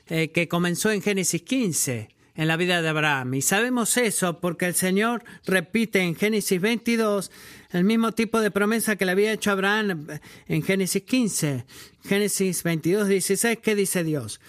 eh, 0.09 0.31
que 0.31 0.49
comenzó 0.49 0.91
en 0.91 1.03
Génesis 1.03 1.43
15, 1.43 2.09
en 2.39 2.49
la 2.49 2.57
vida 2.57 2.81
de 2.81 2.89
Abraham. 2.89 3.35
Y 3.35 3.43
sabemos 3.43 3.97
eso 3.97 4.41
porque 4.41 4.67
el 4.67 4.75
Señor 4.75 5.25
repite 5.45 6.01
en 6.01 6.15
Génesis 6.15 6.61
22 6.61 7.33
el 7.71 7.85
mismo 7.85 8.13
tipo 8.13 8.41
de 8.41 8.51
promesa 8.51 8.97
que 8.97 9.05
le 9.05 9.13
había 9.13 9.33
hecho 9.33 9.51
Abraham 9.51 10.07
en 10.47 10.63
Génesis 10.63 11.03
15. 11.03 11.67
Génesis 12.03 12.63
22, 12.63 13.09
16, 13.09 13.59
¿qué 13.63 13.75
dice 13.75 14.05
Dios? 14.05 14.41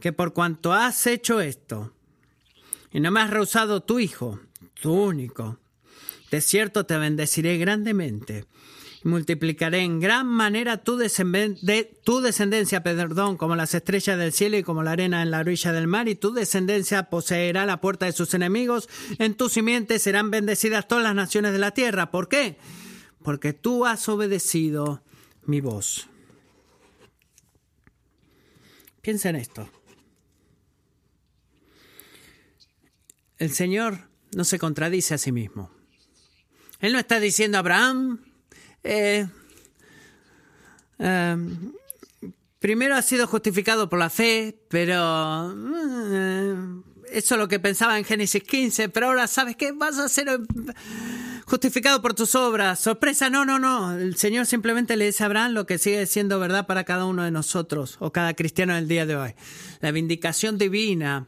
Que 0.00 0.12
por 0.12 0.32
cuanto 0.32 0.72
has 0.72 1.06
hecho 1.06 1.40
esto 1.40 1.92
y 2.92 3.00
no 3.00 3.10
me 3.10 3.20
has 3.20 3.30
rehusado 3.30 3.82
tu 3.82 3.98
hijo, 3.98 4.40
tu 4.80 4.92
único, 4.92 5.58
de 6.30 6.40
cierto 6.40 6.86
te 6.86 6.96
bendeciré 6.96 7.58
grandemente 7.58 8.44
multiplicaré 9.04 9.80
en 9.80 10.00
gran 10.00 10.26
manera 10.26 10.78
tu, 10.78 10.96
de, 10.96 11.98
tu 12.04 12.20
descendencia, 12.20 12.82
perdón, 12.82 13.36
como 13.36 13.56
las 13.56 13.74
estrellas 13.74 14.18
del 14.18 14.32
cielo 14.32 14.56
y 14.56 14.62
como 14.62 14.82
la 14.82 14.92
arena 14.92 15.22
en 15.22 15.30
la 15.30 15.40
orilla 15.40 15.72
del 15.72 15.86
mar, 15.86 16.08
y 16.08 16.14
tu 16.14 16.32
descendencia 16.32 17.04
poseerá 17.10 17.66
la 17.66 17.80
puerta 17.80 18.06
de 18.06 18.12
sus 18.12 18.34
enemigos. 18.34 18.88
En 19.18 19.34
tu 19.34 19.48
simiente 19.48 19.98
serán 19.98 20.30
bendecidas 20.30 20.88
todas 20.88 21.04
las 21.04 21.14
naciones 21.14 21.52
de 21.52 21.58
la 21.58 21.72
tierra. 21.72 22.10
¿Por 22.10 22.28
qué? 22.28 22.58
Porque 23.22 23.52
tú 23.52 23.86
has 23.86 24.08
obedecido 24.08 25.02
mi 25.44 25.60
voz. 25.60 26.08
Piensa 29.00 29.30
en 29.30 29.36
esto. 29.36 29.70
El 33.38 33.52
Señor 33.52 34.08
no 34.34 34.44
se 34.44 34.58
contradice 34.58 35.14
a 35.14 35.18
sí 35.18 35.32
mismo. 35.32 35.70
Él 36.80 36.92
no 36.92 36.98
está 36.98 37.18
diciendo 37.20 37.58
Abraham, 37.58 38.20
eh, 38.84 39.26
em, 40.98 41.72
primero 42.58 42.94
ha 42.94 43.02
sido 43.02 43.26
justificado 43.26 43.88
por 43.88 43.98
la 43.98 44.10
fe, 44.10 44.58
pero 44.68 45.54
eh, 46.12 46.54
eso 47.12 47.34
es 47.34 47.38
lo 47.38 47.48
que 47.48 47.60
pensaba 47.60 47.98
en 47.98 48.04
Génesis 48.04 48.42
15, 48.42 48.88
pero 48.88 49.06
ahora 49.06 49.26
sabes 49.26 49.56
qué, 49.56 49.72
vas 49.72 49.98
a 49.98 50.08
ser 50.08 50.28
justificado 51.46 52.02
por 52.02 52.14
tus 52.14 52.34
obras. 52.34 52.80
Sorpresa, 52.80 53.30
no, 53.30 53.44
no, 53.44 53.58
no. 53.58 53.92
El 53.96 54.16
Señor 54.16 54.46
simplemente 54.46 54.96
le 54.96 55.06
dice 55.06 55.22
a 55.22 55.26
Abraham 55.26 55.52
lo 55.52 55.66
que 55.66 55.78
sigue 55.78 56.06
siendo 56.06 56.38
verdad 56.38 56.66
para 56.66 56.84
cada 56.84 57.06
uno 57.06 57.24
de 57.24 57.30
nosotros 57.30 57.96
o 58.00 58.12
cada 58.12 58.34
cristiano 58.34 58.74
del 58.74 58.88
día 58.88 59.06
de 59.06 59.16
hoy. 59.16 59.34
La 59.80 59.90
vindicación 59.90 60.58
divina 60.58 61.26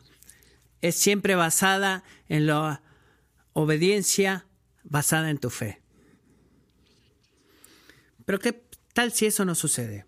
es 0.81 0.95
siempre 0.97 1.35
basada 1.35 2.05
en 2.29 2.47
la 2.47 2.83
obediencia 3.53 4.47
basada 4.85 5.31
en 5.31 5.39
tu 5.39 5.51
fe. 5.51 5.81
Pero 8.31 8.39
¿qué 8.39 8.63
tal 8.93 9.11
si 9.11 9.27
eso 9.27 9.45
no 9.45 9.57
sucede? 9.57 10.07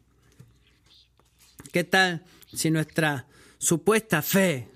¿Qué 1.73 1.83
tal 1.83 2.25
si 2.55 2.71
nuestra 2.71 3.27
supuesta 3.59 4.23
fe 4.23 4.69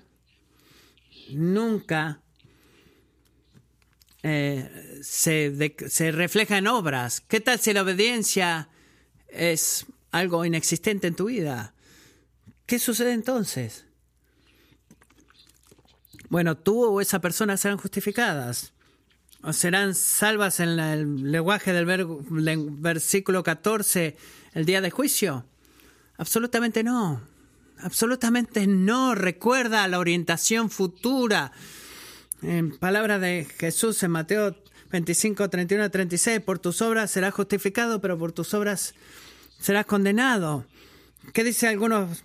nunca 1.29 2.21
eh, 4.21 4.99
se, 5.01 5.75
se 5.87 6.11
refleja 6.11 6.57
en 6.57 6.67
obras? 6.67 7.21
¿Qué 7.21 7.39
tal 7.39 7.57
si 7.57 7.71
la 7.71 7.83
obediencia 7.83 8.67
es 9.29 9.85
algo 10.11 10.43
inexistente 10.43 11.07
en 11.07 11.15
tu 11.15 11.27
vida? 11.27 11.73
¿Qué 12.65 12.79
sucede 12.79 13.13
entonces? 13.13 13.85
Bueno, 16.27 16.57
tú 16.57 16.83
o 16.83 16.99
esa 16.99 17.21
persona 17.21 17.55
serán 17.55 17.77
justificadas. 17.77 18.73
¿O 19.43 19.53
serán 19.53 19.93
salvas 19.93 20.59
en 20.59 20.79
el 20.79 21.31
lenguaje 21.31 21.71
del 21.71 21.85
versículo 21.85 23.43
14 23.43 24.17
el 24.53 24.65
día 24.65 24.81
de 24.81 24.89
juicio? 24.89 25.45
Absolutamente 26.17 26.83
no. 26.83 27.21
Absolutamente 27.79 28.65
no. 28.65 29.13
Recuerda 29.13 29.87
la 29.87 29.99
orientación 29.99 30.69
futura. 30.69 31.51
En 32.41 32.77
palabra 32.77 33.19
de 33.19 33.47
Jesús 33.57 34.01
en 34.03 34.11
Mateo 34.11 34.55
25, 34.91 35.49
31 35.49 35.91
36, 35.91 36.41
por 36.41 36.59
tus 36.59 36.81
obras 36.81 37.11
serás 37.11 37.33
justificado, 37.33 38.01
pero 38.01 38.17
por 38.17 38.31
tus 38.31 38.53
obras 38.53 38.95
serás 39.59 39.85
condenado. 39.85 40.65
¿Qué 41.33 41.43
dice 41.43 41.67
algunos 41.67 42.23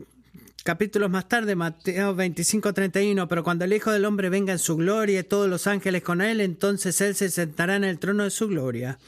capítulos 0.62 1.10
más 1.10 1.28
tarde, 1.28 1.54
Mateo 1.54 2.14
25, 2.14 2.72
31, 2.72 3.28
pero 3.28 3.42
cuando 3.44 3.64
el 3.64 3.72
Hijo 3.72 3.90
del 3.90 4.04
Hombre 4.04 4.28
venga 4.28 4.52
en 4.52 4.58
su 4.58 4.76
gloria 4.76 5.20
y 5.20 5.24
todos 5.24 5.48
los 5.48 5.66
ángeles 5.66 6.02
con 6.02 6.20
él, 6.20 6.40
entonces 6.40 7.00
él 7.00 7.14
se 7.14 7.30
sentará 7.30 7.76
en 7.76 7.84
el 7.84 7.98
trono 7.98 8.24
de 8.24 8.30
su 8.30 8.48
gloria. 8.48 8.98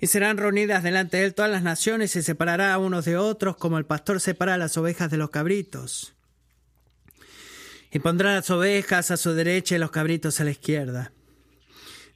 Y 0.00 0.06
serán 0.06 0.36
reunidas 0.36 0.82
delante 0.82 1.18
de 1.18 1.24
él 1.26 1.34
todas 1.34 1.50
las 1.50 1.62
naciones 1.62 2.14
y 2.16 2.22
separará 2.22 2.74
a 2.74 2.78
unos 2.78 3.04
de 3.04 3.16
otros 3.16 3.56
como 3.56 3.78
el 3.78 3.86
pastor 3.86 4.20
separa 4.20 4.58
las 4.58 4.76
ovejas 4.76 5.10
de 5.10 5.16
los 5.16 5.30
cabritos. 5.30 6.14
Y 7.90 8.00
pondrá 8.00 8.34
las 8.34 8.50
ovejas 8.50 9.10
a 9.10 9.16
su 9.16 9.32
derecha 9.34 9.76
y 9.76 9.78
los 9.78 9.90
cabritos 9.90 10.40
a 10.40 10.44
la 10.44 10.50
izquierda. 10.50 11.12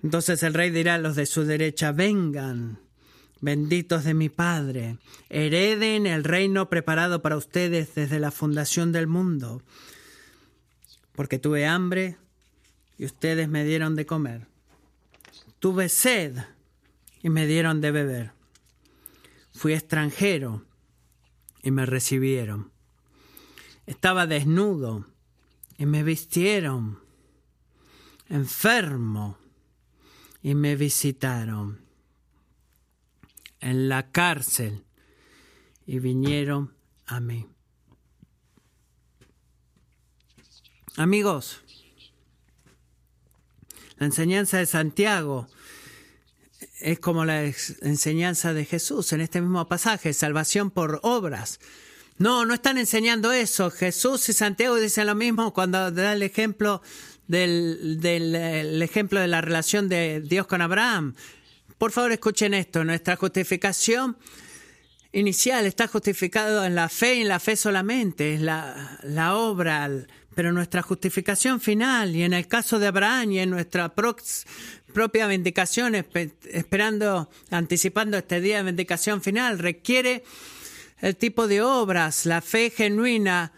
Entonces 0.02 0.42
el 0.42 0.54
rey 0.54 0.70
dirá 0.70 0.94
a 0.94 0.98
los 0.98 1.16
de 1.16 1.26
su 1.26 1.44
derecha, 1.44 1.92
vengan 1.92 2.87
benditos 3.40 4.04
de 4.04 4.14
mi 4.14 4.28
Padre, 4.28 4.98
hereden 5.28 6.06
el 6.06 6.24
reino 6.24 6.68
preparado 6.68 7.22
para 7.22 7.36
ustedes 7.36 7.94
desde 7.94 8.18
la 8.18 8.30
fundación 8.30 8.92
del 8.92 9.06
mundo, 9.06 9.62
porque 11.12 11.38
tuve 11.38 11.66
hambre 11.66 12.16
y 12.96 13.04
ustedes 13.04 13.48
me 13.48 13.64
dieron 13.64 13.96
de 13.96 14.06
comer. 14.06 14.46
Tuve 15.58 15.88
sed 15.88 16.36
y 17.22 17.30
me 17.30 17.46
dieron 17.46 17.80
de 17.80 17.90
beber. 17.90 18.32
Fui 19.52 19.72
extranjero 19.72 20.64
y 21.62 21.70
me 21.70 21.86
recibieron. 21.86 22.70
Estaba 23.86 24.26
desnudo 24.26 25.06
y 25.76 25.86
me 25.86 26.02
vistieron. 26.02 27.00
Enfermo 28.28 29.38
y 30.42 30.54
me 30.54 30.76
visitaron 30.76 31.87
en 33.60 33.88
la 33.88 34.10
cárcel 34.10 34.84
y 35.86 35.98
vinieron 35.98 36.74
a 37.06 37.20
mí. 37.20 37.46
Amigos, 40.96 41.60
la 43.98 44.06
enseñanza 44.06 44.58
de 44.58 44.66
Santiago 44.66 45.48
es 46.80 46.98
como 47.00 47.24
la 47.24 47.44
enseñanza 47.44 48.52
de 48.52 48.64
Jesús 48.64 49.12
en 49.12 49.20
este 49.20 49.40
mismo 49.40 49.66
pasaje, 49.68 50.12
salvación 50.12 50.70
por 50.70 51.00
obras. 51.02 51.60
No, 52.18 52.44
no 52.44 52.54
están 52.54 52.78
enseñando 52.78 53.32
eso. 53.32 53.70
Jesús 53.70 54.28
y 54.28 54.32
Santiago 54.32 54.76
dicen 54.76 55.06
lo 55.06 55.14
mismo 55.14 55.52
cuando 55.52 55.90
da 55.90 56.12
el 56.12 56.22
ejemplo 56.22 56.82
del, 57.28 58.00
del 58.00 58.82
ejemplo 58.82 59.20
de 59.20 59.28
la 59.28 59.40
relación 59.40 59.88
de 59.88 60.20
Dios 60.20 60.46
con 60.46 60.62
Abraham. 60.62 61.14
Por 61.78 61.92
favor, 61.92 62.10
escuchen 62.10 62.54
esto. 62.54 62.82
Nuestra 62.84 63.14
justificación 63.14 64.16
inicial 65.12 65.64
está 65.64 65.86
justificada 65.86 66.66
en 66.66 66.74
la 66.74 66.88
fe 66.88 67.14
y 67.14 67.20
en 67.22 67.28
la 67.28 67.38
fe 67.38 67.54
solamente, 67.56 68.34
es 68.34 68.40
la, 68.40 68.98
la 69.04 69.36
obra, 69.36 69.88
pero 70.34 70.52
nuestra 70.52 70.82
justificación 70.82 71.60
final, 71.60 72.14
y 72.14 72.22
en 72.24 72.32
el 72.32 72.46
caso 72.46 72.78
de 72.78 72.88
Abraham 72.88 73.32
y 73.32 73.38
en 73.38 73.50
nuestra 73.50 73.94
propia 73.94 75.26
vindicación, 75.26 75.94
esperando, 75.94 77.30
anticipando 77.50 78.18
este 78.18 78.40
día 78.40 78.58
de 78.58 78.64
vindicación 78.64 79.22
final, 79.22 79.58
requiere 79.58 80.24
el 81.00 81.16
tipo 81.16 81.46
de 81.46 81.62
obras, 81.62 82.26
la 82.26 82.40
fe 82.40 82.70
genuina, 82.70 83.52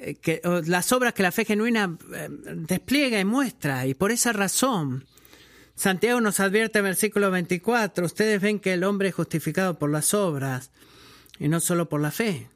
eh, 0.00 0.14
que, 0.14 0.40
las 0.64 0.92
obras 0.92 1.12
que 1.12 1.22
la 1.22 1.32
fe 1.32 1.44
genuina 1.44 1.96
eh, 2.14 2.28
despliega 2.30 3.20
y 3.20 3.24
muestra, 3.24 3.86
y 3.86 3.94
por 3.94 4.12
esa 4.12 4.32
razón 4.32 5.06
Santiago 5.80 6.20
nos 6.20 6.40
advierte 6.40 6.80
en 6.80 6.84
versículo 6.84 7.30
24, 7.30 8.04
ustedes 8.04 8.38
ven 8.42 8.60
que 8.60 8.74
el 8.74 8.84
hombre 8.84 9.08
es 9.08 9.14
justificado 9.14 9.78
por 9.78 9.88
las 9.88 10.12
obras 10.12 10.72
y 11.38 11.48
no 11.48 11.58
solo 11.58 11.88
por 11.88 12.02
la 12.02 12.10
fe. 12.10 12.50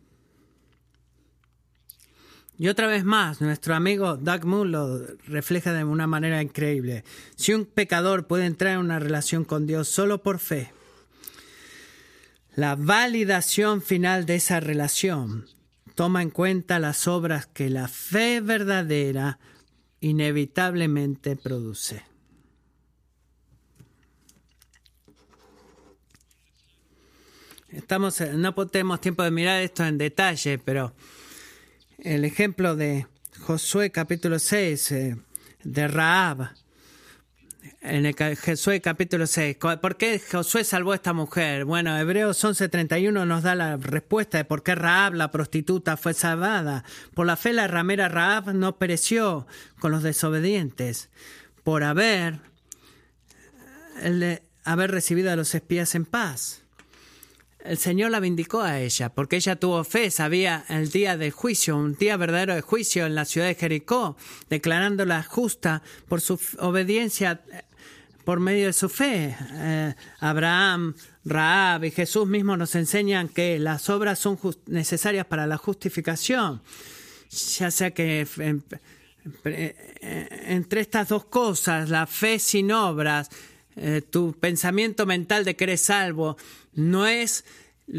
Y 2.58 2.68
otra 2.68 2.86
vez 2.86 3.02
más, 3.02 3.40
nuestro 3.40 3.74
amigo 3.74 4.18
Doug 4.18 4.44
Moon 4.44 4.70
lo 4.70 4.98
refleja 5.26 5.72
de 5.72 5.84
una 5.84 6.06
manera 6.06 6.42
increíble. 6.42 7.02
Si 7.34 7.54
un 7.54 7.64
pecador 7.64 8.26
puede 8.26 8.44
entrar 8.44 8.74
en 8.74 8.80
una 8.80 8.98
relación 8.98 9.46
con 9.46 9.66
Dios 9.66 9.88
solo 9.88 10.22
por 10.22 10.38
fe, 10.38 10.74
la 12.56 12.76
validación 12.76 13.80
final 13.80 14.26
de 14.26 14.34
esa 14.34 14.60
relación 14.60 15.46
toma 15.94 16.20
en 16.20 16.28
cuenta 16.28 16.78
las 16.78 17.08
obras 17.08 17.46
que 17.46 17.70
la 17.70 17.88
fe 17.88 18.42
verdadera 18.42 19.38
inevitablemente 20.00 21.36
produce. 21.36 22.13
Estamos, 27.74 28.20
no 28.20 28.54
tenemos 28.68 29.00
tiempo 29.00 29.24
de 29.24 29.32
mirar 29.32 29.60
esto 29.60 29.84
en 29.84 29.98
detalle, 29.98 30.58
pero 30.58 30.94
el 31.98 32.24
ejemplo 32.24 32.76
de 32.76 33.08
Josué 33.40 33.90
capítulo 33.90 34.38
6, 34.38 34.92
eh, 34.92 35.16
de 35.64 35.88
Raab, 35.88 36.50
en 37.80 38.06
el 38.06 38.14
Josué 38.14 38.80
capítulo 38.80 39.26
6. 39.26 39.56
¿Por 39.56 39.96
qué 39.96 40.20
Josué 40.20 40.62
salvó 40.62 40.92
a 40.92 40.94
esta 40.94 41.12
mujer? 41.12 41.64
Bueno, 41.64 41.98
Hebreos 41.98 42.44
11:31 42.44 43.26
nos 43.26 43.42
da 43.42 43.56
la 43.56 43.76
respuesta 43.76 44.38
de 44.38 44.44
por 44.44 44.62
qué 44.62 44.76
Raab, 44.76 45.14
la 45.14 45.32
prostituta, 45.32 45.96
fue 45.96 46.14
salvada. 46.14 46.84
Por 47.12 47.26
la 47.26 47.36
fe 47.36 47.52
la 47.52 47.66
ramera 47.66 48.08
Raab 48.08 48.54
no 48.54 48.76
pereció 48.76 49.48
con 49.80 49.90
los 49.90 50.04
desobedientes, 50.04 51.10
por 51.64 51.82
haber, 51.82 52.38
el 54.00 54.42
haber 54.62 54.92
recibido 54.92 55.32
a 55.32 55.36
los 55.36 55.56
espías 55.56 55.96
en 55.96 56.04
paz 56.04 56.63
el 57.64 57.78
Señor 57.78 58.10
la 58.10 58.20
vindicó 58.20 58.60
a 58.60 58.78
ella, 58.78 59.08
porque 59.08 59.36
ella 59.36 59.56
tuvo 59.56 59.82
fe, 59.84 60.10
sabía 60.10 60.64
el 60.68 60.90
día 60.90 61.16
del 61.16 61.32
juicio, 61.32 61.76
un 61.76 61.94
día 61.94 62.16
verdadero 62.16 62.54
de 62.54 62.60
juicio 62.60 63.06
en 63.06 63.14
la 63.14 63.24
ciudad 63.24 63.46
de 63.46 63.54
Jericó, 63.54 64.16
declarándola 64.50 65.22
justa 65.22 65.82
por 66.06 66.20
su 66.20 66.38
obediencia, 66.58 67.40
por 68.24 68.38
medio 68.38 68.66
de 68.66 68.72
su 68.74 68.88
fe. 68.88 69.34
Eh, 69.40 69.94
Abraham 70.20 70.94
Raab 71.24 71.84
y 71.84 71.90
Jesús 71.90 72.26
mismo 72.26 72.56
nos 72.56 72.74
enseñan 72.74 73.28
que 73.28 73.58
las 73.58 73.88
obras 73.88 74.18
son 74.18 74.38
necesarias 74.66 75.26
para 75.26 75.46
la 75.46 75.56
justificación. 75.56 76.62
Ya 77.58 77.70
sea 77.70 77.92
que 77.92 78.26
entre 79.42 80.80
estas 80.80 81.08
dos 81.08 81.24
cosas, 81.24 81.88
la 81.88 82.06
fe 82.06 82.38
sin 82.38 82.70
obras, 82.72 83.30
eh, 83.76 84.02
tu 84.08 84.32
pensamiento 84.32 85.06
mental 85.06 85.44
de 85.44 85.56
que 85.56 85.64
eres 85.64 85.82
salvo, 85.82 86.36
no 86.72 87.06
es 87.06 87.44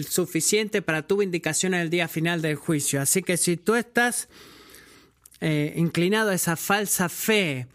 suficiente 0.08 0.82
para 0.82 1.06
tu 1.06 1.22
indicación 1.22 1.74
en 1.74 1.82
el 1.82 1.90
día 1.90 2.08
final 2.08 2.42
del 2.42 2.56
juicio. 2.56 3.02
Así 3.02 3.22
que 3.22 3.38
si 3.38 3.58
tú 3.58 3.76
estás 3.76 4.28
eh, 5.42 5.74
inclinado 5.76 6.32
a 6.32 6.36
esa 6.36 6.56
falsa 6.56 7.10
fe, 7.10 7.68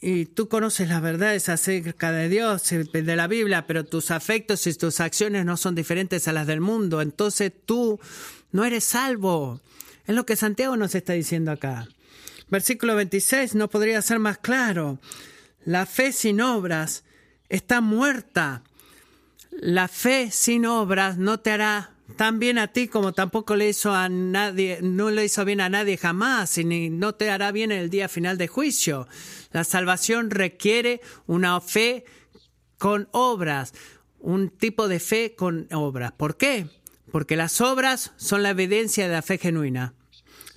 y 0.00 0.26
tú 0.26 0.48
conoces 0.48 0.88
las 0.88 1.02
verdades 1.02 1.48
acerca 1.48 2.12
de 2.12 2.28
Dios, 2.28 2.62
de 2.70 3.16
la 3.16 3.26
Biblia, 3.26 3.66
pero 3.66 3.84
tus 3.84 4.10
afectos 4.12 4.66
y 4.66 4.74
tus 4.74 5.00
acciones 5.00 5.44
no 5.44 5.56
son 5.56 5.74
diferentes 5.74 6.28
a 6.28 6.32
las 6.32 6.46
del 6.46 6.60
mundo, 6.60 7.02
entonces 7.02 7.52
tú 7.66 7.98
no 8.52 8.64
eres 8.64 8.84
salvo. 8.84 9.60
Es 10.06 10.14
lo 10.14 10.24
que 10.24 10.36
Santiago 10.36 10.76
nos 10.76 10.94
está 10.94 11.14
diciendo 11.14 11.50
acá. 11.50 11.88
Versículo 12.48 12.94
26 12.94 13.56
no 13.56 13.68
podría 13.68 14.00
ser 14.00 14.20
más 14.20 14.38
claro. 14.38 15.00
La 15.68 15.84
fe 15.84 16.12
sin 16.12 16.40
obras 16.40 17.04
está 17.50 17.82
muerta. 17.82 18.62
La 19.50 19.86
fe 19.86 20.30
sin 20.30 20.64
obras 20.64 21.18
no 21.18 21.40
te 21.40 21.50
hará 21.50 21.92
tan 22.16 22.38
bien 22.38 22.56
a 22.56 22.68
ti 22.68 22.88
como 22.88 23.12
tampoco 23.12 23.54
le 23.54 23.68
hizo 23.68 23.92
a 23.92 24.08
nadie, 24.08 24.78
no 24.80 25.10
le 25.10 25.26
hizo 25.26 25.44
bien 25.44 25.60
a 25.60 25.68
nadie 25.68 25.98
jamás, 25.98 26.56
y 26.56 26.64
ni 26.64 26.88
no 26.88 27.14
te 27.16 27.28
hará 27.28 27.52
bien 27.52 27.70
en 27.70 27.80
el 27.80 27.90
día 27.90 28.08
final 28.08 28.38
de 28.38 28.48
juicio. 28.48 29.08
La 29.52 29.62
salvación 29.62 30.30
requiere 30.30 31.02
una 31.26 31.60
fe 31.60 32.06
con 32.78 33.10
obras, 33.12 33.74
un 34.20 34.48
tipo 34.48 34.88
de 34.88 35.00
fe 35.00 35.34
con 35.36 35.68
obras. 35.70 36.12
¿Por 36.12 36.38
qué? 36.38 36.66
Porque 37.12 37.36
las 37.36 37.60
obras 37.60 38.12
son 38.16 38.42
la 38.42 38.48
evidencia 38.48 39.06
de 39.06 39.12
la 39.12 39.20
fe 39.20 39.36
genuina. 39.36 39.92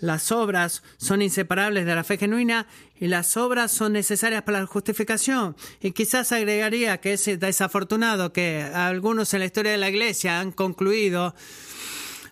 Las 0.02 0.32
obras 0.32 0.82
son 0.98 1.22
inseparables 1.22 1.86
de 1.86 1.96
la 1.96 2.04
fe 2.04 2.18
genuina 2.18 2.68
y 3.00 3.08
las 3.08 3.38
obras 3.38 3.72
son 3.72 3.94
necesarias 3.94 4.42
para 4.42 4.60
la 4.60 4.66
justificación. 4.66 5.56
Y 5.80 5.92
quizás 5.92 6.32
agregaría 6.32 7.00
que 7.00 7.14
es 7.14 7.26
desafortunado 7.40 8.34
que 8.34 8.64
algunos 8.64 9.34
en 9.34 9.40
la 9.40 9.46
historia 9.46 9.72
de 9.72 9.78
la 9.78 9.90
Iglesia 9.90 10.40
han 10.40 10.52
concluido, 10.52 11.36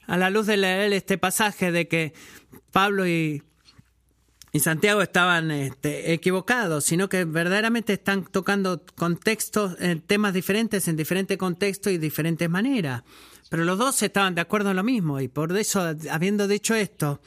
a 0.08 0.18
la 0.18 0.32
luz 0.32 0.48
de 0.48 0.58
leer 0.58 0.92
este 0.94 1.20
pasaje, 1.20 1.72
de 1.72 1.88
que 1.88 2.14
Pablo 2.72 3.08
y, 3.08 3.44
Santiago 4.60 5.04
estaban 5.04 5.52
este, 5.52 6.12
equivocados, 6.12 6.84
sino 6.84 7.08
que 7.08 7.24
verdaderamente 7.24 7.94
están 7.94 8.26
tocando 8.26 8.84
contextos, 8.96 9.76
eh, 9.80 10.02
temas 10.06 10.34
diferentes 10.34 10.88
en 10.88 10.98
diferentes 10.98 11.38
contextos 11.38 11.94
y 11.94 12.00
diferentes 12.00 12.50
maneras. 12.50 13.04
Pero 13.50 13.64
los 13.64 13.78
dos 13.78 14.02
estaban 14.02 14.34
de 14.34 14.42
acuerdo 14.42 14.72
en 14.72 14.78
lo 14.78 14.84
mismo 14.84 15.20
y 15.22 15.28
por 15.28 15.56
eso, 15.56 15.96
habiendo 16.10 16.48
dicho 16.48 16.74
esto, 16.74 17.22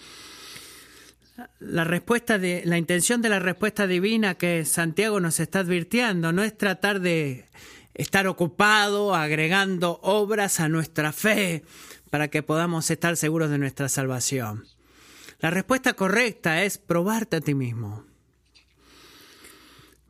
la 1.60 1.84
respuesta 1.84 2.38
de 2.38 2.62
la 2.64 2.78
intención 2.78 3.22
de 3.22 3.28
la 3.28 3.38
respuesta 3.38 3.86
divina 3.86 4.34
que 4.34 4.64
Santiago 4.64 5.20
nos 5.20 5.40
está 5.40 5.60
advirtiendo 5.60 6.32
no 6.32 6.42
es 6.42 6.56
tratar 6.56 7.00
de 7.00 7.48
estar 7.94 8.26
ocupado 8.26 9.14
agregando 9.14 9.98
obras 10.02 10.60
a 10.60 10.68
nuestra 10.68 11.12
fe 11.12 11.64
para 12.10 12.28
que 12.28 12.42
podamos 12.42 12.90
estar 12.90 13.16
seguros 13.16 13.50
de 13.50 13.58
nuestra 13.58 13.88
salvación. 13.88 14.64
La 15.40 15.50
respuesta 15.50 15.94
correcta 15.94 16.62
es 16.62 16.78
probarte 16.78 17.36
a 17.36 17.40
ti 17.40 17.54
mismo. 17.54 18.04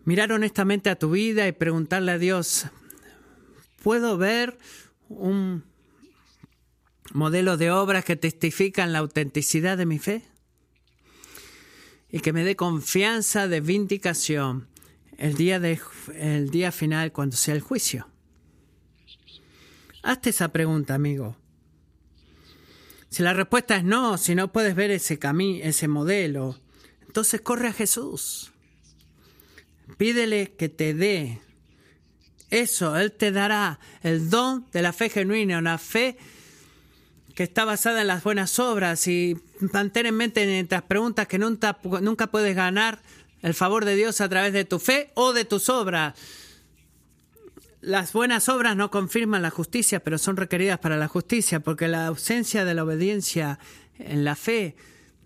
Mirar 0.04 0.32
honestamente 0.32 0.90
a 0.90 0.96
tu 0.96 1.10
vida 1.10 1.46
y 1.46 1.52
preguntarle 1.52 2.12
a 2.12 2.18
Dios, 2.18 2.66
¿puedo 3.82 4.18
ver 4.18 4.58
un 5.08 5.64
modelo 7.12 7.56
de 7.56 7.70
obras 7.70 8.04
que 8.04 8.16
testifican 8.16 8.92
la 8.92 8.98
autenticidad 8.98 9.78
de 9.78 9.86
mi 9.86 9.98
fe? 9.98 10.22
Y 12.12 12.20
que 12.20 12.34
me 12.34 12.44
dé 12.44 12.54
confianza 12.54 13.48
de 13.48 13.62
vindicación 13.62 14.68
el 15.16 15.34
día, 15.34 15.58
de, 15.58 15.80
el 16.14 16.50
día 16.50 16.70
final 16.70 17.10
cuando 17.10 17.36
sea 17.36 17.54
el 17.54 17.62
juicio. 17.62 18.06
Hazte 20.02 20.30
esa 20.30 20.52
pregunta, 20.52 20.94
amigo. 20.94 21.36
Si 23.08 23.22
la 23.22 23.32
respuesta 23.32 23.76
es 23.76 23.84
no, 23.84 24.18
si 24.18 24.34
no 24.34 24.52
puedes 24.52 24.74
ver 24.74 24.90
ese 24.90 25.18
camino, 25.18 25.64
ese 25.64 25.88
modelo, 25.88 26.58
entonces 27.06 27.40
corre 27.40 27.68
a 27.68 27.72
Jesús. 27.72 28.52
Pídele 29.96 30.54
que 30.56 30.68
te 30.68 30.94
dé 30.94 31.40
eso, 32.50 32.96
Él 32.96 33.12
te 33.12 33.32
dará 33.32 33.80
el 34.02 34.28
don 34.28 34.66
de 34.72 34.82
la 34.82 34.92
fe 34.92 35.08
genuina, 35.08 35.58
una 35.58 35.78
fe 35.78 36.18
que 37.34 37.42
está 37.44 37.64
basada 37.64 38.00
en 38.02 38.06
las 38.06 38.22
buenas 38.22 38.58
obras 38.58 39.06
y 39.08 39.38
mantén 39.72 40.06
en 40.06 40.16
mente 40.16 40.60
estas 40.60 40.82
preguntas 40.82 41.26
que 41.26 41.38
nunca, 41.38 41.78
nunca 42.00 42.26
puedes 42.28 42.54
ganar 42.54 43.00
el 43.42 43.54
favor 43.54 43.84
de 43.84 43.96
Dios 43.96 44.20
a 44.20 44.28
través 44.28 44.52
de 44.52 44.64
tu 44.64 44.78
fe 44.78 45.10
o 45.14 45.32
de 45.32 45.44
tus 45.44 45.68
obras. 45.68 46.14
Las 47.80 48.12
buenas 48.12 48.48
obras 48.48 48.76
no 48.76 48.90
confirman 48.90 49.42
la 49.42 49.50
justicia, 49.50 50.00
pero 50.00 50.18
son 50.18 50.36
requeridas 50.36 50.78
para 50.78 50.96
la 50.96 51.08
justicia, 51.08 51.60
porque 51.60 51.88
la 51.88 52.06
ausencia 52.06 52.64
de 52.64 52.74
la 52.74 52.84
obediencia 52.84 53.58
en 53.98 54.24
la 54.24 54.36
fe 54.36 54.76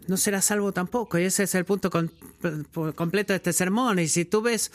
no 0.07 0.17
será 0.17 0.41
salvo 0.41 0.73
tampoco. 0.73 1.19
Y 1.19 1.25
ese 1.25 1.43
es 1.43 1.55
el 1.55 1.67
punto 1.67 1.91
completo 1.91 3.33
de 3.33 3.37
este 3.37 3.53
sermón. 3.53 3.99
Y 3.99 4.09
si 4.09 4.25
tú 4.25 4.41
ves 4.41 4.73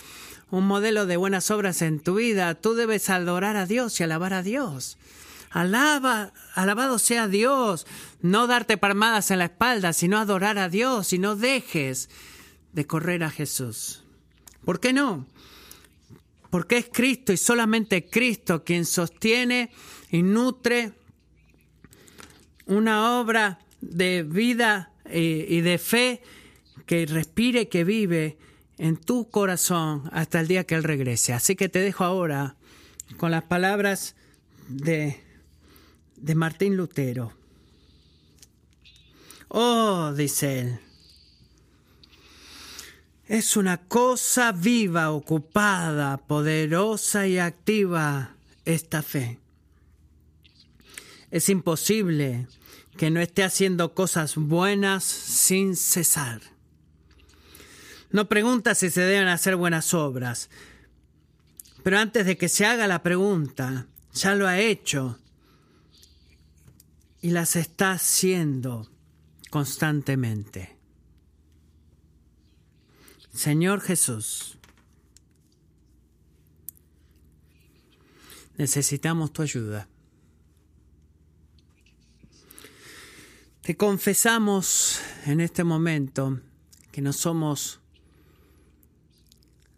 un 0.51 0.67
modelo 0.67 1.07
de 1.07 1.17
buenas 1.17 1.49
obras 1.49 1.82
en 1.82 1.99
tu 1.99 2.15
vida, 2.15 2.53
tú 2.53 2.75
debes 2.75 3.09
adorar 3.09 3.55
a 3.55 3.65
Dios 3.65 3.99
y 3.99 4.03
alabar 4.03 4.34
a 4.34 4.43
Dios. 4.43 4.99
Alaba, 5.52 6.34
alabado 6.56 6.97
sea 6.97 7.28
Dios. 7.28 7.86
No 8.22 8.47
darte 8.47 8.78
palmadas 8.78 9.32
en 9.32 9.39
la 9.39 9.45
espalda, 9.45 9.93
sino 9.93 10.18
adorar 10.18 10.58
a 10.58 10.70
Dios 10.70 11.14
y 11.14 11.20
no 11.20 11.36
dejes 11.36 12.10
de 12.72 12.88
correr 12.88 13.24
a 13.24 13.30
Jesús. 13.30 14.04
¿Por 14.64 14.80
qué 14.80 14.93
no? 14.93 15.28
Porque 16.49 16.78
es 16.78 16.89
Cristo 16.91 17.34
y 17.34 17.38
solamente 17.38 18.10
Cristo 18.10 18.64
quien 18.64 18.86
sostiene 18.86 19.72
y 20.10 20.24
nutre 20.24 20.93
una 22.66 23.20
obra 23.20 23.60
de 23.82 24.24
vida 24.24 24.93
eh, 25.06 25.45
y 25.49 25.62
de 25.62 25.78
fe 25.78 26.22
que 26.86 27.06
respire, 27.06 27.68
que 27.68 27.84
vive 27.84 28.38
en 28.78 28.97
tu 28.97 29.30
corazón 29.30 30.10
hasta 30.14 30.39
el 30.39 30.47
día 30.47 30.64
que 30.64 30.76
Él 30.76 30.84
regrese. 30.84 31.34
Así 31.34 31.56
que 31.56 31.70
te 31.70 31.80
dejo 31.80 32.04
ahora 32.04 32.56
con 33.18 33.32
las 33.32 33.43
palabras 33.43 34.16
de 34.68 35.22
de 36.22 36.36
Martín 36.36 36.78
Lutero. 36.78 37.34
Oh, 39.47 40.13
dice 40.15 40.59
él, 40.59 40.80
es 43.28 43.57
una 43.57 43.78
cosa 43.78 44.51
viva, 44.51 45.11
ocupada, 45.11 46.17
poderosa 46.17 47.28
y 47.28 47.39
activa 47.39 48.36
esta 48.65 49.01
fe. 49.01 49.39
Es 51.32 51.49
imposible 51.49 52.47
que 52.97 53.09
no 53.09 53.19
esté 53.19 53.43
haciendo 53.43 53.93
cosas 53.93 54.36
buenas 54.36 55.03
sin 55.03 55.76
cesar. 55.76 56.41
No 58.11 58.28
pregunta 58.28 58.76
si 58.76 58.89
se 58.89 59.01
deben 59.01 59.30
hacer 59.30 59.55
buenas 59.55 59.93
obras, 59.93 60.49
pero 61.84 61.97
antes 61.97 62.26
de 62.26 62.38
que 62.38 62.49
se 62.49 62.65
haga 62.65 62.86
la 62.88 63.01
pregunta, 63.01 63.88
ya 64.13 64.36
lo 64.36 64.47
ha 64.47 64.59
hecho 64.59 65.20
y 67.22 67.30
las 67.30 67.55
está 67.55 67.91
haciendo 67.91 68.89
constantemente. 69.49 70.76
Señor 73.34 73.82
Jesús, 73.82 74.57
necesitamos 78.57 79.32
tu 79.32 79.43
ayuda. 79.43 79.88
Te 83.61 83.78
confesamos 83.78 84.99
en 85.26 85.39
este 85.39 85.63
momento 85.63 86.41
que 86.91 87.01
no 87.01 87.13
somos, 87.13 87.80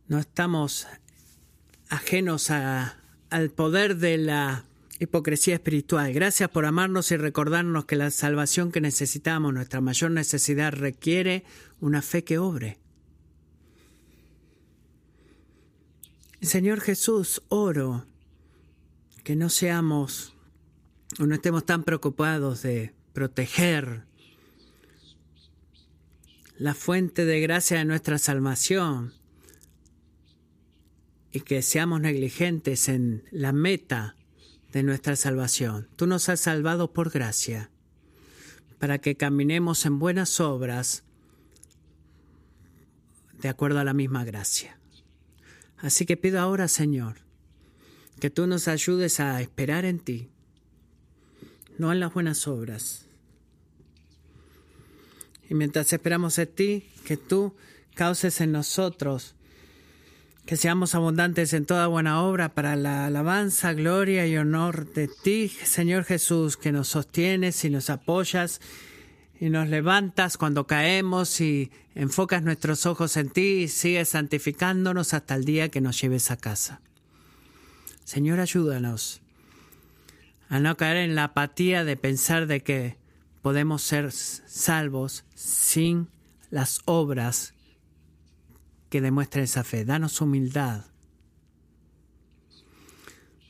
no 0.07 0.17
estamos 0.17 0.87
ajenos 1.89 2.49
al 2.49 3.51
poder 3.51 3.97
de 3.97 4.17
la 4.17 4.65
hipocresía 4.99 5.55
espiritual. 5.55 6.13
Gracias 6.13 6.49
por 6.49 6.65
amarnos 6.65 7.11
y 7.11 7.17
recordarnos 7.17 7.85
que 7.85 7.95
la 7.95 8.11
salvación 8.11 8.71
que 8.71 8.81
necesitamos, 8.81 9.53
nuestra 9.53 9.81
mayor 9.81 10.11
necesidad, 10.11 10.73
requiere 10.73 11.43
una 11.79 12.01
fe 12.01 12.23
que 12.23 12.37
obre. 12.37 12.79
Señor 16.41 16.81
Jesús, 16.81 17.41
oro 17.47 18.05
que 19.23 19.35
no 19.35 19.49
seamos 19.49 20.33
o 21.19 21.25
no 21.25 21.35
estemos 21.35 21.65
tan 21.65 21.83
preocupados 21.83 22.63
de 22.63 22.93
proteger 23.13 24.03
la 26.57 26.73
fuente 26.73 27.25
de 27.25 27.39
gracia 27.39 27.77
de 27.77 27.85
nuestra 27.85 28.17
salvación 28.17 29.13
y 31.31 31.41
que 31.41 31.61
seamos 31.61 32.01
negligentes 32.01 32.89
en 32.89 33.23
la 33.31 33.53
meta 33.53 34.15
de 34.74 34.84
nuestra 34.84 35.15
salvación. 35.15 35.88
Tú 35.95 36.07
nos 36.07 36.28
has 36.30 36.41
salvado 36.41 36.91
por 36.91 37.11
gracia, 37.11 37.69
para 38.80 38.97
que 38.97 39.15
caminemos 39.15 39.86
en 39.86 39.99
buenas 39.99 40.41
obras 40.41 41.03
de 43.39 43.49
acuerdo 43.49 43.80
a 43.80 43.84
la 43.84 43.93
misma 43.93 44.26
gracia. 44.26 44.78
Así 45.78 46.05
que 46.05 46.17
pido 46.17 46.39
ahora, 46.39 46.67
Señor, 46.67 47.17
que 48.19 48.32
tú 48.32 48.47
nos 48.47 48.67
ayudes 48.67 49.19
a 49.19 49.39
esperar 49.41 49.86
en 49.86 49.99
ti, 49.99 50.30
no 51.78 51.91
en 51.91 51.99
las 51.99 52.13
buenas 52.13 52.47
obras. 52.47 53.05
Y 55.49 55.53
mientras 55.53 55.93
esperamos 55.93 56.39
en 56.39 56.47
ti, 56.47 56.89
que 57.05 57.15
tú 57.15 57.53
causes 57.93 58.41
en 58.41 58.51
nosotros 58.51 59.36
que 60.45 60.57
seamos 60.57 60.93
abundantes 60.93 61.53
en 61.53 61.65
toda 61.65 61.87
buena 61.87 62.21
obra 62.21 62.53
para 62.53 62.75
la 62.75 63.05
alabanza, 63.05 63.73
gloria 63.73 64.27
y 64.27 64.35
honor 64.37 64.91
de 64.93 65.07
ti, 65.07 65.47
Señor 65.47 66.03
Jesús, 66.03 66.57
que 66.57 66.71
nos 66.71 66.89
sostienes 66.89 67.63
y 67.63 67.69
nos 67.69 67.89
apoyas 67.89 68.59
y 69.39 69.49
nos 69.49 69.69
levantas 69.69 70.37
cuando 70.37 70.67
caemos 70.67 71.39
y 71.39 71.71
enfocas 71.95 72.43
nuestros 72.43 72.85
ojos 72.85 73.15
en 73.15 73.29
ti 73.29 73.63
y 73.63 73.67
sigues 73.69 74.09
santificándonos 74.09 75.13
hasta 75.13 75.35
el 75.35 75.45
día 75.45 75.69
que 75.69 75.81
nos 75.81 75.99
lleves 76.01 76.29
a 76.29 76.37
casa. 76.37 76.81
Señor, 78.03 78.39
ayúdanos 78.41 79.21
a 80.49 80.59
no 80.59 80.75
caer 80.75 80.97
en 80.97 81.15
la 81.15 81.25
apatía 81.25 81.83
de 81.85 81.95
pensar 81.95 82.47
de 82.47 82.61
que 82.61 82.97
podemos 83.41 83.81
ser 83.81 84.11
salvos 84.11 85.23
sin 85.35 86.09
las 86.51 86.81
obras 86.85 87.53
que 88.93 89.01
demuestren 89.01 89.45
esa 89.45 89.63
fe. 89.63 89.85
Danos 89.85 90.21
humildad. 90.21 90.85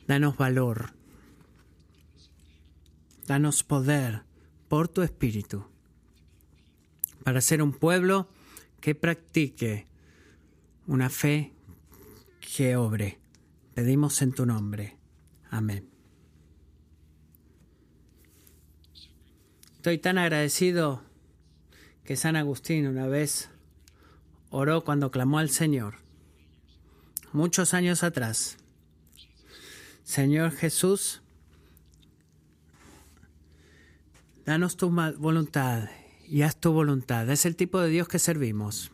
Danos 0.08 0.38
valor. 0.38 0.94
Danos 3.26 3.62
poder 3.62 4.22
por 4.68 4.88
tu 4.88 5.02
espíritu 5.02 5.66
para 7.24 7.42
ser 7.42 7.60
un 7.60 7.74
pueblo 7.74 8.30
que 8.80 8.94
practique 8.94 9.86
una 10.86 11.10
fe 11.10 11.52
que 12.40 12.76
obre. 12.76 13.18
Pedimos 13.74 14.22
en 14.22 14.32
tu 14.32 14.46
nombre. 14.46 14.96
Amén. 15.50 15.90
Estoy 19.74 19.98
tan 19.98 20.16
agradecido 20.16 21.02
que 22.02 22.16
San 22.16 22.34
Agustín 22.34 22.86
una 22.86 23.06
vez 23.06 23.50
oró 24.56 24.84
cuando 24.84 25.10
clamó 25.10 25.40
al 25.40 25.50
Señor, 25.50 25.96
muchos 27.32 27.74
años 27.74 28.04
atrás. 28.04 28.56
Señor 30.04 30.52
Jesús, 30.52 31.22
danos 34.46 34.76
tu 34.76 34.90
voluntad 34.90 35.88
y 36.28 36.42
haz 36.42 36.54
tu 36.54 36.70
voluntad. 36.70 37.28
Es 37.30 37.46
el 37.46 37.56
tipo 37.56 37.80
de 37.80 37.88
Dios 37.88 38.06
que 38.06 38.20
servimos. 38.20 38.92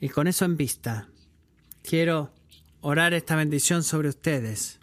Y 0.00 0.08
con 0.08 0.26
eso 0.26 0.44
en 0.44 0.56
vista, 0.56 1.08
quiero 1.84 2.32
orar 2.80 3.14
esta 3.14 3.36
bendición 3.36 3.84
sobre 3.84 4.08
ustedes. 4.08 4.80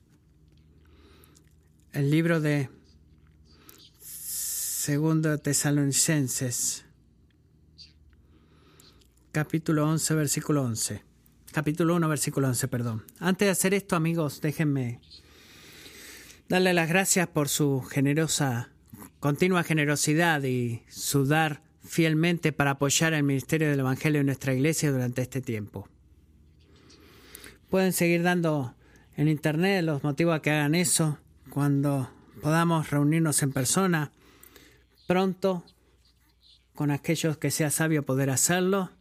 El 1.91 2.09
libro 2.09 2.39
de 2.39 2.69
Segundo 3.99 5.37
Tesalonicenses 5.37 6.85
capítulo 9.31 9.87
11, 9.87 10.13
versículo 10.15 10.63
11. 10.63 11.03
Capítulo 11.51 11.95
1, 11.95 12.09
versículo 12.09 12.47
11, 12.47 12.67
perdón. 12.67 13.03
Antes 13.19 13.45
de 13.47 13.51
hacer 13.51 13.73
esto, 13.73 13.95
amigos, 13.95 14.41
déjenme 14.41 14.99
darle 16.49 16.73
las 16.73 16.89
gracias 16.89 17.27
por 17.27 17.47
su 17.47 17.81
generosa, 17.81 18.69
continua 19.19 19.63
generosidad 19.63 20.43
y 20.43 20.83
sudar 20.89 21.61
fielmente 21.83 22.51
para 22.51 22.71
apoyar 22.71 23.13
el 23.13 23.23
ministerio 23.23 23.69
del 23.69 23.79
Evangelio 23.79 24.19
en 24.19 24.27
nuestra 24.27 24.53
iglesia 24.53 24.91
durante 24.91 25.21
este 25.21 25.41
tiempo. 25.41 25.87
Pueden 27.69 27.93
seguir 27.93 28.23
dando 28.23 28.75
en 29.15 29.29
internet 29.29 29.83
los 29.83 30.03
motivos 30.03 30.35
a 30.35 30.41
que 30.41 30.51
hagan 30.51 30.75
eso 30.75 31.19
cuando 31.49 32.09
podamos 32.41 32.89
reunirnos 32.89 33.41
en 33.43 33.53
persona 33.53 34.11
pronto 35.07 35.63
con 36.75 36.91
aquellos 36.91 37.37
que 37.37 37.51
sea 37.51 37.69
sabio 37.71 38.05
poder 38.05 38.29
hacerlo 38.29 38.91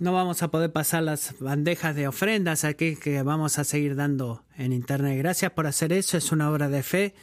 no 0.00 0.14
vamos 0.14 0.42
a 0.42 0.50
poder 0.50 0.72
pasar 0.72 1.02
las 1.02 1.38
bandejas 1.40 1.94
de 1.94 2.08
ofrendas 2.08 2.64
aquí 2.64 2.96
que 2.96 3.22
vamos 3.22 3.58
a 3.58 3.64
seguir 3.64 3.96
dando 3.96 4.42
en 4.56 4.72
internet. 4.72 5.18
Gracias 5.18 5.52
por 5.52 5.66
hacer 5.66 5.92
eso, 5.92 6.16
es 6.16 6.32
una 6.32 6.50
obra 6.50 6.70
de 6.70 6.82
fe 6.82 7.14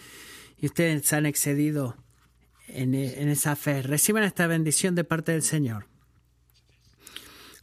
y 0.60 0.68
ustedes 0.68 1.12
han 1.12 1.26
excedido 1.26 1.98
en, 2.68 2.94
en 2.94 3.30
esa 3.30 3.56
fe. 3.56 3.82
Reciban 3.82 4.24
esta 4.24 4.46
bendición 4.46 4.94
de 4.94 5.04
parte 5.04 5.32
del 5.32 5.42
Señor. 5.42 5.88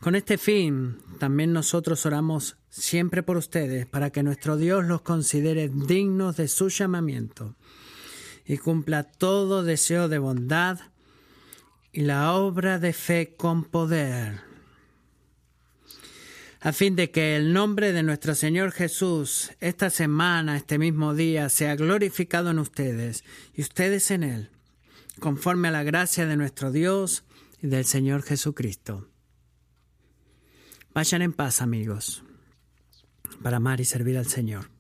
Con 0.01 0.17
este 0.17 0.37
fin, 0.37 0.99
también 1.21 1.53
nosotros 1.53 2.05
oramos 2.07 2.57
siempre 2.69 3.23
por 3.23 3.37
ustedes, 3.37 3.87
para 3.87 4.11
que 4.11 4.25
nuestro 4.25 4.57
Dios 4.57 4.85
los 4.85 5.03
considere 5.03 5.69
dignos 5.69 6.37
de 6.37 6.49
su 6.49 6.69
llamamiento 6.71 7.55
y 8.45 8.59
cumpla 8.59 9.05
todo 9.05 9.63
deseo 9.63 10.09
de 10.09 10.19
bondad 10.19 10.81
y 11.93 12.01
la 12.01 12.33
obra 12.33 12.81
de 12.81 12.93
fe 12.93 13.37
con 13.37 13.63
poder 13.63 14.54
a 16.65 16.73
fin 16.73 16.97
de 16.97 17.11
que 17.11 17.37
el 17.37 17.53
nombre 17.53 17.93
de 17.93 18.03
nuestro 18.03 18.35
Señor 18.35 18.73
Jesús 18.73 19.53
esta 19.61 19.91
semana, 19.91 20.57
este 20.57 20.79
mismo 20.79 21.15
día, 21.15 21.51
sea 21.51 21.77
glorificado 21.77 22.51
en 22.51 22.59
ustedes 22.59 23.23
y 23.53 23.61
ustedes 23.61 24.11
en 24.11 24.23
Él, 24.23 24.51
conforme 25.21 25.69
a 25.69 25.73
la 25.73 25.83
gracia 25.83 26.25
de 26.25 26.39
nuestro 26.39 26.73
Dios 26.73 27.25
y 27.61 27.67
del 27.67 27.85
Señor 27.85 28.23
Jesucristo. 28.23 29.11
Vayan 30.95 31.21
en 31.21 31.35
paz, 31.35 31.61
amigos, 31.61 32.25
para 33.43 33.59
amar 33.59 33.83
y 33.83 33.85
servir 33.85 34.17
al 34.17 34.27
Señor. 34.27 34.71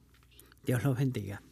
Dios 0.64 0.84
los 0.84 0.96
bendiga. 0.96 1.42